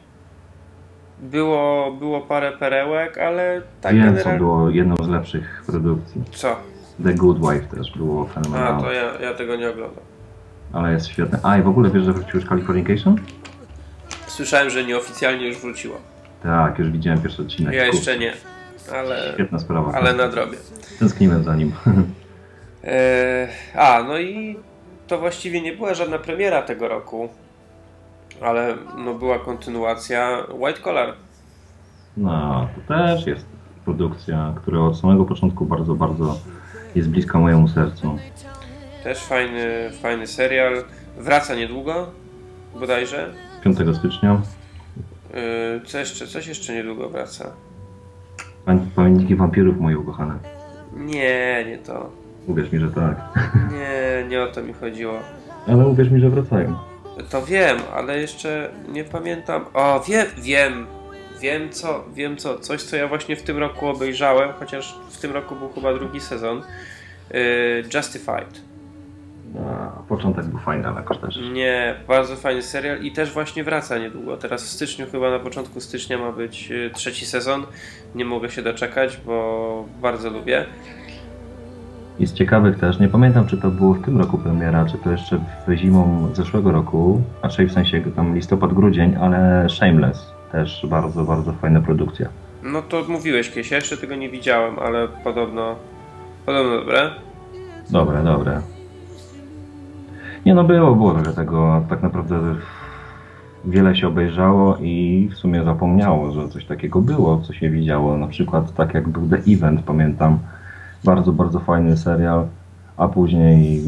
było, 1.21 1.93
było 1.93 2.21
parę 2.21 2.53
perełek, 2.53 3.19
ale 3.19 3.63
tak 3.81 3.95
Wiem, 3.95 4.05
co 4.05 4.11
generalnie... 4.13 4.39
było 4.39 4.71
jedną 4.71 4.97
z 4.97 5.09
lepszych 5.09 5.63
produkcji. 5.67 6.23
Co? 6.33 6.57
The 7.05 7.15
Good 7.15 7.39
Wife 7.39 7.77
też 7.77 7.97
było 7.97 8.27
A, 8.31 8.35
fenomenalne. 8.35 8.81
to 8.83 8.93
ja, 8.93 9.21
ja 9.21 9.35
tego 9.35 9.57
nie 9.57 9.71
oglądam. 9.71 10.05
Ale 10.73 10.93
jest 10.93 11.07
świetne. 11.07 11.39
A 11.43 11.59
i 11.59 11.63
w 11.63 11.69
ogóle 11.69 11.91
wiesz, 11.91 12.05
że 12.05 12.13
wrócił 12.13 12.41
już 12.41 12.49
Californication? 12.49 13.17
Słyszałem, 14.27 14.71
że 14.71 14.85
nieoficjalnie 14.85 15.49
już 15.49 15.59
wróciło. 15.59 15.97
Tak, 16.43 16.79
już 16.79 16.91
widziałem 16.91 17.23
pierwszy 17.23 17.43
odcinek. 17.43 17.75
Ja 17.75 17.87
jeszcze 17.87 18.19
nie, 18.19 18.33
ale, 18.95 19.33
Świetna 19.35 19.59
sprawa. 19.59 19.93
ale 19.93 20.15
nadrobię. 20.15 20.59
Tęskniłem 20.99 21.45
za 21.45 21.57
nim. 21.57 21.73
Eee, 22.85 23.49
a, 23.87 24.03
no 24.03 24.19
i 24.19 24.57
to 25.07 25.19
właściwie 25.19 25.63
nie 25.63 25.73
była 25.73 25.95
żadna 25.95 26.19
premiera 26.19 26.63
tego 26.63 26.89
roku, 26.89 27.29
ale 28.41 28.75
no 28.99 29.15
była 29.15 29.39
kontynuacja 29.39 30.39
White 30.59 30.81
Collar. 30.81 31.15
No, 32.17 32.69
to 32.75 32.95
też 32.95 33.27
jest 33.27 33.47
produkcja, 33.85 34.55
która 34.63 34.81
od 34.81 34.99
samego 34.99 35.25
początku 35.25 35.67
bardzo, 35.67 35.95
bardzo 35.95 36.39
jest 36.95 37.09
bliska 37.09 37.39
mojemu 37.39 37.69
sercu. 37.69 38.19
Też 39.05 39.19
fajny, 39.19 39.91
fajny 40.03 40.27
serial. 40.27 40.85
Wraca 41.19 41.55
niedługo, 41.55 42.11
bodajże. 42.81 43.33
5 43.65 43.77
stycznia. 43.99 44.41
Eee, 45.35 45.81
co 45.87 45.99
jeszcze, 45.99 46.27
coś 46.27 46.47
jeszcze 46.47 46.75
niedługo 46.75 47.09
wraca. 47.09 47.53
Pamię- 48.67 48.87
Pamiętniki 48.97 49.37
wampirów 49.37 49.79
moje 49.81 49.99
ukochane. 49.99 50.39
Nie, 50.97 51.65
nie 51.69 51.79
to. 51.79 52.11
Uwierz 52.47 52.73
mi, 52.73 52.79
że 52.79 52.89
tak. 52.91 53.17
Nie, 53.73 54.29
nie 54.29 54.43
o 54.43 54.47
to 54.47 54.63
mi 54.63 54.73
chodziło. 54.73 55.15
Ale 55.69 55.87
uwierz 55.87 56.11
mi, 56.11 56.21
że 56.21 56.31
wracają. 56.31 56.77
To 57.31 57.43
wiem, 57.47 57.77
ale 57.95 58.19
jeszcze 58.21 58.71
nie 58.89 59.05
pamiętam. 59.05 59.65
O, 59.75 60.01
wiem, 60.09 60.27
wiem. 60.39 60.87
Wiem 61.41 61.71
co, 61.71 62.05
wiem 62.15 62.37
co. 62.37 62.59
Coś, 62.59 62.83
co 62.83 62.97
ja 62.97 63.09
właśnie 63.09 63.37
w 63.37 63.43
tym 63.43 63.59
roku 63.59 63.87
obejrzałem, 63.89 64.53
chociaż 64.53 64.99
w 65.11 65.21
tym 65.21 65.33
roku 65.33 65.57
był 65.57 65.69
chyba 65.73 65.95
drugi 65.95 66.21
sezon. 66.21 66.63
Yy, 67.31 67.39
Justified. 67.95 68.61
A, 69.61 70.03
początek 70.09 70.45
był 70.45 70.59
fajny, 70.59 70.89
ale 70.89 70.97
jakoś 70.97 71.19
też. 71.19 71.39
Nie, 71.53 71.95
bardzo 72.09 72.37
fajny 72.37 72.63
serial 72.63 73.03
i 73.03 73.13
też 73.13 73.33
właśnie 73.33 73.65
wraca 73.65 73.99
niedługo. 73.99 74.37
Teraz 74.37 74.65
w 74.65 74.69
styczniu, 74.69 75.07
chyba 75.13 75.31
na 75.31 75.39
początku 75.39 75.81
stycznia 75.81 76.19
ma 76.19 76.33
być 76.33 76.71
yy, 76.71 76.91
trzeci 76.91 77.27
sezon. 77.27 77.67
Nie 78.15 78.25
mogę 78.25 78.51
się 78.51 78.63
doczekać, 78.63 79.17
bo 79.27 79.85
bardzo 80.03 80.31
lubię. 80.31 80.65
I 82.19 82.27
z 82.27 82.33
ciekawych 82.33 82.79
też, 82.79 83.01
nie 83.01 83.09
pamiętam 83.09 83.47
czy 83.47 83.57
to 83.57 83.71
było 83.71 83.95
w 83.95 84.05
tym 84.05 84.19
roku 84.19 84.39
premiera, 84.39 84.87
czy 84.87 84.99
to 84.99 85.11
jeszcze 85.11 85.41
w 85.67 85.73
zimą 85.73 86.29
zeszłego 86.35 86.73
roku, 86.73 87.23
raczej 87.43 87.67
w 87.67 87.73
sensie 87.73 88.01
tam 88.17 88.35
listopad, 88.35 88.73
grudzień, 88.73 89.17
ale 89.21 89.67
Shameless. 89.71 90.33
Też 90.53 90.87
bardzo, 90.89 91.25
bardzo 91.25 91.53
fajna 91.53 91.81
produkcja. 91.81 92.29
No 92.63 92.83
to 92.83 93.05
mówiłeś 93.09 93.49
kiedyś, 93.49 93.71
ja 93.71 93.77
jeszcze 93.77 93.97
tego 93.97 94.15
nie 94.15 94.31
widziałem, 94.31 94.79
ale 94.79 95.09
podobno, 95.09 95.77
podobno 96.47 96.77
dobre. 96.77 97.11
Dobre, 97.91 98.25
dobre. 98.25 98.63
Nie 100.47 100.55
no, 100.55 100.65
było, 100.65 100.97
było 100.97 101.15
trochę 101.15 101.33
tego, 101.33 101.85
tak 101.89 102.03
naprawdę 102.03 102.41
wiele 103.65 103.97
się 103.97 104.09
obejrzało 104.09 104.77
i 104.77 105.29
w 105.33 105.35
sumie 105.35 105.65
zapomniało, 105.65 106.33
że 106.33 106.49
coś 106.49 106.67
takiego 106.67 107.01
było, 107.01 107.41
co 107.41 107.53
się 107.53 107.71
widziało. 107.71 108.17
Na 108.17 108.27
przykład 108.27 108.75
tak 108.75 108.95
jak 108.95 109.09
był 109.09 109.29
The 109.29 109.53
Event, 109.53 109.83
pamiętam, 109.83 110.39
bardzo, 111.05 111.33
bardzo 111.33 111.61
fajny 111.61 111.97
serial, 111.97 112.47
a 112.97 113.09
później 113.09 113.83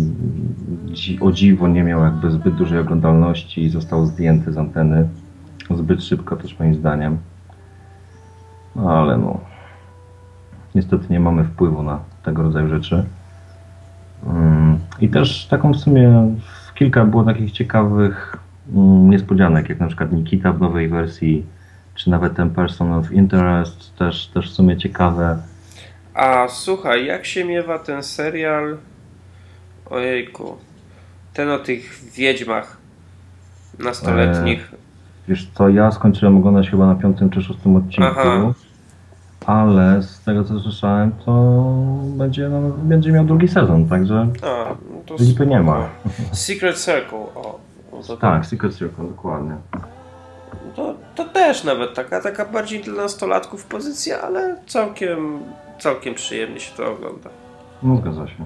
o 1.21 1.33
dziwo 1.33 1.69
nie 1.69 1.85
miał 1.85 2.05
jakby 2.05 2.31
zbyt 2.31 2.55
dużej 2.55 2.79
oglądalności 2.79 3.63
i 3.63 3.71
został 3.71 4.07
zdjęty 4.07 4.53
z 4.53 4.59
anteny 4.59 5.09
zbyt 5.71 6.05
szybko 6.05 6.37
też 6.37 6.59
moim 6.59 6.75
zdaniem. 6.75 7.19
No 8.77 8.91
ale 8.93 9.19
no, 9.19 9.39
niestety 10.75 11.07
nie 11.11 11.21
mamy 11.21 11.45
wpływu 11.45 11.83
na 11.83 11.99
tego 12.23 12.43
rodzaju 12.43 12.69
rzeczy. 12.69 13.05
Mm, 14.27 14.79
I 15.01 15.09
też 15.09 15.47
taką 15.47 15.73
w 15.73 15.77
sumie 15.77 16.35
kilka 16.75 17.05
było 17.05 17.25
takich 17.25 17.53
ciekawych 17.53 18.37
mm, 18.75 19.11
niespodzianek, 19.11 19.69
jak 19.69 19.81
na 19.81 19.87
przykład 19.87 20.13
Nikita 20.13 20.53
w 20.53 20.61
nowej 20.61 20.89
wersji, 20.89 21.47
czy 21.95 22.11
nawet 22.11 22.37
ten 22.37 22.51
Person 22.51 22.93
of 22.93 23.13
Interest, 23.13 23.97
też, 23.97 24.27
też 24.27 24.51
w 24.51 24.55
sumie 24.55 24.77
ciekawe. 24.77 25.39
A 26.15 26.49
słuchaj, 26.49 27.07
jak 27.07 27.27
się 27.27 27.45
miewa 27.45 27.79
ten 27.79 28.03
serial? 28.03 28.77
Ojejku. 29.91 30.57
Ten 31.35 31.51
o 31.51 31.59
tych 31.59 32.01
wiedźmach 32.15 32.77
nastoletnich. 33.79 34.73
Wiesz 35.29 35.51
co, 35.55 35.69
ja 35.69 35.91
skończyłem 35.91 36.37
oglądać 36.37 36.71
chyba 36.71 36.87
na 36.87 36.95
piątym 36.95 37.31
czy 37.31 37.43
szóstym 37.43 37.77
odcinku, 37.77 38.11
Aha. 38.11 38.53
Ale 39.47 40.03
z 40.03 40.21
tego 40.21 40.45
co 40.45 40.61
słyszałem, 40.61 41.13
to 41.27 41.65
będzie, 42.05 42.49
no, 42.49 42.61
będzie 42.83 43.13
miał 43.13 43.25
drugi 43.25 43.49
sezon, 43.49 43.89
także 43.89 44.27
A, 44.43 44.75
to 45.07 45.15
lipy 45.21 45.47
nie 45.47 45.61
ma. 45.61 45.89
Secret 46.33 46.77
Circle, 46.79 47.19
o. 47.19 47.59
To, 48.07 48.17
Tak, 48.17 48.47
Secret 48.47 48.75
Circle, 48.77 49.05
dokładnie. 49.09 49.57
to, 50.77 50.95
to 51.15 51.25
też 51.25 51.65
nawet 51.65 51.95
taka, 51.95 52.21
taka 52.21 52.45
bardziej 52.45 52.83
dla 52.83 53.03
nastolatków 53.03 53.65
pozycja, 53.67 54.21
ale 54.23 54.57
całkiem, 54.67 55.39
całkiem 55.79 56.15
przyjemnie 56.15 56.61
się 56.61 56.77
to 56.77 56.93
ogląda. 56.93 57.31
No 57.83 57.97
zgadza 57.97 58.27
się. 58.27 58.45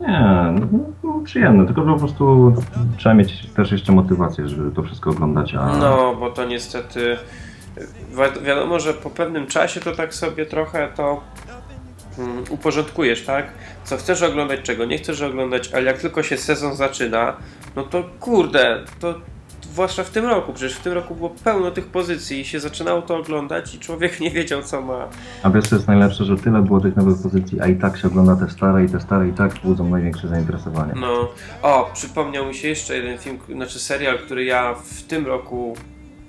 Nie, 0.00 0.20
no, 0.60 0.66
no, 1.04 1.20
przyjemne, 1.24 1.66
tylko 1.66 1.82
po 1.82 1.98
prostu 1.98 2.54
trzeba 2.96 3.14
mieć 3.14 3.46
też 3.56 3.72
jeszcze 3.72 3.92
motywację, 3.92 4.48
żeby 4.48 4.70
to 4.70 4.82
wszystko 4.82 5.10
oglądać, 5.10 5.54
a 5.54 5.76
No, 5.76 6.14
bo 6.20 6.30
to 6.30 6.44
niestety 6.44 7.16
wi- 8.10 8.44
wiadomo, 8.44 8.80
że 8.80 8.94
po 8.94 9.10
pewnym 9.10 9.46
czasie 9.46 9.80
to 9.80 9.92
tak 9.92 10.14
sobie 10.14 10.46
trochę 10.46 10.88
to 10.96 11.20
mm, 12.18 12.44
uporządkujesz, 12.50 13.24
tak? 13.24 13.46
Co 13.84 13.96
chcesz 13.96 14.22
oglądać, 14.22 14.60
czego 14.62 14.84
nie 14.84 14.98
chcesz 14.98 15.22
oglądać, 15.22 15.70
ale 15.74 15.82
jak 15.84 15.98
tylko 15.98 16.22
się 16.22 16.36
sezon 16.36 16.76
zaczyna, 16.76 17.36
no 17.76 17.82
to 17.82 18.04
kurde, 18.20 18.80
to 19.00 19.14
zwłaszcza 19.62 20.04
w 20.04 20.10
tym 20.10 20.26
roku, 20.26 20.52
przecież 20.52 20.76
w 20.78 20.80
tym 20.82 20.92
roku 20.92 21.14
było 21.14 21.30
pełno 21.44 21.70
tych 21.70 21.86
pozycji 21.86 22.40
i 22.40 22.44
się 22.44 22.60
zaczynało 22.60 23.02
to 23.02 23.16
oglądać 23.16 23.74
i 23.74 23.78
człowiek 23.78 24.20
nie 24.20 24.30
wiedział 24.30 24.62
co 24.62 24.80
ma. 24.80 25.08
A 25.42 25.50
wiesz 25.50 25.64
co 25.68 25.76
jest 25.76 25.88
najlepsze, 25.88 26.24
że 26.24 26.36
tyle 26.36 26.62
było 26.62 26.80
tych 26.80 26.96
nowych 26.96 27.22
pozycji, 27.22 27.60
a 27.60 27.66
i 27.66 27.76
tak 27.76 27.98
się 27.98 28.08
ogląda 28.08 28.36
te 28.36 28.50
stare 28.50 28.84
i 28.84 28.88
te 28.88 29.00
stare 29.00 29.28
i 29.28 29.32
tak 29.32 29.52
budzą 29.64 29.88
największe 29.90 30.28
zainteresowanie. 30.28 30.92
No, 30.96 31.28
o, 31.62 31.90
przypomniał 31.94 32.46
mi 32.46 32.54
się 32.54 32.68
jeszcze 32.68 32.96
jeden 32.96 33.18
film, 33.18 33.38
znaczy 33.54 33.78
serial, 33.78 34.18
który 34.18 34.44
ja 34.44 34.74
w 34.74 35.02
tym 35.02 35.26
roku 35.26 35.74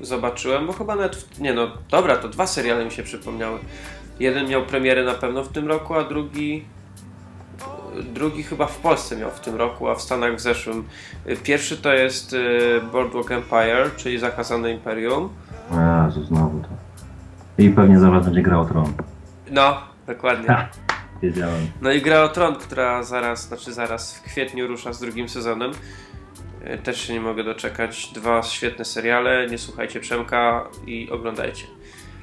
zobaczyłem, 0.06 0.68
bo 0.68 0.74
chyba 0.74 0.96
nawet, 0.96 1.16
w, 1.16 1.42
nie 1.42 1.54
no, 1.54 1.68
dobra, 1.90 2.16
to 2.16 2.30
dwa 2.30 2.48
seriale 2.48 2.86
mi 2.86 2.92
się 2.92 3.04
przypomniały. 3.04 3.60
Jeden 4.20 4.48
miał 4.48 4.66
premierę 4.66 5.04
na 5.04 5.14
pewno 5.14 5.44
w 5.44 5.50
tym 5.50 5.68
roku, 5.68 5.94
a 5.94 6.04
drugi 6.04 6.66
drugi 8.02 8.44
chyba 8.44 8.66
w 8.66 8.78
Polsce 8.78 9.18
miał 9.18 9.32
w 9.32 9.40
tym 9.40 9.56
roku, 9.56 9.90
a 9.90 9.96
w 9.96 10.02
Stanach 10.02 10.36
w 10.36 10.40
zeszłym. 10.40 10.84
Pierwszy 11.44 11.78
to 11.78 11.94
jest 11.94 12.34
y, 12.34 12.82
Boardwalk 12.92 13.32
Empire, 13.32 13.92
czyli 13.98 14.20
Zakazane 14.20 14.72
Imperium. 14.72 15.30
A, 15.72 16.06
Jezu, 16.06 16.24
znowu 16.24 16.60
to. 16.60 16.68
I 17.58 17.70
pewnie 17.70 18.00
zaraz 18.00 18.26
będzie 18.26 18.42
grał 18.42 18.66
tron. 18.66 18.94
No, 19.52 19.78
dokładnie. 20.08 20.48
Ha, 20.48 20.68
wiedziałem. 21.22 21.68
No 21.82 21.92
i 21.92 22.02
Gra 22.02 22.24
o 22.24 22.30
Tron, 22.30 22.56
która 22.56 23.04
zaraz, 23.04 23.48
znaczy 23.48 23.74
zaraz 23.74 24.18
w 24.18 24.22
kwietniu 24.22 24.68
rusza 24.68 24.94
z 24.94 25.00
drugim 25.00 25.30
sezonem. 25.30 25.72
E, 26.64 26.78
Też 26.78 27.02
się 27.02 27.14
nie 27.14 27.22
mogę 27.22 27.44
doczekać. 27.44 28.12
Dwa 28.14 28.44
świetne 28.44 28.86
seriale. 28.86 29.48
Nie 29.48 29.58
słuchajcie 29.58 30.00
Przemka 30.00 30.68
i 30.88 31.10
oglądajcie. 31.12 31.64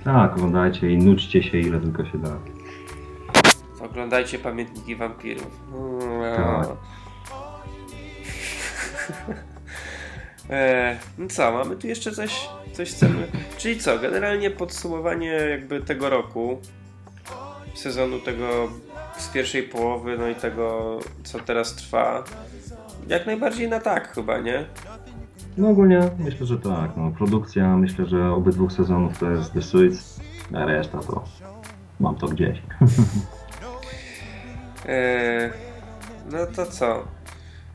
Tak, 0.04 0.32
oglądajcie 0.32 0.90
i 0.90 0.96
nuczcie 0.98 1.42
się 1.42 1.58
ile 1.58 1.80
tylko 1.80 2.04
się 2.04 2.18
da. 2.18 2.36
Oglądajcie 3.80 4.38
Pamiętniki 4.38 4.96
Wampirów. 4.96 5.60
Tak. 6.36 6.68
E, 10.50 10.98
no 11.18 11.28
co, 11.28 11.52
mamy 11.52 11.76
tu 11.76 11.86
jeszcze 11.86 12.12
coś, 12.12 12.48
coś 12.72 12.90
chcemy. 12.90 13.26
Czyli 13.58 13.78
co, 13.78 13.98
generalnie 13.98 14.50
podsumowanie 14.50 15.28
jakby 15.28 15.80
tego 15.80 16.10
roku, 16.10 16.60
sezonu 17.74 18.18
tego 18.18 18.68
z 19.18 19.28
pierwszej 19.28 19.62
połowy, 19.62 20.18
no 20.18 20.28
i 20.28 20.34
tego, 20.34 20.98
co 21.24 21.38
teraz 21.38 21.74
trwa. 21.74 22.24
Jak 23.10 23.26
najbardziej 23.26 23.68
na 23.68 23.80
tak 23.80 24.14
chyba, 24.14 24.38
nie? 24.38 24.64
No 25.56 25.68
ogólnie 25.68 26.00
myślę, 26.18 26.46
że 26.46 26.58
tak. 26.58 26.90
No, 26.96 27.10
produkcja, 27.18 27.76
myślę, 27.76 28.06
że 28.06 28.30
obydwu 28.32 28.70
sezonów 28.70 29.18
to 29.18 29.30
jest 29.30 29.52
The 29.52 29.62
Suits, 29.62 30.20
a 30.54 30.64
reszta 30.64 30.98
to 30.98 31.24
mam 32.00 32.16
to 32.16 32.26
gdzieś. 32.28 32.62
Eee, 34.88 35.50
no 36.32 36.38
to 36.56 36.66
co? 36.66 37.04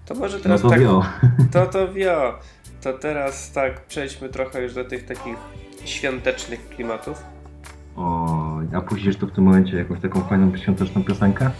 To 0.06 0.16
może 0.16 0.38
No 0.38 0.44
teraz 0.44 0.62
to 0.62 0.70
tak. 0.70 0.80
wio. 0.80 1.04
To 1.54 1.66
to 1.66 1.94
wio. 1.94 2.40
To 2.82 2.94
teraz 2.94 3.52
tak, 3.52 3.86
przejdźmy 3.86 4.30
trochę 4.30 4.62
już 4.64 4.74
do 4.74 4.86
tych 4.86 5.06
takich 5.06 5.36
świątecznych 5.86 6.70
klimatów. 6.70 7.24
O, 7.96 8.28
a 8.74 8.82
puścisz 8.82 9.18
tu 9.18 9.28
w 9.28 9.32
tym 9.32 9.44
momencie 9.44 9.78
jakąś 9.78 10.00
taką 10.00 10.22
fajną 10.22 10.58
świąteczną 10.58 11.04
piosenkę? 11.04 11.52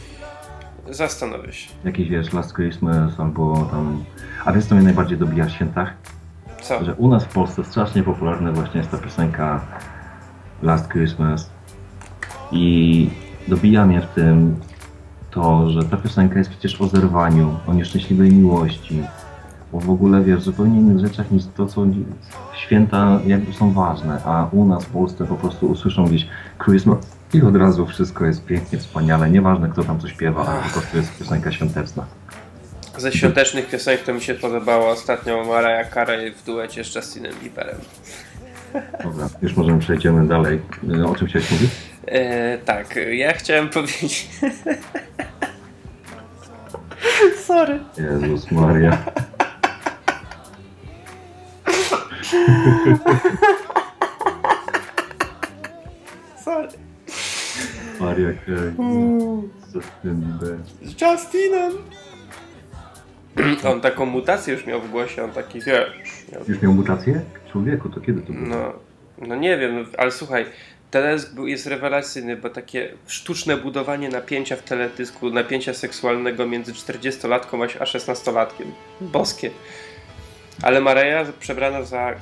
Zastanowię 0.90 1.54
się. 1.54 1.70
Jakiś 1.84 2.10
wiesz, 2.10 2.34
Last 2.34 2.56
Christmas 2.56 3.20
albo 3.20 3.68
tam... 3.72 4.04
A 4.46 4.54
wiesz 4.54 4.66
co 4.66 4.76
mnie 4.76 4.84
najbardziej 4.84 5.18
dobija 5.18 5.46
w 5.46 5.52
świętach? 5.52 5.94
Co? 6.62 6.86
Że 6.86 6.94
u 6.94 7.08
nas 7.08 7.24
w 7.24 7.34
Polsce 7.34 7.64
strasznie 7.64 8.04
popularna 8.04 8.52
właśnie 8.52 8.78
jest 8.78 8.92
ta 8.92 8.98
piosenka 8.98 9.62
Last 10.64 10.92
Christmas 10.92 11.50
i 12.52 13.10
dobija 13.48 13.86
mnie 13.86 14.02
w 14.02 14.06
tym 14.06 14.56
to, 15.32 15.70
że 15.70 15.84
ta 15.84 15.98
piosenka 15.98 16.38
jest 16.38 16.50
przecież 16.50 16.82
o 16.82 16.88
zerwaniu, 16.88 17.58
o 17.68 17.74
nieszczęśliwej 17.74 18.32
miłości, 18.32 19.04
o 19.74 19.80
w 19.80 19.90
ogóle 19.90 20.22
wiesz, 20.22 20.42
zupełnie 20.42 20.80
innych 20.80 21.00
rzeczach 21.00 21.32
niż 21.32 21.44
to, 21.56 21.66
co 21.66 21.86
święta 22.54 23.20
jakby 23.26 23.54
są 23.54 23.72
ważne, 23.72 24.22
a 24.26 24.48
u 24.52 24.66
nas 24.66 24.86
w 24.86 24.90
Polsce 24.90 25.26
po 25.26 25.36
prostu 25.36 25.68
usłyszą 25.68 26.06
gdzieś 26.06 26.28
Christmas 26.66 27.15
i 27.34 27.42
od 27.42 27.56
razu 27.56 27.86
wszystko 27.86 28.26
jest 28.26 28.46
pięknie, 28.46 28.80
wspaniale, 28.80 29.30
nieważne 29.30 29.70
kto 29.70 29.84
tam 29.84 30.00
co 30.00 30.08
śpiewa, 30.08 30.46
ale 30.46 30.62
po 30.64 30.70
prostu 30.70 30.98
jest 30.98 31.18
piosenka 31.18 31.52
świąteczna. 31.52 32.06
Ze 32.98 33.12
świątecznych 33.12 33.70
piosenek 33.70 34.04
to 34.04 34.14
mi 34.14 34.22
się 34.22 34.34
podobało 34.34 34.90
ostatnio 34.90 35.46
Mariah 35.46 35.94
Carey 35.94 36.32
w 36.32 36.46
duecie 36.46 36.84
z 36.84 36.96
Justinem 36.96 37.34
Bieberem. 37.44 37.78
Dobra, 39.04 39.30
już 39.42 39.56
możemy 39.56 39.80
przejdziemy 39.80 40.28
dalej. 40.28 40.62
O 41.08 41.16
czym 41.16 41.28
chciałeś 41.28 41.52
mówić? 41.52 41.70
Eee, 42.08 42.60
tak, 42.66 43.00
ja 43.12 43.34
chciałem 43.34 43.70
powiedzieć. 43.70 44.30
Sorry. 47.48 47.80
Jezus 47.98 48.52
Maria. 48.52 48.92
Sorry. 56.46 56.70
Maria 58.00 58.30
Carey. 58.46 58.74
Justin 59.76 60.16
Bieber. 60.22 60.58
Z 60.82 61.02
Justinem. 61.02 61.72
On 63.70 63.82
taką 63.82 64.06
mutację 64.06 64.54
już 64.54 64.66
miał 64.66 64.82
w 64.82 64.92
głosie, 64.92 65.24
on 65.24 65.32
taki 65.32 65.62
wiesz. 65.62 65.92
Miał, 66.34 66.42
Już 66.48 66.62
miał 66.62 66.74
mutację? 66.74 67.22
Człowieku, 67.52 67.90
to 67.90 68.00
kiedy 68.02 68.22
to 68.22 68.34
było? 68.34 68.46
no, 68.48 68.74
no 69.28 69.36
nie 69.36 69.58
wiem, 69.58 69.86
ale 69.98 70.12
słuchaj, 70.12 70.46
teledysk 70.92 71.34
był- 71.34 71.48
jest 71.48 71.68
rewelacyjny, 71.68 72.38
bo 72.38 72.50
takie 72.50 72.94
sztuczne 73.08 73.58
budowanie 73.58 74.10
napięcia 74.10 74.56
w 74.56 74.62
teledysku, 74.64 75.30
napięcia 75.30 75.74
seksualnego 75.74 76.48
między 76.48 76.74
40-latką 76.74 77.64
a 77.80 77.84
16-latkiem. 77.86 78.66
Boskie. 79.02 79.52
Ale 80.62 80.82
Mareja 80.82 81.26
przebrana 81.40 81.84
za 81.84 82.14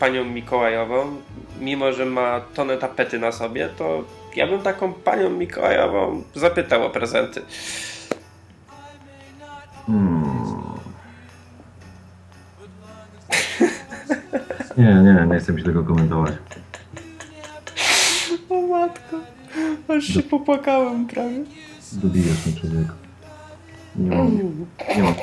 panią 0.00 0.24
Mikołajową, 0.24 1.16
mimo 1.60 1.92
że 1.92 2.06
ma 2.06 2.40
tonę 2.54 2.76
tapety 2.78 3.18
na 3.18 3.32
sobie, 3.32 3.68
to 3.76 4.04
ja 4.38 4.46
bym 4.46 4.62
taką 4.62 4.92
panią 4.92 5.30
Mikołajową 5.30 6.22
zapytał 6.34 6.86
o 6.86 6.90
prezenty. 6.90 7.42
Hmm. 9.86 10.38
Nie, 14.76 14.94
nie, 14.94 15.26
nie 15.30 15.40
chcę 15.40 15.52
mi 15.52 15.60
się 15.60 15.66
tego 15.66 15.84
komentować. 15.84 16.32
O 18.50 18.66
matko, 18.66 19.16
aż 19.88 20.04
się 20.04 20.22
popłakałem 20.22 21.06
prawie. 21.06 21.44
Dobijasz 21.92 22.46
mnie 22.46 22.56
człowieku. 22.60 22.92
Nie 23.96 24.16
mam. 24.16 24.38
Nie 24.96 25.02
mam. 25.02 25.14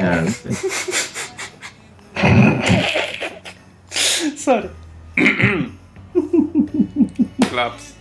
Nie, 0.00 0.22
Sorry. 4.36 4.68
Klaps. 7.50 7.97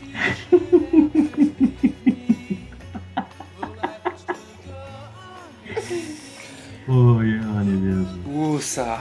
O 6.87 7.23
ja 7.23 7.63
nie 7.63 7.77
wierzę. 7.87 8.17
Łusa. 8.27 8.99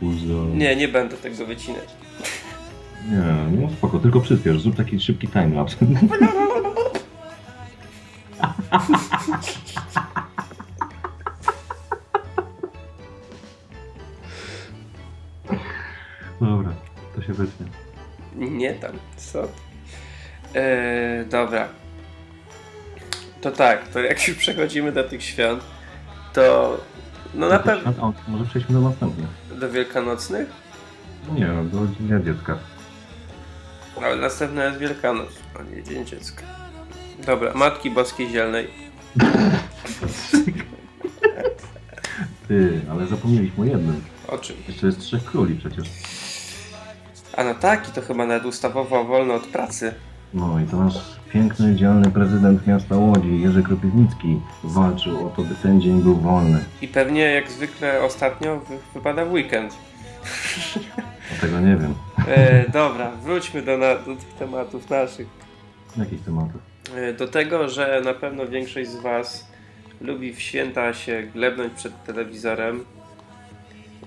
Kurzo. 0.00 0.46
Nie, 0.54 0.76
nie 0.76 0.88
będę 0.88 1.16
tego 1.16 1.46
wycinać. 1.46 1.88
Nie, 3.10 3.58
no 3.60 3.70
spoko, 3.70 3.98
tylko 3.98 4.20
przyspiesz, 4.20 4.62
zrób 4.62 4.76
taki 4.76 5.00
szybki 5.00 5.28
timelapse. 5.28 5.76
Dobra, 16.40 16.72
to 17.16 17.22
się 17.22 17.32
wytnie. 17.32 17.66
Nie 18.36 18.74
tam, 18.74 18.92
co? 19.16 19.48
Eee, 20.54 21.26
dobra. 21.26 21.68
To 23.40 23.50
tak, 23.50 23.88
to 23.88 24.00
jak 24.00 24.28
już 24.28 24.36
przechodzimy 24.36 24.92
do 24.92 25.04
tych 25.04 25.22
świąt, 25.22 25.62
to 26.32 26.76
no 27.34 27.48
na 27.48 27.58
pewno 27.58 28.12
może 28.28 28.44
przejdźmy 28.44 28.74
do 28.74 28.80
następnych. 28.88 29.26
do 29.60 29.70
wielkanocnych, 29.70 30.48
Nie, 31.32 31.46
do 31.46 31.78
Dnia 31.78 32.20
Dziecka. 32.20 32.58
ale 34.04 34.16
następna 34.16 34.64
jest 34.64 34.78
Wielkanoc, 34.78 35.28
a 35.60 35.62
nie 35.76 35.82
Dzień 35.82 36.06
Dziecka. 36.06 36.42
Dobra, 37.26 37.52
Matki 37.54 37.90
Boskiej 37.90 38.28
Zielnej. 38.30 38.68
Ty, 42.48 42.80
ale 42.90 43.06
zapomnieliśmy 43.06 43.62
o 43.64 43.66
jednym. 43.66 44.04
O 44.28 44.38
czym? 44.38 44.56
Jeszcze 44.68 44.86
jest 44.86 45.00
Trzech 45.00 45.24
Króli 45.24 45.54
przecież. 45.54 45.88
A 47.36 47.44
no 47.44 47.54
tak, 47.54 47.88
i 47.88 47.92
to 47.92 48.02
chyba 48.02 48.26
nawet 48.26 48.44
ustawowo 48.44 49.04
wolno 49.04 49.34
od 49.34 49.46
pracy. 49.46 49.94
No 50.34 50.60
i 50.60 50.66
to 50.66 50.76
nasz 50.76 50.94
piękny, 51.32 51.74
dzielny 51.74 52.10
prezydent 52.10 52.66
miasta 52.66 52.96
Łodzi, 52.96 53.40
Jerzy 53.40 53.62
Kropiwnicki, 53.62 54.40
walczył 54.64 55.26
o 55.26 55.30
to, 55.30 55.42
by 55.42 55.54
ten 55.54 55.80
dzień 55.80 56.02
był 56.02 56.16
wolny. 56.16 56.64
I 56.82 56.88
pewnie 56.88 57.20
jak 57.20 57.50
zwykle 57.50 58.02
ostatnio 58.02 58.60
wy, 58.60 58.78
wypada 58.94 59.24
w 59.24 59.32
weekend. 59.32 59.74
A 61.32 61.40
tego 61.40 61.60
nie 61.60 61.76
wiem. 61.76 61.94
E, 62.28 62.70
dobra, 62.70 63.10
wróćmy 63.10 63.62
do, 63.62 63.78
na, 63.78 63.94
do 63.94 64.16
tych 64.16 64.34
tematów 64.38 64.90
naszych. 64.90 65.26
Jakich 65.96 66.24
tematów? 66.24 66.60
E, 66.96 67.12
do 67.12 67.28
tego, 67.28 67.68
że 67.68 68.02
na 68.04 68.14
pewno 68.14 68.46
większość 68.46 68.90
z 68.90 68.96
Was 68.96 69.52
lubi 70.00 70.32
w 70.32 70.40
święta 70.40 70.94
się 70.94 71.22
glebnąć 71.34 71.72
przed 71.72 72.04
telewizorem 72.04 72.84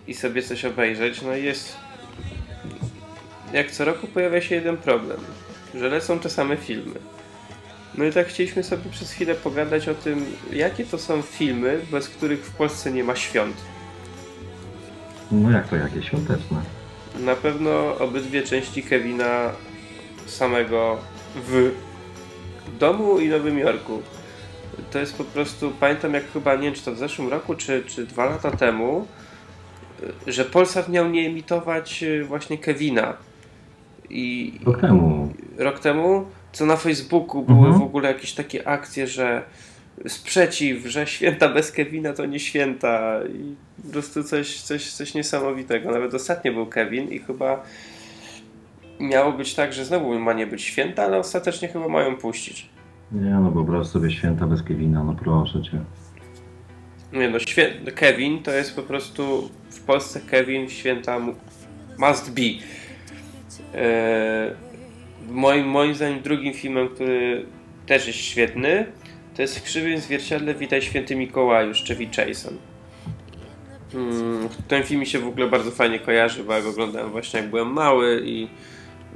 i 0.08 0.14
sobie 0.14 0.42
coś 0.42 0.66
obejrzeć. 0.66 1.22
No 1.22 1.36
i 1.36 1.44
jest. 1.44 1.78
Jak 3.54 3.72
co 3.72 3.86
roku 3.86 4.08
pojawia 4.08 4.42
się 4.42 4.56
jeden 4.56 4.78
problem, 4.78 5.18
że 5.80 5.90
lecą 5.90 6.20
te 6.20 6.30
same 6.30 6.58
filmy. 6.58 7.00
No 7.98 8.06
i 8.06 8.12
tak 8.12 8.28
chcieliśmy 8.28 8.64
sobie 8.64 8.90
przez 8.92 9.12
chwilę 9.12 9.36
pogadać 9.36 9.90
o 9.90 9.96
tym, 9.96 10.26
jakie 10.54 10.86
to 10.86 10.98
są 10.98 11.22
filmy, 11.22 11.82
bez 11.92 12.10
których 12.10 12.46
w 12.46 12.56
Polsce 12.56 12.92
nie 12.92 13.04
ma 13.04 13.16
świąt. 13.16 13.56
No 15.32 15.52
jak 15.52 15.68
to, 15.68 15.76
jakie 15.76 16.04
świąteczne? 16.04 16.62
Na 17.20 17.36
pewno 17.36 17.98
obydwie 17.98 18.44
części 18.44 18.84
Kevina 18.84 19.52
samego 20.26 20.98
w 21.36 21.72
domu 22.80 23.20
i 23.20 23.30
Nowym 23.30 23.60
Jorku. 23.60 24.02
To 24.92 25.00
jest 25.00 25.18
po 25.18 25.24
prostu, 25.24 25.72
pamiętam 25.80 26.14
jak 26.14 26.32
chyba, 26.32 26.56
nie 26.56 26.62
wiem 26.62 26.74
czy 26.74 26.82
to 26.82 26.92
w 26.92 26.98
zeszłym 26.98 27.30
roku, 27.30 27.56
czy, 27.56 27.84
czy 27.88 28.06
dwa 28.06 28.26
lata 28.26 28.52
temu, 28.52 29.08
że 30.28 30.46
Polsat 30.46 30.90
miał 30.90 31.10
nie 31.10 31.28
emitować 31.28 32.04
y, 32.04 32.26
właśnie 32.26 32.58
Kevina. 32.58 33.18
I 34.10 34.54
Rok 34.66 34.82
temu. 34.82 35.34
rok 35.58 35.80
temu, 35.80 36.26
co 36.52 36.66
na 36.66 36.76
Facebooku 36.76 37.44
były 37.44 37.60
Mhm. 37.60 37.80
w 37.80 37.84
ogóle 37.84 38.08
jakieś 38.08 38.34
takie 38.34 38.68
akcje, 38.68 39.08
że 39.08 39.44
sprzeciw, 40.08 40.86
że 40.86 41.08
święta 41.08 41.50
bez 41.50 41.72
Kevina 41.72 42.14
to 42.14 42.26
nie 42.26 42.40
święta 42.40 43.20
i 43.34 43.56
po 43.86 43.92
prostu 43.92 44.24
coś, 44.24 44.62
coś, 44.62 44.92
coś 44.92 45.14
niesamowitego. 45.14 45.92
Nawet 45.92 46.14
ostatnio 46.14 46.54
był 46.54 46.66
Kevin 46.66 47.08
i 47.10 47.20
chyba 47.20 47.64
miało 49.00 49.32
być 49.32 49.54
tak, 49.56 49.74
że 49.74 49.86
znowu 49.86 50.20
ma 50.20 50.34
nie 50.34 50.48
być 50.48 50.62
święta, 50.62 51.04
ale 51.04 51.18
ostatecznie 51.18 51.68
chyba 51.68 51.88
mają 51.88 52.16
puścić. 52.18 52.70
Nie 53.12 53.30
no, 53.30 53.52
wyobraź 53.52 53.88
sobie 53.88 54.12
święta 54.12 54.48
bez 54.48 54.64
Kevina, 54.64 55.04
no 55.04 55.14
proszę 55.24 55.62
cię. 55.64 55.80
Nie 57.14 57.30
no, 57.30 57.38
świę- 57.38 57.92
Kevin 57.96 58.44
to 58.44 58.52
jest 58.52 58.76
po 58.76 58.82
prostu 58.82 59.50
w 59.70 59.80
Polsce 59.82 60.20
Kevin 60.22 60.70
święta 60.70 61.20
mu- 61.20 61.36
must 61.98 62.34
be. 62.34 62.42
Eee, 63.76 64.54
moim, 65.30 65.68
moim 65.68 65.96
zdaniem 65.96 66.22
drugim 66.22 66.54
filmem, 66.54 66.90
który 66.90 67.46
też 67.86 68.08
jest 68.08 68.20
świetny, 68.20 68.86
to 69.36 69.42
jest 69.42 69.60
w 69.60 69.64
krzywym 69.64 69.98
zwierciadle 69.98 70.54
Witaj 70.56 70.82
Święty 70.82 71.16
Mikołaju 71.16 71.74
Chevy 71.88 72.06
Chase'em. 72.08 72.54
Mm, 73.94 74.50
ten 74.68 74.84
film 74.84 75.00
mi 75.00 75.06
się 75.06 75.20
w 75.20 75.28
ogóle 75.28 75.48
bardzo 75.48 75.72
fajnie 75.72 76.00
kojarzy, 76.00 76.44
bo 76.44 76.54
ja 76.54 76.62
go 76.62 76.70
oglądałem 76.70 77.12
właśnie 77.12 77.40
jak 77.40 77.50
byłem 77.50 77.74
mały 77.74 78.22
i, 78.26 78.48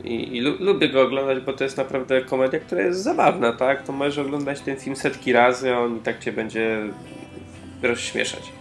i, 0.03 0.37
i 0.37 0.41
lu- 0.41 0.57
lubię 0.59 0.89
go 0.89 1.01
oglądać, 1.01 1.39
bo 1.39 1.53
to 1.53 1.63
jest 1.63 1.77
naprawdę 1.77 2.21
komedia, 2.21 2.59
która 2.59 2.81
jest 2.81 3.03
zabawna, 3.03 3.51
tak? 3.53 3.83
To 3.83 3.91
możesz 3.91 4.17
oglądać 4.17 4.61
ten 4.61 4.77
film 4.77 4.95
setki 4.95 5.33
razy, 5.33 5.75
on 5.75 5.97
i 5.97 5.99
tak 5.99 6.19
cię 6.19 6.31
będzie 6.31 6.79
rozśmieszać. 7.81 8.51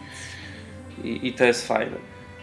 I, 1.05 1.27
i 1.27 1.33
to 1.33 1.45
jest 1.45 1.69
fajne. 1.69 1.97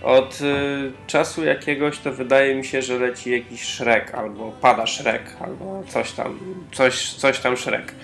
Od 0.03 0.41
y, 0.41 0.91
czasu 1.07 1.43
jakiegoś 1.45 1.99
to 1.99 2.13
wydaje 2.13 2.55
mi 2.55 2.65
się, 2.65 2.81
że 2.81 2.99
leci 2.99 3.31
jakiś 3.31 3.61
Shrek, 3.65 4.15
albo 4.15 4.51
pada 4.51 4.85
Shrek, 4.87 5.21
albo 5.39 5.83
coś 5.89 6.11
tam, 6.11 6.39
coś, 6.71 7.13
coś 7.13 7.39
tam 7.39 7.57
Shrek. 7.57 7.95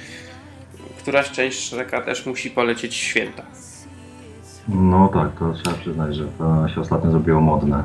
Któraś 0.98 1.32
część 1.32 1.70
Shreka 1.70 2.02
też 2.02 2.26
musi 2.26 2.52
polecieć 2.52 2.92
w 2.92 2.96
święta. 2.96 3.44
No 4.68 5.08
tak, 5.08 5.40
to 5.40 5.54
trzeba 5.54 5.78
przyznać, 5.78 6.16
że 6.16 6.26
to 6.38 6.68
się 6.76 6.82
ostatnio 6.82 7.12
zrobiło 7.12 7.42
modne. 7.42 7.84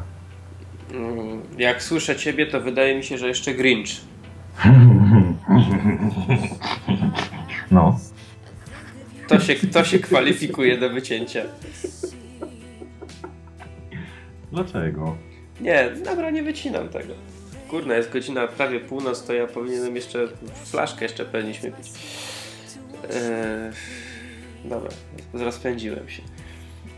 Mm, 0.95 1.43
Jak 1.59 1.83
słyszę 1.83 2.17
ciebie, 2.17 2.47
to 2.47 2.61
wydaje 2.61 2.97
mi 2.97 3.05
się, 3.05 3.19
że 3.19 3.29
jeszcze 3.29 3.55
Grinch. 3.55 3.89
No, 7.71 7.99
To 9.29 9.41
się, 9.41 9.55
to 9.55 9.85
się 9.85 9.99
kwalifikuje 9.99 10.79
do 10.79 10.91
wycięcia. 10.91 11.43
Dlaczego? 14.57 15.17
Nie, 15.61 15.91
dobra, 16.05 16.31
nie 16.31 16.43
wycinam 16.43 16.89
tego. 16.89 17.15
Kurna, 17.71 17.95
jest 17.95 18.13
godzina 18.13 18.47
prawie 18.47 18.81
północ, 18.81 19.27
to 19.27 19.33
ja 19.33 19.47
powinienem 19.47 19.97
jeszcze 19.97 20.29
flaszkę 20.65 21.05
jeszcze 21.05 21.25
powinniśmy 21.25 21.73
pić. 21.73 21.87
Eee, 23.05 23.73
dobra, 24.65 24.91
rozpędziłem 25.35 26.09
się. 26.09 26.23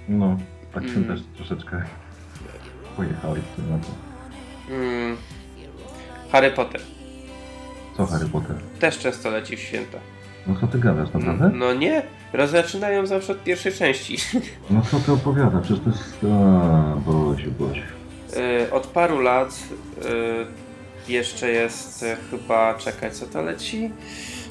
No, 0.09 0.38
tak 0.74 0.84
się 0.84 0.90
Mm. 0.90 1.04
też 1.04 1.20
troszeczkę 1.36 1.82
pojechałeś 2.96 3.40
w 3.42 3.56
tym 3.56 3.70
na 3.70 3.78
to. 3.78 3.88
Mm, 4.74 5.16
Harry 6.32 6.50
Potter. 6.50 6.80
Co 7.96 8.06
Harry 8.06 8.26
Potter? 8.28 8.56
Też 8.80 8.98
często 8.98 9.30
leci 9.30 9.56
w 9.56 9.61
święta. 9.61 9.98
No 10.49 10.55
co 10.61 10.66
ty 10.66 10.78
gadasz, 10.78 11.12
naprawdę? 11.12 11.51
No 11.55 11.74
nie, 11.74 12.03
zaczynają 12.46 13.07
zawsze 13.07 13.32
od 13.32 13.44
pierwszej 13.44 13.72
części. 13.72 14.16
No 14.70 14.82
co 14.90 14.99
ty 15.01 15.12
opowiada? 15.12 15.59
Przecież 15.61 15.84
to 15.84 15.90
jest... 15.90 16.18
A, 16.24 16.96
Boziu, 16.96 17.51
Boziu. 17.51 17.82
E, 18.36 18.70
Od 18.70 18.86
paru 18.86 19.20
lat 19.20 19.59
e, 21.09 21.12
jeszcze 21.12 21.51
jest 21.51 22.03
e, 22.03 22.16
chyba, 22.30 22.74
czekaj, 22.74 23.11
co 23.12 23.26
to 23.26 23.42
leci? 23.42 23.90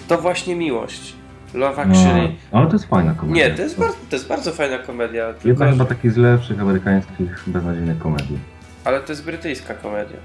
To 0.08 0.18
właśnie 0.18 0.56
Miłość. 0.56 1.16
Love 1.54 1.86
No, 1.86 1.94
Actually. 1.94 2.36
ale 2.52 2.68
to 2.68 2.74
jest 2.74 2.86
fajna 2.86 3.14
komedia. 3.14 3.48
Nie, 3.50 3.56
to 3.56 3.62
jest, 3.62 3.80
bardzo, 3.80 3.98
to 4.10 4.16
jest 4.16 4.28
bardzo 4.28 4.52
fajna 4.52 4.78
komedia, 4.78 5.34
Jedna 5.46 5.72
chyba 5.72 5.86
takich 5.86 6.12
z 6.12 6.18
lepszych 6.18 6.62
amerykańskich 6.62 7.44
beznadziejnych 7.48 8.00
komedii. 8.00 8.40
ale 8.84 9.00
to 9.02 9.12
jest 9.12 9.26
brytyjska 9.26 9.74
komedia. 9.74 10.18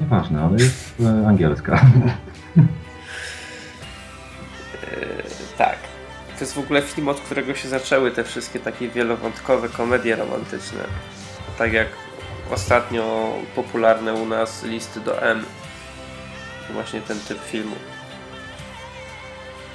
Nieważne, 0.00 0.42
ale 0.42 0.52
jest 0.52 0.94
e, 1.00 1.28
angielska. 1.28 1.80
Tak. 5.58 5.76
To 6.34 6.40
jest 6.40 6.54
w 6.54 6.58
ogóle 6.58 6.82
film, 6.82 7.08
od 7.08 7.20
którego 7.20 7.54
się 7.54 7.68
zaczęły 7.68 8.10
te 8.10 8.24
wszystkie 8.24 8.60
takie 8.60 8.88
wielowątkowe 8.88 9.68
komedie 9.68 10.16
romantyczne. 10.16 10.84
Tak 11.58 11.72
jak 11.72 11.88
ostatnio 12.50 13.32
popularne 13.56 14.14
u 14.14 14.26
nas 14.26 14.64
listy 14.64 15.00
do 15.00 15.22
M. 15.22 15.44
To 16.68 16.74
Właśnie 16.74 17.00
ten 17.00 17.18
typ 17.28 17.38
filmu. 17.38 17.76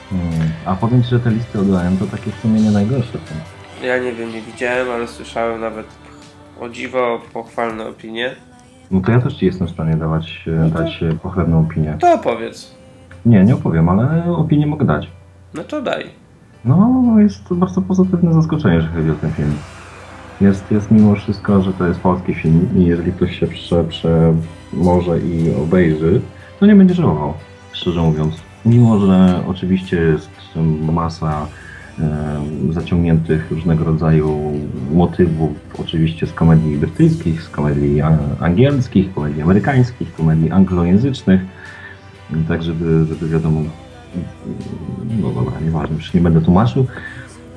Hmm. 0.10 0.51
A 0.66 0.76
powiem 0.76 1.03
Ci, 1.03 1.10
że 1.10 1.20
te 1.20 1.32
listy 1.32 1.60
ODM 1.60 1.97
to 1.99 2.07
takie 2.07 2.32
w 2.32 2.41
sumie 2.41 2.62
nie 2.62 2.72
najgorsze. 2.72 3.18
Ja 3.84 3.97
nie 3.97 4.14
wiem, 4.14 4.34
nie 4.34 4.41
widziałem, 4.41 4.91
ale 4.91 5.07
słyszałem 5.07 5.62
nawet 5.62 5.88
o 6.60 6.70
dziwo 6.70 7.22
pochwalne 7.34 7.88
opinie. 7.88 8.36
No 8.91 9.01
to 9.01 9.12
ja 9.12 9.22
też 9.22 9.34
Ci 9.34 9.45
jestem 9.45 9.68
w 9.68 9.72
stanie 9.72 9.95
dawać, 9.95 10.45
e, 10.47 10.70
dać 10.70 11.03
e, 11.03 11.14
pochlebną 11.14 11.60
opinię. 11.60 11.97
To 11.99 12.14
opowiedz. 12.14 12.78
Nie, 13.26 13.43
nie 13.43 13.55
opowiem, 13.55 13.89
ale 13.89 14.24
opinię 14.26 14.67
mogę 14.67 14.86
dać. 14.86 15.11
No 15.53 15.63
to 15.63 15.82
daj. 15.82 16.05
No, 16.65 17.15
jest 17.20 17.47
to 17.49 17.55
bardzo 17.55 17.82
pozytywne 17.82 18.34
zaskoczenie, 18.34 18.76
jeżeli 18.76 18.93
chodzi 18.95 19.11
o 19.11 19.15
ten 19.15 19.32
film. 19.32 19.53
Jest, 20.41 20.72
jest 20.72 20.91
mimo 20.91 21.15
wszystko, 21.15 21.61
że 21.61 21.74
to 21.74 21.88
jest 21.88 21.99
polski 21.99 22.34
film 22.34 22.70
i 22.76 22.86
jeżeli 22.86 23.11
ktoś 23.11 23.39
się 23.39 23.47
prze, 23.47 23.84
prze 23.84 24.34
może 24.74 25.20
i 25.20 25.55
obejrzy, 25.63 26.22
to 26.59 26.65
nie 26.65 26.76
będzie 26.76 26.93
żałował, 26.93 27.34
szczerze 27.72 28.01
mówiąc. 28.01 28.36
Mimo, 28.65 28.99
że 28.99 29.43
oczywiście 29.47 29.97
jest 29.97 30.30
masa 30.82 31.47
e, 31.99 32.03
zaciągniętych 32.70 33.51
różnego 33.51 33.84
rodzaju 33.84 34.53
motywów, 34.93 35.51
oczywiście 35.80 36.28
z 36.28 36.34
komedii 36.34 36.78
brytyjskich, 36.78 37.41
z 37.41 37.49
komedii 37.49 38.01
angielskich, 38.39 39.13
komedii 39.13 39.41
amerykańskich, 39.41 40.13
komedii 40.13 40.51
anglojęzycznych, 40.51 41.41
tak 42.47 42.63
żeby, 42.63 43.05
żeby 43.05 43.30
wiadomo, 43.30 43.61
no 45.21 45.30
dobra, 45.30 45.59
nieważne, 45.59 45.95
już 45.95 46.13
nie 46.13 46.21
będę 46.21 46.41
tłumaczył. 46.41 46.86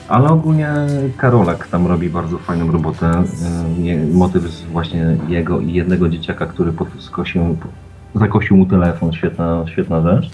Ale 0.08 0.28
ogólnie 0.28 0.68
Karolak 1.16 1.66
tam 1.68 1.86
robi 1.86 2.10
bardzo 2.10 2.38
fajną 2.38 2.72
robotę. 2.72 3.06
E, 3.06 3.82
je- 3.82 4.06
Motyw 4.06 4.42
z 4.42 4.62
właśnie 4.62 5.16
jego 5.28 5.60
i 5.60 5.72
jednego 5.72 6.08
dzieciaka, 6.08 6.46
który 6.46 6.72
skosił, 6.98 7.56
zakosił 8.14 8.56
mu 8.56 8.66
telefon, 8.66 9.12
świetna, 9.12 9.64
świetna 9.66 10.00
rzecz. 10.02 10.30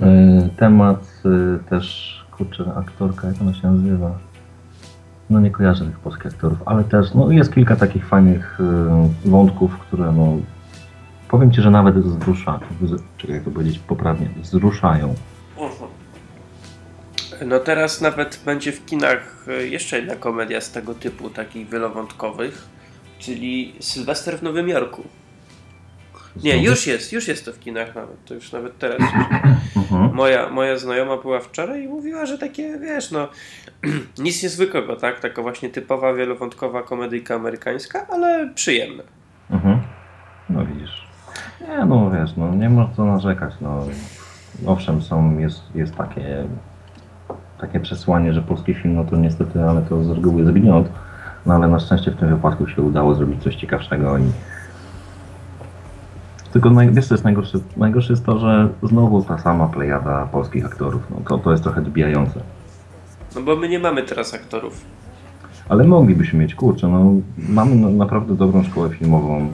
E, 0.00 0.48
Temat 0.56 1.22
e, 1.24 1.58
też, 1.70 2.16
kurczę, 2.30 2.64
aktorka, 2.76 3.28
jak 3.28 3.36
ona 3.42 3.54
się 3.54 3.70
nazywa? 3.70 4.10
No 5.30 5.40
nie 5.40 5.50
kojarzę 5.50 5.84
tych 5.84 5.98
polskich 5.98 6.26
aktorów, 6.26 6.58
ale 6.66 6.84
też 6.84 7.14
no, 7.14 7.30
jest 7.30 7.54
kilka 7.54 7.76
takich 7.76 8.06
fajnych 8.06 8.58
wątków, 9.24 9.78
które 9.78 10.12
no, 10.12 10.36
powiem 11.32 11.52
Ci, 11.52 11.62
że 11.62 11.70
nawet 11.70 11.98
wzrusza, 11.98 12.60
czekaj 13.16 13.36
jak 13.36 13.44
to 13.44 13.50
powiedzieć 13.50 13.78
poprawnie, 13.78 14.28
wzruszają. 14.36 15.14
No 17.46 17.58
teraz 17.58 18.00
nawet 18.00 18.40
będzie 18.44 18.72
w 18.72 18.86
kinach 18.86 19.46
e, 19.48 19.66
jeszcze 19.66 19.96
jedna 19.96 20.16
komedia 20.16 20.60
z 20.60 20.70
tego 20.70 20.94
typu, 20.94 21.30
takich 21.30 21.68
wielowątkowych, 21.68 22.68
czyli 23.18 23.74
Sylwester 23.80 24.38
w 24.38 24.42
Nowym 24.42 24.68
Jorku. 24.68 25.02
Nie, 26.44 26.62
już 26.62 26.86
jest, 26.86 27.12
już 27.12 27.28
jest 27.28 27.44
to 27.44 27.52
w 27.52 27.58
kinach 27.58 27.94
nawet, 27.94 28.24
to 28.24 28.34
już 28.34 28.52
nawet 28.52 28.78
teraz. 28.78 29.00
Mhm. 29.76 30.14
Moja, 30.14 30.50
moja 30.50 30.78
znajoma 30.78 31.16
była 31.16 31.40
wczoraj 31.40 31.82
i 31.82 31.88
mówiła, 31.88 32.26
że 32.26 32.38
takie, 32.38 32.78
wiesz, 32.78 33.10
no, 33.10 33.28
nic 34.18 34.42
niezwykłego, 34.42 34.96
tak? 34.96 35.20
Taka 35.20 35.42
właśnie 35.42 35.70
typowa, 35.70 36.14
wielowątkowa 36.14 36.82
komedyjka 36.82 37.34
amerykańska, 37.34 38.06
ale 38.10 38.50
przyjemna. 38.54 39.02
Mhm. 39.50 39.80
No 40.50 40.66
widzisz. 40.66 41.01
Nie, 41.68 41.84
no 41.84 42.10
wiesz, 42.10 42.36
no 42.36 42.54
nie 42.54 42.70
można 42.70 42.94
co 42.94 43.04
narzekać, 43.04 43.54
no. 43.60 43.84
Owszem, 44.66 45.02
są, 45.02 45.38
jest, 45.38 45.62
jest 45.74 45.96
takie, 45.96 46.44
takie 47.60 47.80
przesłanie, 47.80 48.32
że 48.32 48.42
polski 48.42 48.74
film, 48.74 48.94
no 48.94 49.04
to 49.04 49.16
niestety, 49.16 49.64
ale 49.64 49.82
to 49.82 50.04
z 50.04 50.10
reguły 50.10 50.44
zgniot, 50.44 50.88
no 51.46 51.54
ale 51.54 51.68
na 51.68 51.80
szczęście 51.80 52.10
w 52.10 52.16
tym 52.16 52.28
wypadku 52.28 52.66
się 52.66 52.82
udało 52.82 53.14
zrobić 53.14 53.42
coś 53.42 53.56
ciekawszego 53.56 54.18
i 54.18 54.22
tylko 56.52 56.70
wiesz 56.70 57.06
co 57.06 57.14
jest 57.14 57.24
najgorsze? 57.24 57.58
Najgorsze 57.76 58.12
jest 58.12 58.26
to, 58.26 58.38
że 58.38 58.68
znowu 58.82 59.22
ta 59.22 59.38
sama 59.38 59.68
plejada 59.68 60.28
polskich 60.32 60.66
aktorów, 60.66 61.02
no 61.10 61.16
to, 61.28 61.38
to 61.38 61.50
jest 61.52 61.62
trochę 61.62 61.80
odbijające. 61.80 62.40
No 63.34 63.42
bo 63.42 63.56
my 63.56 63.68
nie 63.68 63.78
mamy 63.78 64.02
teraz 64.02 64.34
aktorów. 64.34 64.84
Ale 65.68 65.84
moglibyśmy 65.84 66.38
mieć, 66.38 66.54
kurczę, 66.54 66.88
no 66.88 67.12
mamy 67.48 67.74
naprawdę 67.76 68.34
dobrą 68.34 68.64
szkołę 68.64 68.88
filmową, 68.88 69.48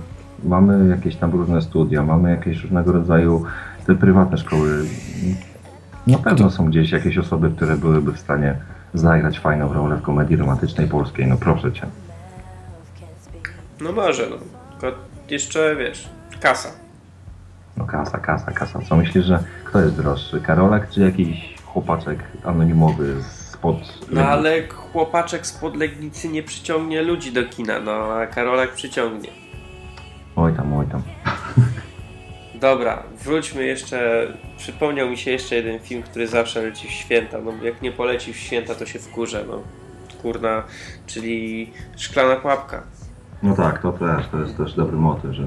mamy 0.44 0.88
jakieś 0.88 1.16
tam 1.16 1.30
różne 1.30 1.62
studia, 1.62 2.02
mamy 2.02 2.30
jakieś 2.30 2.62
różnego 2.62 2.92
rodzaju 2.92 3.44
te 3.86 3.94
prywatne 3.94 4.38
szkoły. 4.38 4.84
Na 6.06 6.18
pewno 6.18 6.50
są 6.50 6.66
gdzieś 6.66 6.90
jakieś 6.90 7.18
osoby, 7.18 7.50
które 7.50 7.76
byłyby 7.76 8.12
w 8.12 8.18
stanie 8.18 8.56
zagrać 8.94 9.38
fajną 9.38 9.72
rolę 9.72 9.96
w 9.96 10.02
komedii 10.02 10.36
romantycznej 10.36 10.88
polskiej, 10.88 11.26
no 11.26 11.36
proszę 11.36 11.72
Cię. 11.72 11.86
No 13.80 13.92
może, 13.92 14.26
no. 14.30 14.36
Tylko 14.70 14.98
jeszcze, 15.30 15.76
wiesz, 15.76 16.08
kasa. 16.40 16.68
No 17.76 17.84
kasa, 17.84 18.18
kasa, 18.18 18.52
kasa. 18.52 18.80
Co 18.88 18.96
myślisz, 18.96 19.26
że 19.26 19.42
kto 19.64 19.80
jest 19.80 19.96
droższy, 19.96 20.40
Karolak 20.40 20.90
czy 20.90 21.00
jakiś 21.00 21.54
chłopaczek 21.64 22.18
anonimowy 22.44 23.22
spod... 23.22 23.76
No 24.10 24.20
ale 24.24 24.68
chłopaczek 24.68 25.46
z 25.46 25.52
podlegnicy 25.52 26.28
nie 26.28 26.42
przyciągnie 26.42 27.02
ludzi 27.02 27.32
do 27.32 27.44
kina, 27.44 27.80
no 27.80 27.92
a 27.92 28.26
Karolak 28.26 28.72
przyciągnie. 28.72 29.47
Oj 30.38 30.52
tam, 30.54 30.74
oj 30.74 30.86
tam. 30.86 31.02
Dobra, 32.60 33.02
wróćmy 33.24 33.64
jeszcze. 33.64 34.26
Przypomniał 34.56 35.10
mi 35.10 35.16
się 35.16 35.30
jeszcze 35.30 35.54
jeden 35.54 35.78
film, 35.78 36.02
który 36.02 36.26
zawsze 36.26 36.62
leci 36.62 36.88
w 36.88 36.90
święta. 36.90 37.38
No 37.40 37.52
jak 37.62 37.82
nie 37.82 37.92
poleci 37.92 38.32
w 38.32 38.36
święta, 38.36 38.74
to 38.74 38.86
się 38.86 38.98
wkurzę, 38.98 39.44
no. 39.48 39.62
Kurna, 40.22 40.62
czyli 41.06 41.70
Szklana 41.96 42.36
Pułapka. 42.36 42.82
No 43.42 43.56
tak, 43.56 43.82
to 43.82 43.92
też, 43.92 44.28
to 44.28 44.40
jest 44.40 44.56
też 44.56 44.74
dobry 44.74 44.96
motyw, 44.96 45.32
że 45.34 45.42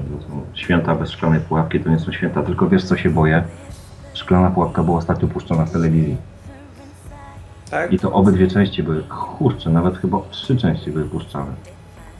święta 0.54 0.94
bez 0.94 1.10
szklanej 1.10 1.40
pułapki 1.40 1.80
to 1.80 1.90
nie 1.90 1.98
są 1.98 2.12
święta, 2.12 2.42
tylko 2.42 2.68
wiesz 2.68 2.84
co 2.84 2.96
się 2.96 3.10
boję? 3.10 3.44
Szklana 4.14 4.50
pułapka 4.50 4.82
była 4.82 4.98
ostatnio 4.98 5.28
puszczona 5.28 5.64
w 5.64 5.70
telewizji. 5.70 6.16
Tak? 7.70 7.92
I 7.92 7.98
to 7.98 8.12
obydwie 8.12 8.48
części 8.48 8.82
były, 8.82 9.02
kurczę, 9.02 9.70
nawet 9.70 9.98
chyba 9.98 10.18
trzy 10.30 10.56
części 10.56 10.90
były 10.90 11.04
puszczane. 11.04 11.52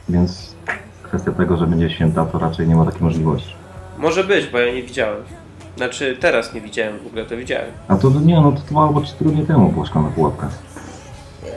Więc 0.09 0.52
kwestia 1.13 1.31
tego, 1.31 1.57
że 1.57 1.67
będzie 1.67 1.89
święta, 1.89 2.25
to 2.25 2.39
raczej 2.39 2.67
nie 2.67 2.75
ma 2.75 2.85
takiej 2.85 3.01
możliwości. 3.01 3.55
Może 3.97 4.23
być, 4.23 4.47
bo 4.47 4.59
ja 4.59 4.73
nie 4.73 4.83
widziałem. 4.83 5.23
Znaczy, 5.77 6.17
teraz 6.19 6.53
nie 6.53 6.61
widziałem, 6.61 6.99
w 6.99 7.07
ogóle 7.07 7.25
to 7.25 7.37
widziałem. 7.37 7.71
A 7.87 7.95
to 7.95 8.09
nie, 8.09 8.41
no 8.41 8.51
to 8.51 8.59
dwa 8.59 8.87
albo 8.87 9.01
trzy 9.01 9.13
tygodnie 9.15 9.45
temu 9.45 9.71
była 9.71 9.85
szklana 9.85 10.09
pułapka. 10.09 10.49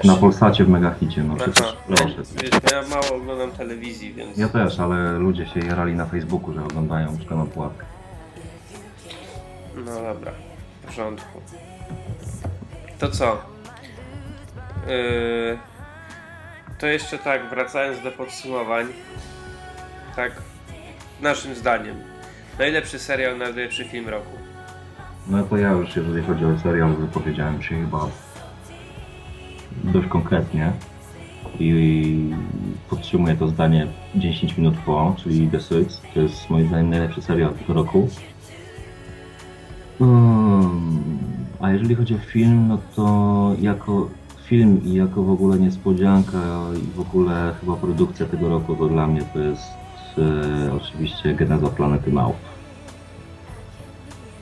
Na 0.04 0.16
Polsacie 0.16 0.64
w 0.64 0.68
Megahicie, 0.68 1.22
no 1.22 1.36
przecież 1.36 1.76
proszę. 1.86 2.04
wiesz, 2.42 2.50
ja 2.72 2.82
mało 2.90 3.22
oglądam 3.22 3.50
telewizji, 3.50 4.14
więc... 4.14 4.38
Ja 4.38 4.48
też, 4.48 4.80
ale 4.80 5.12
ludzie 5.12 5.46
się 5.46 5.60
jarali 5.60 5.94
na 5.94 6.06
Facebooku, 6.06 6.52
że 6.52 6.64
oglądają 6.64 7.18
szklaną 7.24 7.46
pułapkę. 7.46 7.84
No 9.76 9.94
dobra, 9.94 10.32
w 10.82 10.86
porządku. 10.86 11.40
To 12.98 13.08
co? 13.08 13.36
Yy, 14.86 15.58
to 16.78 16.86
jeszcze 16.86 17.18
tak, 17.18 17.50
wracając 17.50 18.02
do 18.02 18.10
podsumowań. 18.10 18.86
Tak, 20.16 20.32
naszym 21.22 21.54
zdaniem. 21.54 21.96
Najlepszy 22.58 22.98
serial, 22.98 23.38
najlepszy 23.38 23.84
film 23.84 24.08
roku. 24.08 24.36
No 25.28 25.42
to 25.42 25.56
ja 25.56 25.70
już, 25.70 25.96
jeżeli 25.96 26.22
chodzi 26.22 26.44
o 26.44 26.58
serial, 26.58 26.94
wypowiedziałem 26.94 27.62
się 27.62 27.80
chyba 27.80 28.08
dość 29.84 30.08
konkretnie 30.08 30.72
i 31.60 32.34
podtrzymuję 32.90 33.36
to 33.36 33.48
zdanie 33.48 33.86
10 34.14 34.58
minut 34.58 34.74
po, 34.86 35.14
czyli 35.18 35.48
The 35.48 35.60
Suits. 35.60 36.00
To 36.14 36.20
jest 36.20 36.50
moim 36.50 36.68
zdaniem 36.68 36.90
najlepszy 36.90 37.22
serial 37.22 37.54
tego 37.54 37.74
roku. 37.74 38.08
Um, 39.98 41.18
a 41.60 41.70
jeżeli 41.70 41.94
chodzi 41.94 42.14
o 42.14 42.18
film, 42.18 42.68
no 42.68 42.78
to 42.96 43.52
jako 43.60 44.08
film 44.44 44.84
i 44.84 44.94
jako 44.94 45.22
w 45.22 45.30
ogóle 45.30 45.58
niespodzianka 45.58 46.38
i 46.82 46.96
w 46.96 47.00
ogóle 47.00 47.54
chyba 47.60 47.76
produkcja 47.76 48.26
tego 48.26 48.48
roku, 48.48 48.76
to 48.76 48.88
dla 48.88 49.06
mnie 49.06 49.22
to 49.32 49.38
jest 49.38 49.85
oczywiście 50.76 51.34
Geneza 51.34 51.66
Planety 51.68 52.12
Małp. 52.12 52.36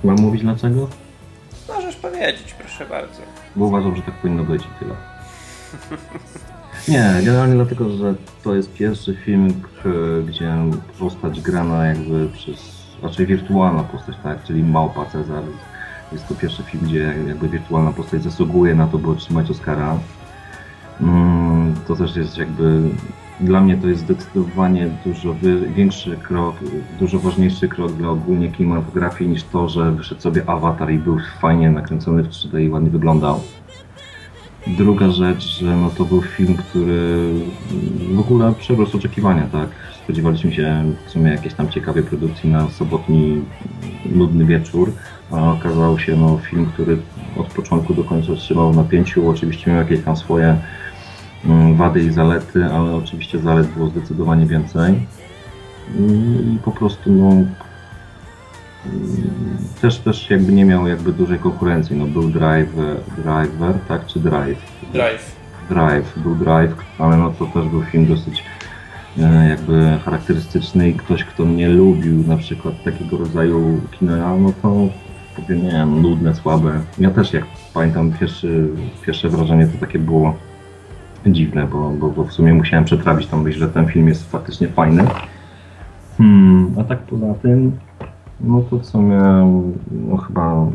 Mam 0.05 0.17
mówić 0.17 0.43
dlaczego? 0.43 0.89
Możesz 1.69 1.97
powiedzieć, 1.97 2.55
proszę 2.59 2.87
bardzo. 2.87 3.23
Bo 3.57 3.65
uważam, 3.65 3.97
że 3.97 4.03
tak 4.03 4.15
powinno 4.15 4.45
być 4.45 4.63
i 4.63 4.79
tyle. 4.79 4.95
Nie, 6.89 7.25
generalnie 7.25 7.55
dlatego, 7.55 7.91
że 7.91 8.15
to 8.45 8.55
jest 8.55 8.73
pierwszy 8.75 9.17
film, 9.17 9.63
gdzie 10.27 10.55
postać 10.99 11.41
grana 11.41 11.87
jakby 11.87 12.29
przez, 12.29 12.59
raczej 13.03 13.27
wirtualna 13.27 13.83
postać, 13.83 14.17
tak, 14.23 14.43
czyli 14.45 14.63
Małpa 14.65 15.07
Cezar. 15.07 15.43
Jest 16.13 16.29
to 16.29 16.35
pierwszy 16.35 16.63
film, 16.63 16.85
gdzie 16.85 17.15
jakby 17.29 17.49
wirtualna 17.49 17.93
postać 17.93 18.23
zasługuje 18.23 18.75
na 18.75 18.87
to, 18.87 18.99
by 18.99 19.11
otrzymać 19.11 19.51
Oscara. 19.51 19.99
Mm, 21.01 21.75
To 21.87 21.97
też 21.97 22.17
jest 22.17 22.39
jakby, 22.39 22.81
dla 23.41 23.61
mnie 23.61 23.77
to 23.77 23.89
jest 23.89 24.01
zdecydowanie 24.01 24.91
dużo 25.07 25.35
większy 25.77 26.17
krok, 26.17 26.57
dużo 27.01 27.19
ważniejszy 27.19 27.69
krok 27.69 27.93
dla 27.93 28.09
ogólnie 28.09 28.49
kinematografii 28.49 29.31
niż 29.31 29.45
to, 29.45 29.69
że 29.69 29.93
wyszedł 29.93 30.21
sobie 30.21 30.49
awatar 30.51 30.93
i 30.93 30.99
był 30.99 31.19
fajnie 31.41 31.71
nakręcony 31.71 32.23
w 32.23 32.29
3D 32.29 32.63
i 32.63 32.69
ładnie 32.69 32.91
wyglądał. 32.91 33.41
Druga 34.67 35.11
rzecz, 35.11 35.59
że 35.59 35.77
no 35.77 35.91
to 35.91 36.05
był 36.05 36.23
film, 36.23 36.57
który 36.57 37.31
w 38.15 38.21
ogóle 38.21 38.53
przerósł 38.59 38.97
oczekiwania, 38.97 39.47
tak? 39.53 39.69
Spodziewaliśmy 40.05 40.53
się 40.53 40.85
w 41.07 41.11
sumie 41.11 41.31
jakiejś 41.31 41.55
tam 41.55 41.69
ciekawej 41.69 42.03
produkcji 42.03 42.51
na 42.51 42.69
sobotni 42.69 43.43
nudny 44.07 44.45
wieczór, 44.45 44.93
a 45.31 45.53
okazał 45.53 45.99
się 45.99 46.17
no, 46.17 46.39
film, 46.39 46.67
który 46.67 46.99
od 47.37 47.47
początku 47.47 47.95
do 47.95 48.05
końca 48.05 48.35
trzymał 48.35 48.73
napięciu. 48.73 49.29
Oczywiście 49.29 49.71
miał 49.71 49.81
jakieś 49.81 50.05
tam 50.05 50.17
swoje 50.17 50.57
wady 51.77 52.01
i 52.01 52.11
zalety, 52.11 52.65
ale 52.65 52.97
oczywiście 52.97 53.39
zalet 53.39 53.67
było 53.67 53.89
zdecydowanie 53.89 54.47
więcej. 54.47 55.07
I 56.55 56.59
po 56.65 56.71
prostu 56.71 57.13
no, 57.13 57.31
też, 59.81 59.99
też 59.99 60.31
jakby 60.31 60.53
nie 60.53 60.65
miał 60.65 60.87
jakby 60.87 61.13
dużej 61.13 61.39
konkurencji. 61.39 61.97
No, 61.97 62.07
był 62.07 62.31
drive, 62.31 62.75
driver, 63.17 63.75
tak, 63.89 64.07
czy 64.07 64.21
drive? 64.21 64.59
Drive. 64.93 65.37
Drive, 65.69 66.19
był 66.19 66.35
drive, 66.35 66.75
ale 66.99 67.17
no 67.17 67.31
to 67.31 67.47
też 67.47 67.69
był 67.69 67.83
film 67.83 68.07
dosyć 68.07 68.45
e, 69.19 69.49
jakby 69.49 69.99
charakterystyczny 70.05 70.89
i 70.89 70.95
ktoś, 70.95 71.25
kto 71.25 71.45
nie 71.45 71.69
lubił 71.69 72.27
na 72.27 72.37
przykład 72.37 72.83
takiego 72.85 73.17
rodzaju 73.17 73.81
kina, 73.91 74.37
no 74.37 74.53
to 74.63 74.89
powie, 75.37 75.57
nie 75.57 75.71
wiem, 75.71 76.03
nudne, 76.03 76.35
słabe. 76.35 76.81
Ja 76.99 77.11
też 77.11 77.33
jak 77.33 77.45
pamiętam 77.75 78.13
pierwszy, 78.13 78.69
pierwsze 79.07 79.29
wrażenie 79.29 79.67
to 79.67 79.79
takie 79.79 79.99
było 79.99 80.35
dziwne, 81.33 81.67
bo, 81.67 81.91
bo, 81.91 82.11
bo 82.11 82.25
w 82.25 82.33
sumie 82.33 82.55
musiałem 82.55 82.85
przetrawić 82.85 83.27
tą 83.27 83.43
myśl, 83.43 83.59
że 83.59 83.69
ten 83.69 83.87
film 83.87 84.09
jest 84.09 84.31
faktycznie 84.31 84.69
fajny. 84.69 85.05
Hmm, 86.19 86.75
a 86.81 86.85
tak 86.85 86.99
poza 86.99 87.35
tym, 87.35 87.73
no 88.41 88.63
to 88.71 88.79
w 88.79 88.87
sumie 88.87 89.21
no 89.91 90.17
chyba 90.17 90.67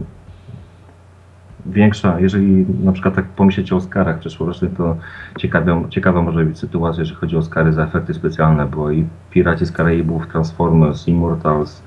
większa, 1.66 2.20
jeżeli 2.20 2.66
na 2.84 2.92
przykład 2.92 3.16
tak 3.16 3.26
pomyśleć 3.26 3.74
o 3.74 3.76
Oscarach 3.76 4.20
przyszłorocznych, 4.20 4.74
to 4.78 4.98
ciekawa, 5.38 5.90
ciekawa 5.90 6.22
może 6.22 6.46
być 6.46 6.60
sytuacja, 6.60 7.02
jeżeli 7.02 7.20
chodzi 7.20 7.36
o 7.36 7.40
Oscary 7.40 7.74
za 7.74 7.84
efekty 7.84 8.14
specjalne, 8.14 8.66
bo 8.66 8.92
i 8.92 9.06
Piraci 9.30 9.66
z 9.66 9.72
Karaibów, 9.72 10.28
Transformers, 10.28 11.08
Immortals, 11.08 11.84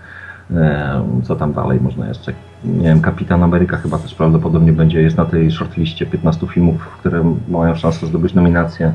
e, 0.50 1.02
co 1.22 1.36
tam 1.36 1.52
dalej 1.52 1.80
można 1.80 2.08
jeszcze, 2.08 2.32
nie 2.64 2.88
wiem, 2.88 3.00
Kapitan 3.00 3.42
Ameryka 3.42 3.76
chyba 3.76 3.98
też 3.98 4.14
prawdopodobnie 4.14 4.72
będzie, 4.72 5.02
jest 5.02 5.16
na 5.16 5.24
tej 5.24 5.50
shortliście 5.50 6.06
15 6.06 6.46
filmów, 6.46 6.88
które 6.88 7.34
mają 7.48 7.74
szansę 7.74 8.06
zdobyć 8.06 8.34
nominację. 8.34 8.92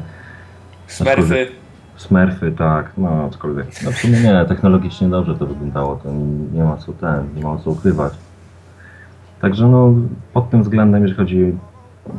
Smurfy. 0.87 1.47
Smurfy, 1.97 2.51
tak, 2.51 2.91
no 2.97 3.27
aczkolwiek. 3.31 3.67
No 3.83 3.91
w 3.91 3.97
sumie 3.97 4.19
nie, 4.19 4.45
technologicznie 4.47 5.09
dobrze 5.09 5.35
to 5.35 5.45
wyglądało, 5.45 5.95
to 5.95 6.09
nie 6.53 6.63
ma 6.63 6.77
co 6.77 6.93
ten, 6.93 7.35
nie 7.35 7.43
ma 7.43 7.57
co 7.57 7.71
ukrywać. 7.71 8.13
Także 9.41 9.67
no 9.67 9.93
pod 10.33 10.49
tym 10.49 10.63
względem, 10.63 11.01
jeżeli 11.01 11.17
chodzi 11.17 11.57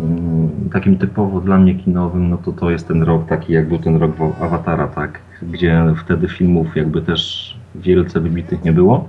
mm, 0.01 0.51
takim 0.73 0.99
typowo 0.99 1.41
dla 1.41 1.59
mnie 1.59 1.75
kinowym, 1.75 2.31
no 2.31 2.39
to 2.39 2.53
to 2.53 2.71
jest 2.71 2.89
ten 2.89 3.03
rok 3.03 3.27
taki 3.29 3.53
jak 3.53 3.69
był 3.69 3.79
ten 3.79 3.97
rok 3.97 4.13
Awatara, 4.41 4.89
tak, 4.89 5.19
gdzie 5.43 5.85
wtedy 6.05 6.29
filmów 6.29 6.77
jakby 6.77 7.03
też 7.03 7.55
wielce 7.75 8.21
wybitnych 8.21 8.65
nie 8.65 8.73
było. 8.73 9.09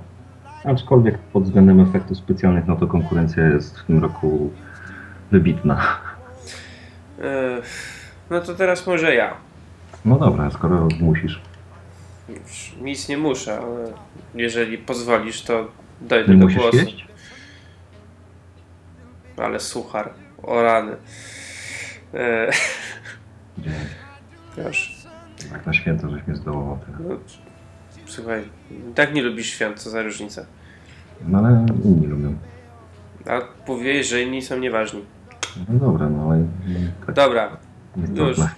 Aczkolwiek 0.64 1.18
pod 1.18 1.44
względem 1.44 1.80
efektów 1.80 2.18
specjalnych, 2.18 2.66
no 2.66 2.76
to 2.76 2.86
konkurencja 2.86 3.46
jest 3.48 3.78
w 3.78 3.84
tym 3.84 3.98
roku 4.02 4.50
wybitna. 5.30 5.98
No 8.30 8.40
to 8.40 8.54
teraz 8.54 8.86
może 8.86 9.14
ja. 9.14 9.34
No 10.04 10.18
dobra, 10.18 10.50
skoro 10.50 10.88
musisz. 11.00 11.40
Już 12.28 12.74
Nic 12.80 13.08
nie 13.08 13.18
muszę, 13.18 13.58
ale 13.58 13.92
jeżeli 14.34 14.78
pozwolisz, 14.78 15.42
to 15.42 15.68
dojdę 16.00 16.32
Nie 16.32 16.38
do 16.38 16.44
musisz 16.44 16.60
głosu. 16.62 16.76
jeść? 16.76 17.06
Ale 19.36 19.60
suchar, 19.60 20.10
o 20.42 20.62
rany. 20.62 20.92
E, 22.14 22.50
proszę. 24.54 24.92
Jak 25.52 25.66
na 25.66 25.72
święto, 25.72 26.10
żeś 26.10 26.26
mnie 26.26 26.36
zdołował 26.36 26.78
teraz. 26.86 27.00
No, 27.08 27.16
słuchaj, 28.10 28.42
tak 28.94 29.14
nie 29.14 29.22
lubisz 29.22 29.46
świąt, 29.46 29.78
co 29.78 29.90
za 29.90 30.02
różnica. 30.02 30.46
No 31.28 31.38
ale 31.38 31.66
inni 31.84 32.06
lubią. 32.06 32.34
A 33.26 33.40
mówiłeś, 33.68 34.06
że 34.06 34.22
inni 34.22 34.42
są 34.42 34.58
nieważni. 34.58 35.04
No 35.68 35.78
dobra, 35.78 36.08
no 36.08 36.30
ale 36.30 36.44
tak 37.06 37.14
Dobra, 37.14 37.58
już. 38.16 38.38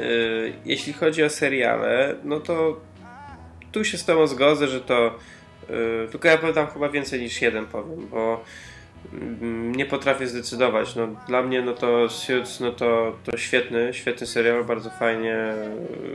Y, 0.00 0.52
jeśli 0.64 0.92
chodzi 0.92 1.24
o 1.24 1.30
seriale, 1.30 2.14
no 2.24 2.40
to 2.40 2.80
tu 3.72 3.84
się 3.84 3.98
z 3.98 4.04
Tobą 4.04 4.26
zgodzę, 4.26 4.68
że 4.68 4.80
to. 4.80 5.18
y, 6.06 6.08
tylko 6.10 6.28
ja 6.28 6.38
powiem 6.38 6.66
chyba 6.66 6.88
więcej 6.88 7.20
niż 7.20 7.42
jeden 7.42 7.66
powiem, 7.66 8.08
bo 8.10 8.44
mm, 9.12 9.74
nie 9.74 9.86
potrafię 9.86 10.26
zdecydować. 10.26 10.96
No, 10.96 11.08
dla 11.28 11.42
mnie 11.42 11.62
no 11.62 11.72
to 11.72 12.08
Suits 12.08 12.60
no 12.60 12.72
to, 12.72 13.16
to 13.24 13.36
świetny, 13.36 13.94
świetny 13.94 14.26
serial, 14.26 14.64
bardzo 14.64 14.90
fajnie 14.90 15.52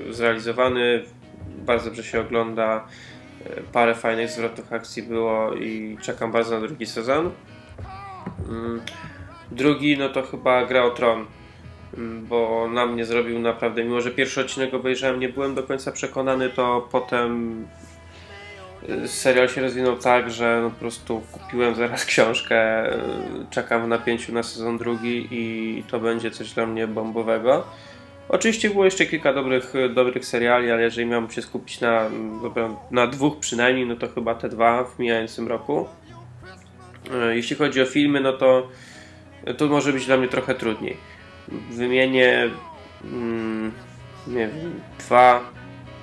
y, 0.10 0.14
zrealizowany, 0.14 1.04
bardzo 1.58 1.86
dobrze 1.86 2.04
się 2.04 2.22
ogląda. 2.22 2.88
y, 3.45 3.64
Parę 3.74 3.95
fajnych 3.95 4.30
zwrotów 4.30 4.74
akcji 4.74 5.04
było 5.04 5.54
i 5.54 5.97
czekam 6.02 6.32
bardzo 6.32 6.60
na 6.60 6.68
drugi 6.68 6.86
sezon. 6.86 7.32
Mm, 8.49 8.82
Drugi 9.52 9.97
no 9.97 10.10
to 10.10 10.24
chyba 10.24 10.66
Gra 10.66 10.84
o 10.84 10.89
Tron 10.89 11.26
Mm, 11.97 12.26
bo 12.26 12.68
na 12.74 12.86
mnie 12.86 13.06
zrobił 13.06 13.39
naprawdę, 13.39 13.84
mimo 13.84 14.02
że 14.02 14.12
pierwszy 14.12 14.41
odcinek 14.41 14.74
obejrzałem, 14.74 15.20
nie 15.20 15.30
byłem 15.30 15.56
do 15.56 15.64
końca 15.64 15.91
przekonany, 15.91 16.49
to 16.49 16.88
potem 16.91 17.66
y, 18.89 19.08
serial 19.08 19.49
się 19.49 19.62
rozwinął 19.62 19.97
tak, 19.97 20.32
że 20.32 20.60
no 20.64 20.70
po 20.70 20.76
prostu 20.76 21.22
kupiłem 21.32 21.76
zaraz 21.76 22.06
książkę, 22.12 22.89
y, 22.93 22.99
czekam 23.49 23.86
w 23.86 23.88
napięciu 23.88 24.34
na 24.34 24.43
sezon 24.43 24.78
drugi 24.78 25.28
i 25.32 25.84
to 25.88 25.99
będzie 25.99 26.32
coś 26.32 26.54
dla 26.54 26.66
mnie 26.66 26.88
bombowego. 26.88 27.64
Oczywiście 28.32 28.69
było 28.69 28.86
jeszcze 28.86 29.05
kilka 29.05 29.34
dobrych, 29.34 29.73
dobrych 29.93 30.25
seriali, 30.25 30.71
ale 30.71 30.82
jeżeli 30.82 31.07
miałbym 31.07 31.32
się 31.32 31.41
skupić 31.41 31.82
na, 31.82 32.09
na 32.91 33.07
dwóch 33.07 33.39
przynajmniej, 33.39 33.86
no 33.88 33.95
to 33.95 34.07
chyba 34.07 34.36
te 34.36 34.49
dwa 34.49 34.84
w 34.84 34.99
mijającym 34.99 35.47
roku. 35.47 35.88
Y, 37.29 37.36
Jeśli 37.36 37.55
chodzi 37.55 37.82
o 37.82 37.86
filmy, 37.86 38.19
no 38.19 38.34
to 38.34 38.67
to 39.57 39.67
może 39.67 39.93
być 39.93 40.05
dla 40.05 40.17
mnie 40.17 40.27
trochę 40.27 40.55
trudniej. 40.55 40.97
Wymienię 41.71 42.49
mm, 43.03 43.71
nie 44.27 44.47
wiem, 44.47 44.82
dwa, 44.99 45.41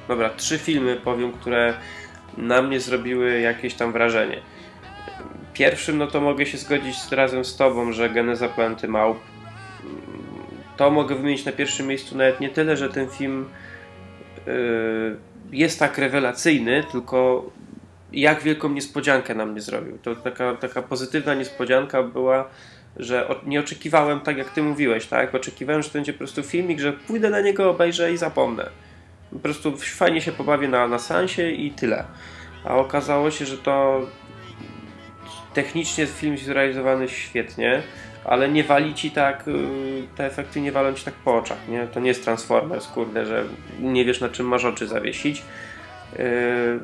dobra, 0.08 0.30
trzy 0.30 0.58
filmy 0.58 0.96
powiem, 0.96 1.32
które 1.32 1.74
na 2.36 2.62
mnie 2.62 2.80
zrobiły 2.80 3.40
jakieś 3.40 3.74
tam 3.74 3.92
wrażenie. 3.92 4.40
Pierwszym, 5.52 5.98
no 5.98 6.06
to 6.06 6.20
mogę 6.20 6.46
się 6.46 6.58
zgodzić 6.58 6.96
razem 7.10 7.44
z 7.44 7.56
Tobą, 7.56 7.92
że 7.92 8.10
Geneza 8.10 8.48
Planety 8.48 8.88
Małp. 8.88 9.18
To 10.78 10.90
mogę 10.90 11.14
wymienić 11.14 11.44
na 11.44 11.52
pierwszym 11.52 11.86
miejscu 11.86 12.16
nawet 12.16 12.40
nie 12.40 12.50
tyle, 12.50 12.76
że 12.76 12.88
ten 12.88 13.08
film 13.08 13.48
yy, 14.46 14.52
jest 15.52 15.78
tak 15.78 15.98
rewelacyjny, 15.98 16.84
tylko 16.92 17.50
jak 18.12 18.42
wielką 18.42 18.68
niespodziankę 18.68 19.34
na 19.34 19.46
mnie 19.46 19.60
zrobił. 19.60 19.98
To 20.02 20.16
taka, 20.16 20.54
taka 20.54 20.82
pozytywna 20.82 21.34
niespodzianka 21.34 22.02
była, 22.02 22.48
że 22.96 23.28
nie 23.46 23.60
oczekiwałem 23.60 24.20
tak 24.20 24.38
jak 24.38 24.50
ty 24.50 24.62
mówiłeś, 24.62 25.06
tak? 25.06 25.34
Oczekiwałem, 25.34 25.82
że 25.82 25.88
to 25.88 25.94
będzie 25.94 26.12
po 26.12 26.18
prostu 26.18 26.42
filmik, 26.42 26.80
że 26.80 26.92
pójdę 26.92 27.30
na 27.30 27.40
niego, 27.40 27.70
obejrzę 27.70 28.12
i 28.12 28.16
zapomnę. 28.16 28.70
Po 29.32 29.38
prostu 29.38 29.76
fajnie 29.76 30.20
się 30.20 30.32
pobawię 30.32 30.68
na, 30.68 30.88
na 30.88 30.98
sansie 30.98 31.50
i 31.50 31.70
tyle. 31.70 32.04
A 32.64 32.76
okazało 32.76 33.30
się, 33.30 33.46
że 33.46 33.58
to 33.58 34.00
technicznie 35.54 36.06
film 36.06 36.32
jest 36.32 36.44
zrealizowany 36.44 37.08
świetnie, 37.08 37.82
ale 38.28 38.48
nie 38.48 38.64
wali 38.64 38.94
ci 38.94 39.10
tak, 39.10 39.48
y, 39.48 39.52
te 40.16 40.26
efekty 40.26 40.60
nie 40.60 40.72
walą 40.72 40.94
ci 40.94 41.04
tak 41.04 41.14
po 41.14 41.36
oczach, 41.36 41.68
nie? 41.68 41.86
To 41.86 42.00
nie 42.00 42.08
jest 42.08 42.24
Transformers, 42.24 42.86
kurde, 42.86 43.26
że 43.26 43.44
nie 43.80 44.04
wiesz 44.04 44.20
na 44.20 44.28
czym 44.28 44.46
masz 44.46 44.64
oczy 44.64 44.86
zawiesić. 44.86 45.42
Yy, 46.18 46.80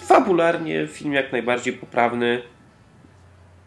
fabularnie 0.00 0.86
film 0.86 1.12
jak 1.12 1.32
najbardziej 1.32 1.72
poprawny, 1.72 2.42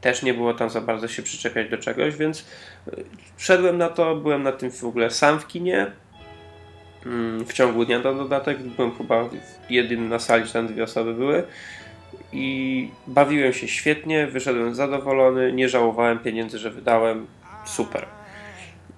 też 0.02 0.24
nie 0.24 0.34
było 0.34 0.54
tam 0.54 0.70
za 0.70 0.82
bardzo 0.82 1.08
się 1.08 1.24
przyczepiać 1.24 1.70
do 1.70 1.78
czegoś, 1.78 2.16
więc 2.16 2.46
y, 2.88 3.04
wszedłem 3.38 3.78
na 3.78 3.90
to, 3.90 4.16
byłem 4.16 4.44
na 4.44 4.52
tym 4.52 4.72
w 4.72 4.84
ogóle 4.84 5.12
sam 5.12 5.40
w 5.40 5.48
kinie. 5.48 5.92
Mm, 7.06 7.46
w 7.46 7.54
ciągu 7.54 7.86
dnia 7.86 8.00
do 8.00 8.14
dodatek 8.14 8.58
byłem 8.60 8.98
chyba 8.98 9.30
jedyny 9.70 10.10
na 10.10 10.20
sali, 10.20 10.50
tam 10.50 10.68
dwie 10.68 10.84
osoby 10.84 11.14
były 11.14 11.44
i 12.34 12.90
bawiłem 13.08 13.54
się 13.54 13.68
świetnie, 13.68 14.28
wyszedłem 14.28 14.76
zadowolony, 14.76 15.54
nie 15.54 15.70
żałowałem 15.70 16.20
pieniędzy, 16.20 16.60
że 16.60 16.72
wydałem. 16.72 17.28
Super. 17.66 18.06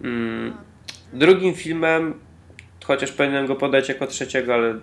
Mm, 0.04 0.54
drugim 1.14 1.54
filmem, 1.54 2.14
chociaż 2.86 3.12
powinienem 3.12 3.48
go 3.48 3.56
podać 3.56 3.90
jako 3.90 4.08
trzeciego, 4.08 4.54
ale 4.54 4.76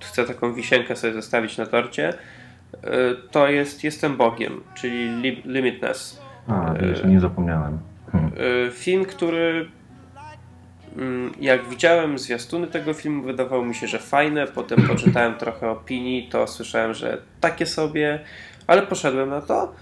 chcę 0.00 0.24
taką 0.24 0.54
wisienkę 0.54 0.96
sobie 0.96 1.12
zostawić 1.12 1.58
na 1.58 1.66
torcie, 1.66 2.12
y, 2.74 2.78
to 3.30 3.48
jest 3.48 3.84
Jestem 3.84 4.16
Bogiem, 4.16 4.60
czyli 4.74 5.22
Limitless. 5.44 6.20
A, 6.48 6.74
jeszcze 6.86 7.08
nie 7.08 7.20
zapomniałem. 7.20 7.78
Hmm. 8.12 8.32
Y, 8.68 8.70
film, 8.72 9.04
który 9.04 9.68
jak 11.40 11.68
widziałem 11.68 12.18
zwiastuny 12.18 12.66
tego 12.66 12.94
filmu, 12.94 13.22
wydawało 13.22 13.64
mi 13.64 13.74
się, 13.74 13.86
że 13.86 13.98
fajne. 13.98 14.46
Potem 14.46 14.88
poczytałem 14.88 15.34
trochę 15.44 15.70
opinii, 15.70 16.28
to 16.28 16.46
słyszałem, 16.46 16.94
że 16.94 17.22
takie 17.40 17.66
sobie, 17.66 18.20
ale 18.66 18.82
poszedłem 18.82 19.30
na 19.30 19.40
to 19.40 19.74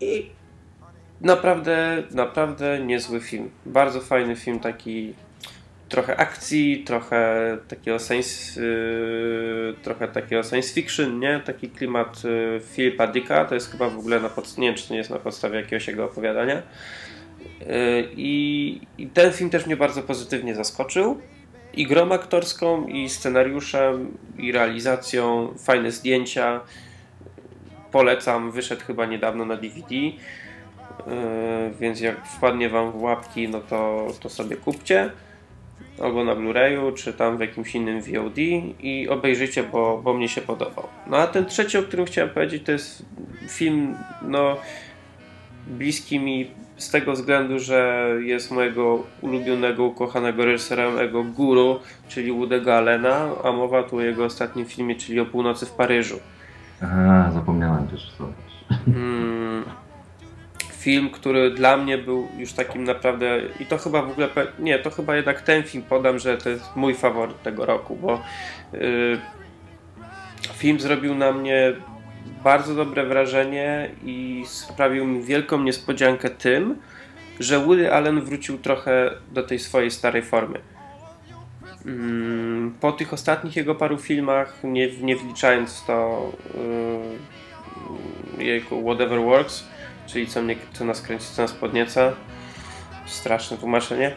i 0.00 0.30
naprawdę, 1.20 2.02
naprawdę 2.10 2.80
niezły 2.80 3.20
film. 3.20 3.50
Bardzo 3.66 4.00
fajny 4.00 4.36
film, 4.36 4.60
taki 4.60 5.14
trochę 5.88 6.16
akcji, 6.16 6.84
trochę 6.86 7.58
takiego 7.68 7.98
science, 7.98 8.60
yy, 8.60 9.74
trochę 9.82 10.08
takiego 10.08 10.42
science 10.42 10.74
fiction, 10.74 11.20
nie? 11.20 11.40
Taki 11.40 11.68
klimat 11.68 12.24
yy, 12.24 12.60
Philipa 12.74 13.06
Dicka, 13.06 13.44
to 13.44 13.54
jest 13.54 13.70
chyba 13.70 13.88
w 13.88 13.98
ogóle 13.98 14.20
na 14.20 14.28
podstawie, 14.28 14.62
nie 14.62 14.68
wiem, 14.68 14.76
czy 14.76 14.88
to 14.88 14.94
nie 14.94 14.98
jest 14.98 15.10
na 15.10 15.18
podstawie 15.18 15.56
jakiegoś 15.56 15.88
jego 15.88 16.04
opowiadania. 16.04 16.62
Yy, 17.60 17.66
i, 18.16 18.80
I 18.98 19.06
ten 19.06 19.32
film 19.32 19.50
też 19.50 19.66
mnie 19.66 19.76
bardzo 19.76 20.02
pozytywnie 20.02 20.54
zaskoczył. 20.54 21.20
I 21.74 21.86
grą 21.86 22.12
aktorską, 22.12 22.86
i 22.86 23.08
scenariuszem, 23.08 24.18
i 24.38 24.52
realizacją, 24.52 25.54
fajne 25.58 25.90
zdjęcia. 25.90 26.60
Polecam, 27.92 28.50
wyszedł 28.50 28.82
chyba 28.84 29.06
niedawno 29.06 29.44
na 29.44 29.56
DVD. 29.56 29.94
Yy, 29.94 30.14
więc 31.80 32.00
jak 32.00 32.26
wpadnie 32.26 32.68
Wam 32.68 32.92
w 32.92 33.02
łapki, 33.02 33.48
no 33.48 33.60
to, 33.60 34.06
to 34.20 34.28
sobie 34.28 34.56
kupcie 34.56 35.10
albo 36.02 36.24
na 36.24 36.36
Blu-rayu, 36.36 36.94
czy 36.94 37.12
tam 37.12 37.36
w 37.36 37.40
jakimś 37.40 37.74
innym 37.74 38.02
VOD 38.02 38.38
i 38.80 39.08
obejrzyjcie, 39.08 39.62
bo, 39.62 40.00
bo 40.04 40.14
mnie 40.14 40.28
się 40.28 40.40
podobał. 40.40 40.88
No 41.06 41.16
a 41.16 41.26
ten 41.26 41.46
trzeci, 41.46 41.78
o 41.78 41.82
którym 41.82 42.06
chciałem 42.06 42.30
powiedzieć, 42.30 42.62
to 42.66 42.72
jest 42.72 43.04
film, 43.48 43.94
no 44.22 44.56
bliski 45.66 46.20
mi 46.20 46.50
z 46.76 46.90
tego 46.90 47.12
względu, 47.12 47.58
że 47.58 48.08
jest 48.20 48.50
mojego 48.50 49.02
ulubionego, 49.20 49.84
ukochanego 49.84 50.44
reżysera, 50.44 50.90
mojego 50.90 51.24
guru, 51.24 51.80
czyli 52.08 52.32
Woody'ego 52.32 52.70
Allena, 52.70 53.28
a 53.44 53.52
mowa 53.52 53.82
tu 53.82 53.96
o 53.96 54.00
jego 54.00 54.24
ostatnim 54.24 54.66
filmie, 54.66 54.94
czyli 54.94 55.20
o 55.20 55.26
północy 55.26 55.66
w 55.66 55.70
Paryżu. 55.70 56.20
Aha, 56.82 57.30
zapomniałem 57.34 57.88
też 57.88 58.10
sobie. 58.10 58.32
Hmm, 58.84 59.64
film, 60.72 61.10
który 61.10 61.50
dla 61.50 61.76
mnie 61.76 61.98
był 61.98 62.28
już 62.38 62.52
takim 62.52 62.84
naprawdę 62.84 63.40
i 63.60 63.66
to 63.66 63.78
chyba 63.78 64.02
w 64.02 64.10
ogóle, 64.10 64.28
nie, 64.58 64.78
to 64.78 64.90
chyba 64.90 65.16
jednak 65.16 65.40
ten 65.40 65.62
film 65.62 65.84
podam, 65.88 66.18
że 66.18 66.38
to 66.38 66.50
jest 66.50 66.76
mój 66.76 66.94
faworyt 66.94 67.42
tego 67.42 67.66
roku, 67.66 67.96
bo 67.96 68.20
yy, 68.72 69.18
film 70.54 70.80
zrobił 70.80 71.14
na 71.14 71.32
mnie 71.32 71.72
bardzo 72.46 72.74
dobre 72.74 73.06
wrażenie 73.06 73.90
i 74.04 74.44
sprawił 74.46 75.06
mi 75.06 75.22
wielką 75.22 75.62
niespodziankę 75.62 76.30
tym, 76.30 76.76
że 77.40 77.58
Woody 77.58 77.92
Allen 77.92 78.20
wrócił 78.20 78.58
trochę 78.58 79.10
do 79.32 79.42
tej 79.42 79.58
swojej 79.58 79.90
starej 79.90 80.22
formy. 80.22 80.58
Mm, 81.86 82.74
po 82.80 82.92
tych 82.92 83.12
ostatnich 83.12 83.56
jego 83.56 83.74
paru 83.74 83.98
filmach, 83.98 84.58
nie, 84.64 84.90
nie 84.96 85.16
wliczając 85.16 85.84
to 85.86 86.32
yy, 88.38 88.44
jego 88.44 88.82
Whatever 88.82 89.20
Works, 89.20 89.64
czyli 90.06 90.26
co, 90.26 90.42
mnie, 90.42 90.56
co 90.72 90.84
nas 90.84 91.02
kręci, 91.02 91.26
co 91.32 91.42
nas 91.42 91.52
podnieca. 91.52 92.12
Straszne 93.06 93.56
tłumaczenie. 93.56 94.14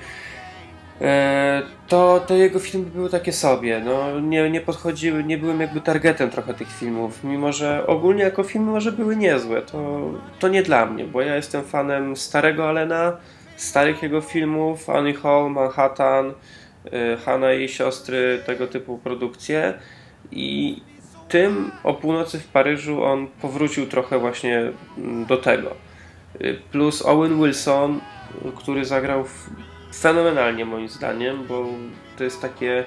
E, 1.02 1.62
to 1.88 2.20
te 2.28 2.38
jego 2.38 2.60
filmy 2.60 2.86
były 2.86 3.10
takie 3.10 3.34
sobie, 3.34 3.82
no 3.86 4.20
nie, 4.20 4.50
nie 4.50 4.62
podchodziły, 4.62 5.24
nie 5.24 5.38
byłem 5.38 5.62
jakby 5.62 5.82
targetem 5.82 6.30
trochę 6.30 6.54
tych 6.54 6.72
filmów, 6.72 7.24
mimo 7.24 7.52
że 7.52 7.88
ogólnie 7.88 8.24
jako 8.24 8.43
filmy 8.43 8.72
może 8.72 8.91
były 8.91 9.16
niezłe, 9.16 9.62
to, 9.62 10.00
to 10.39 10.47
nie 10.47 10.64
dla 10.64 10.86
mnie, 10.86 11.04
bo 11.04 11.22
ja 11.22 11.36
jestem 11.36 11.64
fanem 11.64 12.16
starego 12.16 12.70
Alena, 12.70 13.18
starych 13.56 14.04
jego 14.04 14.22
filmów, 14.22 14.89
Annie 14.89 15.14
Hall, 15.14 15.52
Manhattan, 15.52 16.34
e, 16.91 17.18
Hanna 17.18 17.54
i 17.54 17.58
jej 17.58 17.70
siostry, 17.70 18.41
tego 18.45 18.68
typu 18.68 18.97
produkcje 18.97 19.74
i 20.32 20.82
tym 21.30 21.72
o 21.84 21.93
północy 21.93 22.39
w 22.39 22.47
Paryżu 22.47 23.04
on 23.04 23.28
powrócił 23.41 23.88
trochę 23.88 24.20
właśnie 24.20 24.72
mm, 24.97 25.26
do 25.26 25.38
tego. 25.38 25.76
Y, 26.41 26.60
plus 26.72 27.06
Owen 27.06 27.43
Wilson, 27.43 28.00
który 28.56 28.86
zagrał 28.86 29.26
fenomenalnie 30.02 30.66
moim 30.66 30.89
zdaniem, 30.89 31.47
bo 31.47 31.66
to 32.18 32.24
jest 32.24 32.41
takie 32.41 32.86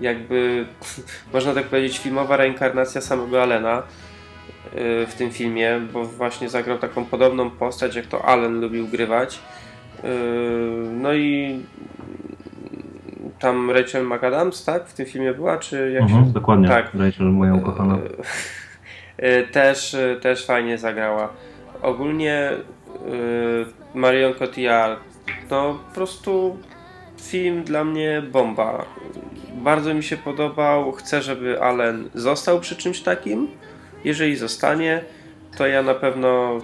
jakby, 0.00 0.66
można 1.34 1.54
tak 1.54 1.64
powiedzieć, 1.64 1.98
filmowa 1.98 2.36
reinkarnacja 2.36 3.00
samego 3.00 3.42
Allena 3.42 3.82
y, 3.82 5.06
w 5.06 5.14
tym 5.14 5.30
filmie, 5.30 5.80
bo 5.92 6.04
właśnie 6.04 6.48
zagrał 6.48 6.78
taką 6.78 7.04
podobną 7.04 7.50
postać, 7.50 7.96
jak 7.96 8.06
to 8.06 8.24
Allen 8.24 8.60
lubił 8.60 8.88
grywać. 8.88 9.40
Y, 10.04 10.08
no 10.92 11.14
i 11.14 11.60
tam 13.38 13.70
Rachel 13.70 14.06
McAdams, 14.06 14.64
tak? 14.64 14.86
W 14.86 14.94
tym 14.94 15.06
filmie 15.06 15.34
była, 15.34 15.58
czy 15.58 15.90
jak 15.90 16.02
mhm, 16.02 16.24
się... 16.24 16.32
Dokładnie, 16.32 16.68
tak. 16.68 16.94
Rachel, 16.94 17.26
moja 17.26 17.54
ukochana. 17.54 17.98
Też, 19.52 19.96
też 20.20 20.46
fajnie 20.46 20.78
zagrała. 20.78 21.28
Ogólnie 21.82 22.50
Marion 23.94 24.34
Cotillard 24.34 25.00
to 25.48 25.78
po 25.88 25.94
prostu 25.94 26.58
film 27.20 27.64
dla 27.64 27.84
mnie 27.84 28.22
bomba. 28.32 28.84
Bardzo 29.54 29.94
mi 29.94 30.02
się 30.02 30.16
podobał. 30.16 30.92
Chcę, 30.92 31.22
żeby 31.22 31.62
Allen 31.62 32.10
został 32.14 32.60
przy 32.60 32.76
czymś 32.76 33.00
takim. 33.00 33.48
Jeżeli 34.04 34.36
zostanie, 34.36 35.04
to 35.58 35.66
ja 35.66 35.82
na 35.82 35.94
pewno 35.94 36.58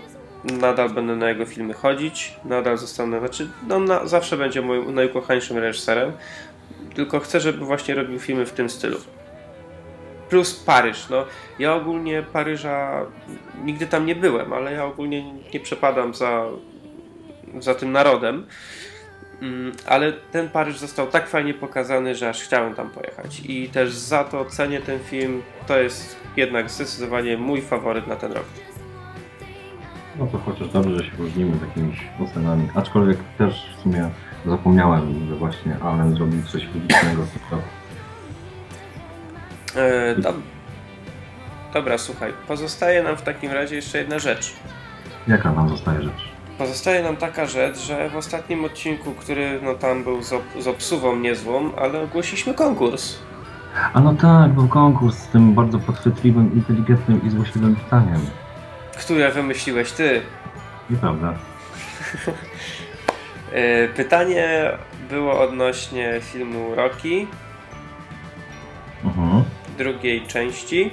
nadal 0.44 0.90
będę 0.90 1.16
na 1.16 1.28
jego 1.28 1.46
filmy 1.46 1.74
chodzić. 1.74 2.36
Nadal 2.44 2.78
zostanę, 2.78 3.18
znaczy, 3.18 3.48
no, 3.68 3.78
na, 3.78 4.06
zawsze 4.06 4.36
będzie 4.36 4.62
moim 4.62 4.94
najukochańszym 4.94 5.58
reżyserem 5.58 6.12
tylko 6.94 7.20
chcę, 7.20 7.40
żeby 7.40 7.64
właśnie 7.64 7.94
robił 7.94 8.18
filmy 8.18 8.46
w 8.46 8.52
tym 8.52 8.70
stylu. 8.70 8.98
Plus 10.28 10.54
Paryż. 10.54 11.08
No, 11.08 11.24
ja 11.58 11.74
ogólnie 11.74 12.22
Paryża 12.32 13.06
nigdy 13.64 13.86
tam 13.86 14.06
nie 14.06 14.14
byłem, 14.14 14.52
ale 14.52 14.72
ja 14.72 14.84
ogólnie 14.84 15.32
nie 15.54 15.60
przepadam 15.60 16.14
za, 16.14 16.46
za 17.60 17.74
tym 17.74 17.92
narodem. 17.92 18.46
Mm, 19.42 19.72
ale 19.86 20.12
ten 20.12 20.48
Paryż 20.48 20.78
został 20.78 21.06
tak 21.06 21.28
fajnie 21.28 21.54
pokazany, 21.54 22.14
że 22.14 22.28
aż 22.28 22.42
chciałem 22.42 22.74
tam 22.74 22.90
pojechać. 22.90 23.40
I 23.44 23.68
też 23.68 23.92
za 23.92 24.24
to 24.24 24.44
cenię 24.44 24.80
ten 24.80 24.98
film. 24.98 25.42
To 25.66 25.78
jest 25.78 26.16
jednak 26.36 26.70
zdecydowanie 26.70 27.36
mój 27.38 27.62
faworyt 27.62 28.06
na 28.06 28.16
ten 28.16 28.32
rok. 28.32 28.44
No 30.18 30.26
to 30.26 30.38
chociaż 30.38 30.68
dobrze, 30.68 30.98
że 30.98 31.04
się 31.04 31.16
różnimy 31.18 31.58
z 31.58 31.60
jakimiś 31.60 31.98
ocenami. 32.20 32.68
Aczkolwiek 32.74 33.18
też 33.38 33.66
w 33.78 33.82
sumie 33.82 34.10
zapomniałem, 34.46 35.26
że 35.28 35.34
właśnie 35.36 35.76
Alan 35.82 36.16
zrobił 36.16 36.42
coś 36.42 36.66
publicznego. 36.66 37.22
To 37.50 37.58
E, 39.80 40.14
dob- 40.16 40.40
Dobra, 41.74 41.98
słuchaj, 41.98 42.32
pozostaje 42.48 43.02
nam 43.02 43.16
w 43.16 43.22
takim 43.22 43.52
razie 43.52 43.76
jeszcze 43.76 43.98
jedna 43.98 44.18
rzecz. 44.18 44.52
Jaka 45.28 45.52
nam 45.52 45.68
zostaje 45.68 46.02
rzecz? 46.02 46.33
Pozostaje 46.58 47.02
nam 47.02 47.16
taka 47.16 47.46
rzecz, 47.46 47.78
że 47.78 48.08
w 48.10 48.16
ostatnim 48.16 48.64
odcinku, 48.64 49.12
który 49.12 49.60
no 49.62 49.74
tam 49.74 50.04
był 50.04 50.22
z, 50.22 50.32
ob- 50.32 50.62
z 50.62 50.68
obsuwą 50.68 51.16
niezłą, 51.16 51.70
ale 51.76 52.02
ogłosiliśmy 52.02 52.54
konkurs. 52.54 53.18
A 53.94 54.00
no 54.00 54.14
tak, 54.14 54.52
był 54.52 54.68
konkurs 54.68 55.16
z 55.16 55.26
tym 55.28 55.54
bardzo 55.54 55.78
podchwytliwym, 55.78 56.52
inteligentnym 56.54 57.20
i 57.26 57.30
złośliwym 57.30 57.76
pytaniem. 57.76 58.20
Które 58.98 59.30
wymyśliłeś 59.32 59.92
ty. 59.92 60.20
Nieprawda? 60.90 61.34
E, 63.52 63.88
Pytanie 63.88 64.70
było 65.10 65.40
odnośnie 65.40 66.20
filmu 66.20 66.74
Rocky, 66.74 67.26
Mhm. 69.04 69.44
drugiej 69.78 70.26
części. 70.26 70.90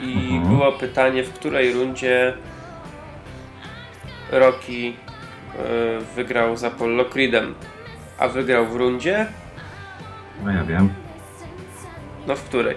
I 0.00 0.12
Mhm. 0.36 0.56
było 0.56 0.72
pytanie, 0.72 1.24
w 1.24 1.32
której 1.32 1.72
rundzie 1.72 2.34
Rocky 4.32 4.92
e, 5.58 6.00
wygrał 6.16 6.56
z 6.56 6.64
Apollo 6.64 7.04
Creedem. 7.04 7.54
A 8.18 8.28
wygrał 8.28 8.66
w 8.66 8.76
rundzie? 8.76 9.26
No 10.44 10.50
ja 10.52 10.64
wiem. 10.64 10.88
No 12.26 12.36
w 12.36 12.42
której? 12.44 12.76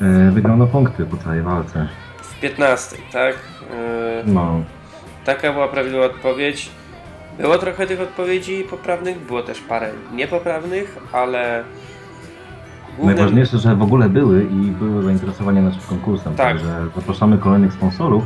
E, 0.00 0.30
wygrał 0.30 0.56
na 0.56 0.66
punkty 0.66 1.06
po 1.06 1.16
całej 1.16 1.42
walce. 1.42 1.88
W 2.22 2.40
15, 2.40 2.96
tak? 3.12 3.34
E, 3.70 4.22
No, 4.26 4.62
Taka 5.24 5.52
była 5.52 5.68
prawidłowa 5.68 6.06
odpowiedź. 6.06 6.70
Było 7.38 7.58
trochę 7.58 7.86
tych 7.86 8.00
odpowiedzi 8.00 8.64
poprawnych, 8.70 9.18
było 9.20 9.42
też 9.42 9.60
parę 9.60 9.90
niepoprawnych, 10.12 10.98
ale 11.12 11.64
głównym... 12.96 13.16
najważniejsze, 13.16 13.58
że 13.58 13.76
w 13.76 13.82
ogóle 13.82 14.08
były 14.08 14.42
i 14.42 14.70
były 14.70 15.02
zainteresowania 15.02 15.62
naszym 15.62 15.80
konkursem. 15.88 16.34
Tak. 16.34 16.46
Także 16.46 16.86
zapraszamy 16.96 17.38
kolejnych 17.38 17.72
sponsorów, 17.72 18.24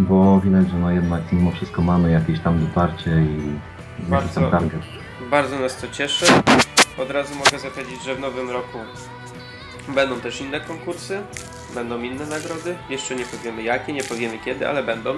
bo 0.00 0.40
widać, 0.40 0.70
że 0.70 0.78
no 0.78 0.90
jednak 0.90 1.32
mimo 1.32 1.50
wszystko 1.50 1.82
mamy 1.82 2.10
jakieś 2.10 2.40
tam 2.40 2.66
dotarcie 2.66 3.10
i 3.10 3.36
jakiś 3.98 4.10
Bardzo. 4.10 4.40
tam 4.40 4.50
target. 4.50 4.82
Bardzo 5.30 5.58
nas 5.58 5.76
to 5.76 5.88
cieszy. 5.88 6.26
Od 6.98 7.10
razu 7.10 7.34
mogę 7.34 7.58
zapowiedzieć, 7.58 8.02
że 8.04 8.14
w 8.14 8.20
nowym 8.20 8.50
roku 8.50 8.78
będą 9.88 10.20
też 10.20 10.40
inne 10.40 10.60
konkursy, 10.60 11.20
będą 11.74 12.02
inne 12.02 12.26
nagrody. 12.26 12.76
Jeszcze 12.90 13.16
nie 13.16 13.24
powiemy 13.24 13.62
jakie, 13.62 13.92
nie 13.92 14.02
powiemy 14.02 14.38
kiedy, 14.38 14.68
ale 14.68 14.82
będą. 14.82 15.14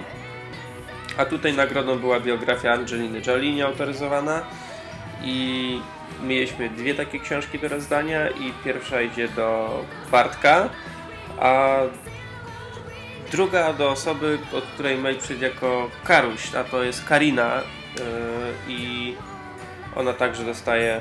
A 1.17 1.25
tutaj 1.25 1.53
nagrodą 1.55 1.99
była 1.99 2.21
biografia 2.21 2.73
Angeliny 2.73 3.21
Jolie 3.27 3.55
nieautoryzowana 3.55 4.43
i 5.23 5.81
mieliśmy 6.23 6.71
dwie 6.71 6.95
takie 6.95 7.21
książki 7.21 7.59
do 7.59 7.69
rozdania 7.69 8.29
i 8.31 8.53
pierwsza 8.65 9.03
idzie 9.03 9.29
do 9.29 9.81
Bartka, 10.11 10.69
a 11.41 11.77
druga 13.33 13.73
do 13.73 13.91
osoby, 13.91 14.39
od 14.53 14.65
której 14.65 14.99
mail 14.99 15.19
przyjdzie 15.19 15.47
jako 15.47 15.91
Karuś, 16.05 16.55
a 16.55 16.65
to 16.65 16.83
jest 16.83 17.05
Karina 17.05 17.55
yy, 17.57 18.03
i 18.69 19.15
ona 19.97 20.13
także 20.13 20.45
dostaje 20.45 21.01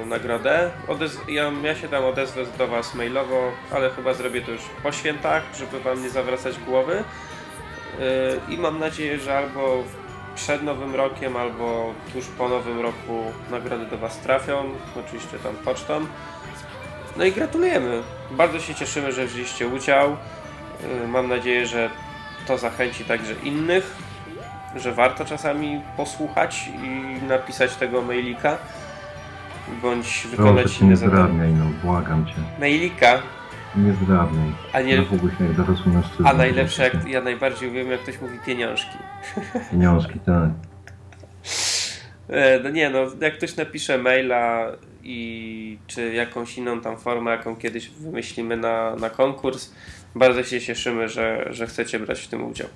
yy, 0.00 0.06
nagrodę. 0.06 0.70
Odez- 0.88 1.28
ja, 1.28 1.52
ja 1.62 1.74
się 1.74 1.88
tam 1.88 2.04
odezwę 2.04 2.44
do 2.58 2.68
Was 2.68 2.94
mailowo, 2.94 3.52
ale 3.70 3.90
chyba 3.90 4.14
zrobię 4.14 4.40
to 4.40 4.50
już 4.50 4.62
po 4.82 4.92
świętach, 4.92 5.42
żeby 5.58 5.80
Wam 5.80 6.02
nie 6.02 6.10
zawracać 6.10 6.58
głowy. 6.58 7.04
Yy, 7.98 8.54
I 8.54 8.58
mam 8.58 8.78
nadzieję, 8.78 9.18
że 9.18 9.38
albo 9.38 9.84
przed 10.34 10.62
Nowym 10.62 10.94
Rokiem, 10.94 11.36
albo 11.36 11.94
tuż 12.12 12.24
po 12.26 12.48
Nowym 12.48 12.80
Roku 12.80 13.24
nagrody 13.50 13.86
do 13.86 13.98
Was 13.98 14.18
trafią, 14.18 14.64
oczywiście 15.06 15.38
tam 15.38 15.54
pocztą. 15.54 16.06
No 17.16 17.24
i 17.24 17.32
gratulujemy. 17.32 18.02
Bardzo 18.30 18.60
się 18.60 18.74
cieszymy, 18.74 19.12
że 19.12 19.26
wzięliście 19.26 19.68
udział. 19.68 20.16
Yy, 21.02 21.08
Mam 21.08 21.28
nadzieję, 21.28 21.66
że 21.66 21.90
to 22.46 22.58
zachęci 22.58 23.04
także 23.04 23.34
innych, 23.44 23.96
że 24.76 24.92
warto 24.92 25.24
czasami 25.24 25.80
posłuchać 25.96 26.70
i 26.82 27.22
napisać 27.26 27.74
tego 27.76 28.02
mailika, 28.02 28.58
bądź 29.82 30.26
wykonać 30.30 30.64
Proszę 30.64 30.80
inne 30.80 30.90
nie 30.90 30.96
zadanie. 30.96 31.16
zdrabniaj, 31.22 31.52
no 31.52 31.64
błagam 31.84 32.26
cię. 32.26 32.32
Mailika, 32.60 33.22
Nie 33.76 33.92
zdrabniaj. 33.92 34.52
a 34.72 34.80
nie... 34.80 34.96
Zachowuj 34.96 35.30
się 35.38 35.44
jak 35.44 35.52
dorosły 35.56 35.92
mężczyzna. 35.92 36.30
A 36.30 36.32
najlepsze, 36.32 36.82
jak 36.82 37.08
ja 37.08 37.20
najbardziej 37.20 37.70
wiem, 37.70 37.90
jak 37.90 38.00
ktoś 38.00 38.20
mówi 38.20 38.38
pieniążki. 38.46 38.98
Pieniążki, 39.70 40.20
tak. 40.20 40.50
E, 42.30 42.60
No 42.62 42.70
nie, 42.70 42.90
no 42.90 42.98
jak 43.20 43.34
ktoś 43.38 43.56
napisze 43.56 43.98
maila 43.98 44.66
i 45.02 45.78
czy 45.86 46.12
jakąś 46.12 46.58
inną 46.58 46.80
tam 46.80 46.98
formę, 46.98 47.30
jaką 47.30 47.56
kiedyś 47.56 47.88
wymyślimy 47.90 48.56
na, 48.56 48.96
na 48.96 49.10
konkurs, 49.10 49.72
bardzo 50.14 50.42
się 50.44 50.60
cieszymy, 50.60 51.08
że, 51.08 51.48
że 51.50 51.66
chcecie 51.66 51.98
brać 52.00 52.20
w 52.20 52.28
tym 52.28 52.44
udział. 52.44 52.68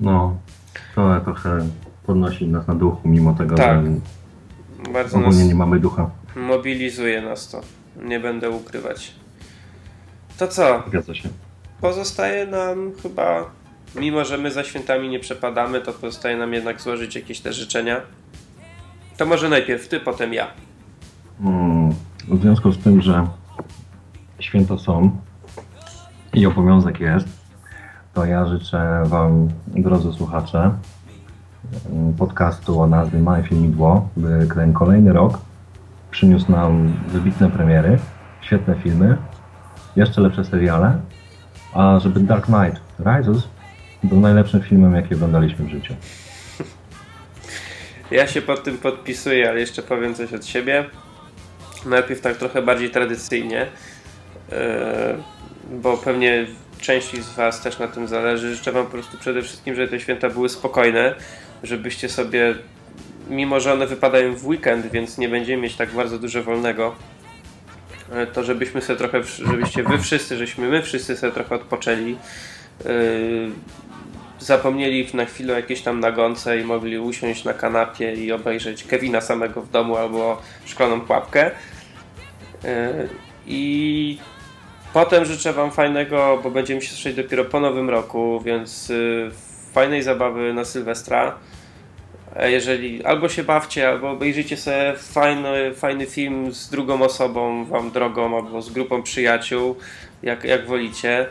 No, 0.00 0.36
to 0.94 1.20
trochę 1.20 1.68
podnosi 2.06 2.46
nas 2.46 2.66
na 2.66 2.74
duchu, 2.74 3.08
mimo 3.08 3.34
tego, 3.34 3.54
Tak. 3.56 3.80
że 3.86 4.92
Bardzo 4.92 5.18
ogólnie 5.18 5.44
nie 5.44 5.54
mamy 5.54 5.80
ducha. 5.80 6.10
mobilizuje 6.36 7.22
nas 7.22 7.48
to. 7.48 7.60
Nie 8.02 8.20
będę 8.20 8.50
ukrywać. 8.50 9.14
To 10.38 10.48
co? 10.48 10.82
Zgadza 10.88 11.14
się. 11.14 11.28
Pozostaje 11.80 12.46
nam 12.46 12.92
chyba, 13.02 13.50
mimo 13.94 14.24
że 14.24 14.38
my 14.38 14.50
za 14.50 14.64
świętami 14.64 15.08
nie 15.08 15.20
przepadamy, 15.20 15.80
to 15.80 15.92
pozostaje 15.92 16.36
nam 16.36 16.52
jednak 16.52 16.80
złożyć 16.80 17.14
jakieś 17.16 17.40
te 17.40 17.52
życzenia. 17.52 18.00
To 19.16 19.26
może 19.26 19.48
najpierw 19.48 19.88
ty, 19.88 20.00
potem 20.00 20.34
ja. 20.34 20.46
Mm, 21.40 21.90
W 22.28 22.42
związku 22.42 22.72
z 22.72 22.78
tym, 22.78 23.02
że 23.02 23.26
święta 24.40 24.78
są 24.78 25.16
i 26.34 26.46
obowiązek 26.46 27.00
jest, 27.00 27.28
to 28.14 28.24
ja 28.24 28.46
życzę 28.46 29.02
Wam, 29.04 29.48
drodzy 29.66 30.12
słuchacze, 30.12 30.70
mm, 31.92 32.14
podcastu 32.14 32.80
o 32.80 32.86
nazwie 32.86 33.18
Małe 33.18 33.42
Filmidło, 33.42 34.08
by 34.16 34.46
ten 34.54 34.72
kolejny 34.72 35.12
rok 35.12 35.38
przyniósł 36.10 36.52
nam 36.52 36.92
wybitne 37.08 37.50
premiery, 37.50 37.98
świetne 38.40 38.74
filmy, 38.82 39.16
jeszcze 39.96 40.20
lepsze 40.20 40.44
seriale, 40.44 41.00
a 41.74 41.98
żeby 41.98 42.20
Dark 42.20 42.46
Knight 42.46 42.80
Rises 42.98 43.48
był 44.04 44.20
najlepszym 44.20 44.62
filmem, 44.62 44.94
jaki 44.94 45.14
oglądaliśmy 45.14 45.64
w 45.64 45.68
życiu. 45.68 45.94
Ja 48.10 48.26
się 48.26 48.42
pod 48.42 48.64
tym 48.64 48.78
podpisuję, 48.78 49.50
ale 49.50 49.60
jeszcze 49.60 49.82
powiem 49.82 50.14
coś 50.14 50.32
od 50.32 50.46
siebie. 50.46 50.84
Najpierw 51.86 52.20
tak 52.20 52.36
trochę 52.36 52.62
bardziej 52.62 52.90
tradycyjnie, 52.90 53.66
yy, 54.50 54.56
bo 55.70 55.96
pewnie 55.96 56.46
części 56.80 57.22
z 57.22 57.30
Was 57.30 57.60
też 57.60 57.78
na 57.78 57.88
tym 57.88 58.08
zależy. 58.08 58.54
Życzę 58.54 58.72
Wam 58.72 58.84
po 58.84 58.90
prostu 58.92 59.18
przede 59.18 59.42
wszystkim, 59.42 59.74
żeby 59.74 59.88
te 59.88 60.00
święta 60.00 60.30
były 60.30 60.48
spokojne, 60.48 61.14
żebyście 61.62 62.08
sobie, 62.08 62.54
mimo 63.30 63.60
że 63.60 63.72
one 63.72 63.86
wypadają 63.86 64.34
w 64.34 64.46
weekend, 64.46 64.86
więc 64.86 65.18
nie 65.18 65.28
będziemy 65.28 65.62
mieć 65.62 65.76
tak 65.76 65.90
bardzo 65.90 66.18
dużo 66.18 66.42
wolnego, 66.42 66.94
yy, 68.14 68.26
to 68.26 68.44
żebyśmy 68.44 68.80
sobie 68.82 68.98
trochę, 68.98 69.22
żebyście 69.22 69.82
Wy 69.82 69.98
wszyscy, 69.98 70.36
żeśmy 70.36 70.68
my 70.68 70.82
wszyscy 70.82 71.16
sobie 71.16 71.32
trochę 71.32 71.54
odpoczęli. 71.54 72.16
Yy, 72.84 73.50
zapomnieli 74.38 75.08
na 75.14 75.24
chwilę 75.24 75.52
o 75.52 75.56
jakiejś 75.56 75.82
tam 75.82 76.00
nagonce 76.00 76.60
i 76.60 76.64
mogli 76.64 76.98
usiąść 76.98 77.44
na 77.44 77.54
kanapie 77.54 78.14
i 78.14 78.32
obejrzeć 78.32 78.84
Kevina 78.84 79.20
samego 79.20 79.62
w 79.62 79.70
domu 79.70 79.96
albo 79.96 80.42
szklaną 80.64 81.00
pułapkę. 81.00 81.50
Yy, 82.64 82.70
I 83.46 84.18
potem 84.92 85.24
życzę 85.24 85.52
Wam 85.52 85.70
fajnego, 85.70 86.40
bo 86.42 86.50
będziemy 86.50 86.82
się 86.82 86.88
słyszeć 86.88 87.16
dopiero 87.16 87.44
po 87.44 87.60
nowym 87.60 87.90
roku, 87.90 88.40
więc 88.44 88.88
yy, 88.88 89.30
fajnej 89.72 90.02
zabawy 90.02 90.54
na 90.54 90.64
Sylwestra. 90.64 91.38
A 92.36 92.46
Jeżeli 92.46 93.04
albo 93.04 93.28
się 93.28 93.44
bawcie, 93.44 93.88
albo 93.88 94.10
obejrzyjcie 94.10 94.56
sobie 94.56 94.94
fajny, 94.96 95.74
fajny 95.74 96.06
film 96.06 96.52
z 96.52 96.70
drugą 96.70 97.02
osobą, 97.02 97.64
Wam 97.64 97.90
drogą, 97.90 98.36
albo 98.36 98.62
z 98.62 98.70
grupą 98.70 99.02
przyjaciół, 99.02 99.76
jak, 100.22 100.44
jak 100.44 100.66
wolicie. 100.66 101.26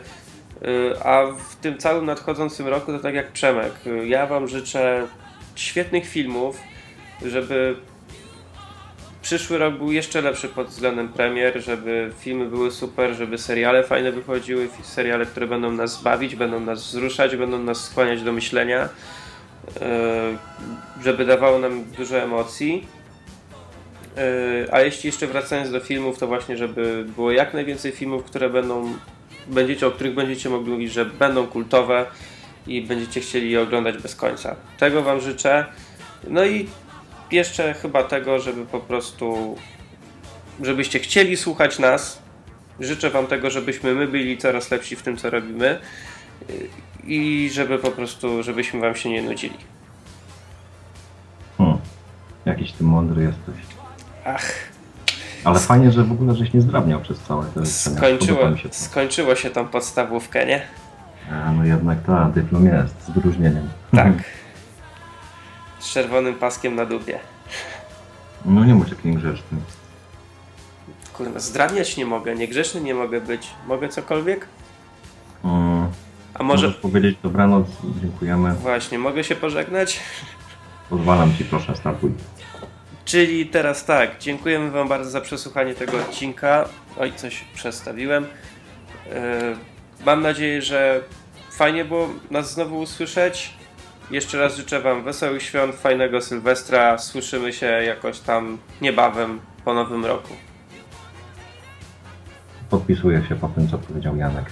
Y, 0.62 1.02
A 1.04 1.26
w 1.26 1.56
tym 1.56 1.78
całym 1.78 2.06
nadchodzącym 2.06 2.68
roku 2.68 2.92
to 2.92 2.98
tak 2.98 3.14
jak 3.14 3.32
Przemek. 3.32 3.72
y, 3.86 4.08
Ja 4.08 4.26
Wam 4.26 4.48
życzę 4.48 5.06
świetnych 5.54 6.08
filmów, 6.08 6.60
żeby 7.26 7.76
przyszły 9.32 9.58
rok 9.58 9.74
był 9.74 9.92
jeszcze 9.92 10.20
lepszy 10.20 10.48
pod 10.48 10.68
względem 10.68 11.08
premier, 11.08 11.62
żeby 11.62 12.10
filmy 12.20 12.46
były 12.46 12.70
super, 12.70 13.14
żeby 13.14 13.38
seriale 13.38 13.84
fajne 13.84 14.12
wychodziły, 14.12 14.68
seriale, 14.82 15.26
które 15.26 15.46
będą 15.46 15.72
nas 15.72 16.02
bawić, 16.02 16.36
będą 16.36 16.60
nas 16.60 16.82
wzruszać, 16.82 17.36
będą 17.36 17.58
nas 17.58 17.84
skłaniać 17.84 18.22
do 18.22 18.32
myślenia, 18.32 18.84
y, 18.84 19.80
żeby 21.02 21.24
dawało 21.24 21.58
nam 21.58 21.84
dużo 21.84 22.18
emocji. 22.18 22.86
Y, 24.18 24.72
A 24.72 24.80
jeśli 24.80 25.06
jeszcze 25.06 25.26
wracając 25.26 25.70
do 25.70 25.80
filmów, 25.80 26.18
to 26.18 26.26
właśnie, 26.26 26.56
żeby 26.56 27.04
było 27.16 27.30
jak 27.30 27.54
najwięcej 27.54 27.92
filmów, 27.92 28.24
które 28.24 28.50
będą 28.50 28.92
będziecie, 29.46 29.86
o 29.86 29.90
których 29.90 30.14
będziecie 30.14 30.50
mogli 30.50 30.72
mówić, 30.72 30.92
że 30.92 31.04
będą 31.04 31.46
kultowe, 31.46 32.06
i 32.66 32.82
będziecie 32.82 33.20
chcieli 33.20 33.50
je 33.50 33.62
oglądać 33.62 33.98
bez 33.98 34.16
końca. 34.16 34.56
Tego 34.78 35.02
Wam 35.02 35.20
życzę. 35.20 35.66
No 36.28 36.44
i 36.44 36.68
jeszcze 37.32 37.74
chyba 37.74 38.02
tego, 38.02 38.38
żeby 38.40 38.66
po 38.66 38.80
prostu, 38.80 39.56
żebyście 40.62 40.98
chcieli 40.98 41.36
słuchać 41.36 41.78
nas. 41.78 42.22
Życzę 42.80 43.10
Wam 43.10 43.26
tego, 43.26 43.50
żebyśmy 43.50 43.94
my 43.94 44.08
byli 44.08 44.38
coraz 44.38 44.70
lepsi 44.70 44.96
w 44.96 45.02
tym, 45.02 45.16
co 45.16 45.30
robimy 45.30 45.78
i 47.04 47.50
żeby 47.52 47.78
po 47.78 47.90
prostu, 47.90 48.42
żebyśmy 48.42 48.80
Wam 48.80 48.94
się 48.94 49.10
nie 49.10 49.22
nudzili. 49.22 49.56
Hmm. 51.58 51.78
Jakiś 52.44 52.72
ty 52.72 52.84
mądry 52.84 53.22
jesteś. 53.22 53.54
Ach, 54.24 54.52
Ale 55.44 55.58
fajnie, 55.58 55.92
że 55.92 56.04
w 56.04 56.12
ogóle 56.12 56.34
żeś 56.34 56.52
nie 56.52 56.60
zdrabniał 56.60 57.00
przez 57.00 57.18
całe 57.18 57.44
te 57.46 57.66
skończyło, 57.66 58.56
się 58.56 58.68
to. 58.68 58.74
skończyło 58.74 59.34
się 59.34 59.50
tą 59.50 59.68
podstawówkę, 59.68 60.46
nie? 60.46 60.62
A, 61.32 61.52
no 61.52 61.64
jednak 61.64 61.98
ta, 62.06 62.30
dyplom 62.34 62.66
jest, 62.66 62.94
z 63.06 63.10
wyróżnieniem. 63.10 63.68
Tak. 63.96 64.12
Z 65.82 65.90
czerwonym 65.90 66.34
paskiem 66.34 66.74
na 66.74 66.86
dupie. 66.86 67.18
No 68.44 68.64
nie 68.64 68.74
bądź 68.74 68.90
taki 68.90 69.08
niegrzeczny. 69.08 69.58
Kurwa, 71.12 71.40
zdrabniać 71.40 71.96
nie 71.96 72.06
mogę, 72.06 72.34
niegrzeczny 72.34 72.80
nie 72.80 72.94
mogę 72.94 73.20
być. 73.20 73.50
Mogę 73.66 73.88
cokolwiek? 73.88 74.46
Mm. 75.44 75.88
A 76.34 76.42
może... 76.42 76.66
Możesz 76.66 76.80
powiedzieć 76.80 77.18
dobranoc, 77.22 77.66
dziękujemy. 78.02 78.54
Właśnie, 78.54 78.98
mogę 78.98 79.24
się 79.24 79.36
pożegnać? 79.36 80.00
Pozwalam 80.90 81.36
ci, 81.36 81.44
proszę, 81.44 81.76
startuj. 81.76 82.12
Czyli 83.04 83.46
teraz 83.46 83.84
tak, 83.84 84.18
dziękujemy 84.18 84.70
Wam 84.70 84.88
bardzo 84.88 85.10
za 85.10 85.20
przesłuchanie 85.20 85.74
tego 85.74 85.96
odcinka. 85.96 86.68
Oj, 86.98 87.12
coś 87.16 87.44
przestawiłem. 87.54 88.26
Yy, 89.06 89.12
mam 90.06 90.22
nadzieję, 90.22 90.62
że 90.62 91.00
fajnie 91.50 91.84
było 91.84 92.08
nas 92.30 92.54
znowu 92.54 92.80
usłyszeć. 92.80 93.61
Jeszcze 94.10 94.38
raz 94.38 94.56
życzę 94.56 94.80
Wam 94.80 95.04
wesołych 95.04 95.42
świąt, 95.42 95.74
fajnego 95.74 96.20
Sylwestra. 96.20 96.98
Słyszymy 96.98 97.52
się 97.52 97.66
jakoś 97.66 98.20
tam 98.20 98.58
niebawem 98.80 99.40
po 99.64 99.74
nowym 99.74 100.04
roku. 100.04 100.34
Podpisuję 102.70 103.22
się 103.28 103.36
po 103.36 103.48
tym, 103.48 103.68
co 103.68 103.78
powiedział 103.78 104.16
Janek. 104.16 104.44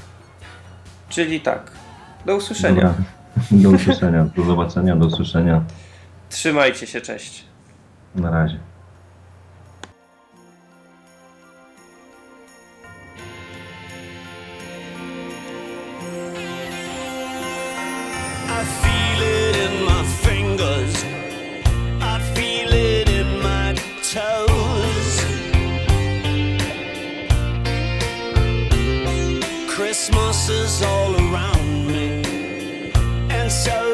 Czyli 1.09 1.41
tak, 1.41 1.71
do 2.27 2.37
usłyszenia. 2.37 2.83
Dobra. 2.83 2.95
Do 3.63 3.71
usłyszenia, 3.71 4.25
do 4.37 4.45
zobaczenia, 4.45 4.97
do 4.97 5.07
usłyszenia. 5.07 5.63
Trzymajcie 6.29 6.87
się, 6.87 7.01
cześć. 7.01 7.45
Na 8.15 8.31
razie. 8.31 8.59
Is 30.31 30.81
all 30.83 31.15
around 31.17 31.89
me, 31.89 32.23
and 33.31 33.51
so 33.51 33.90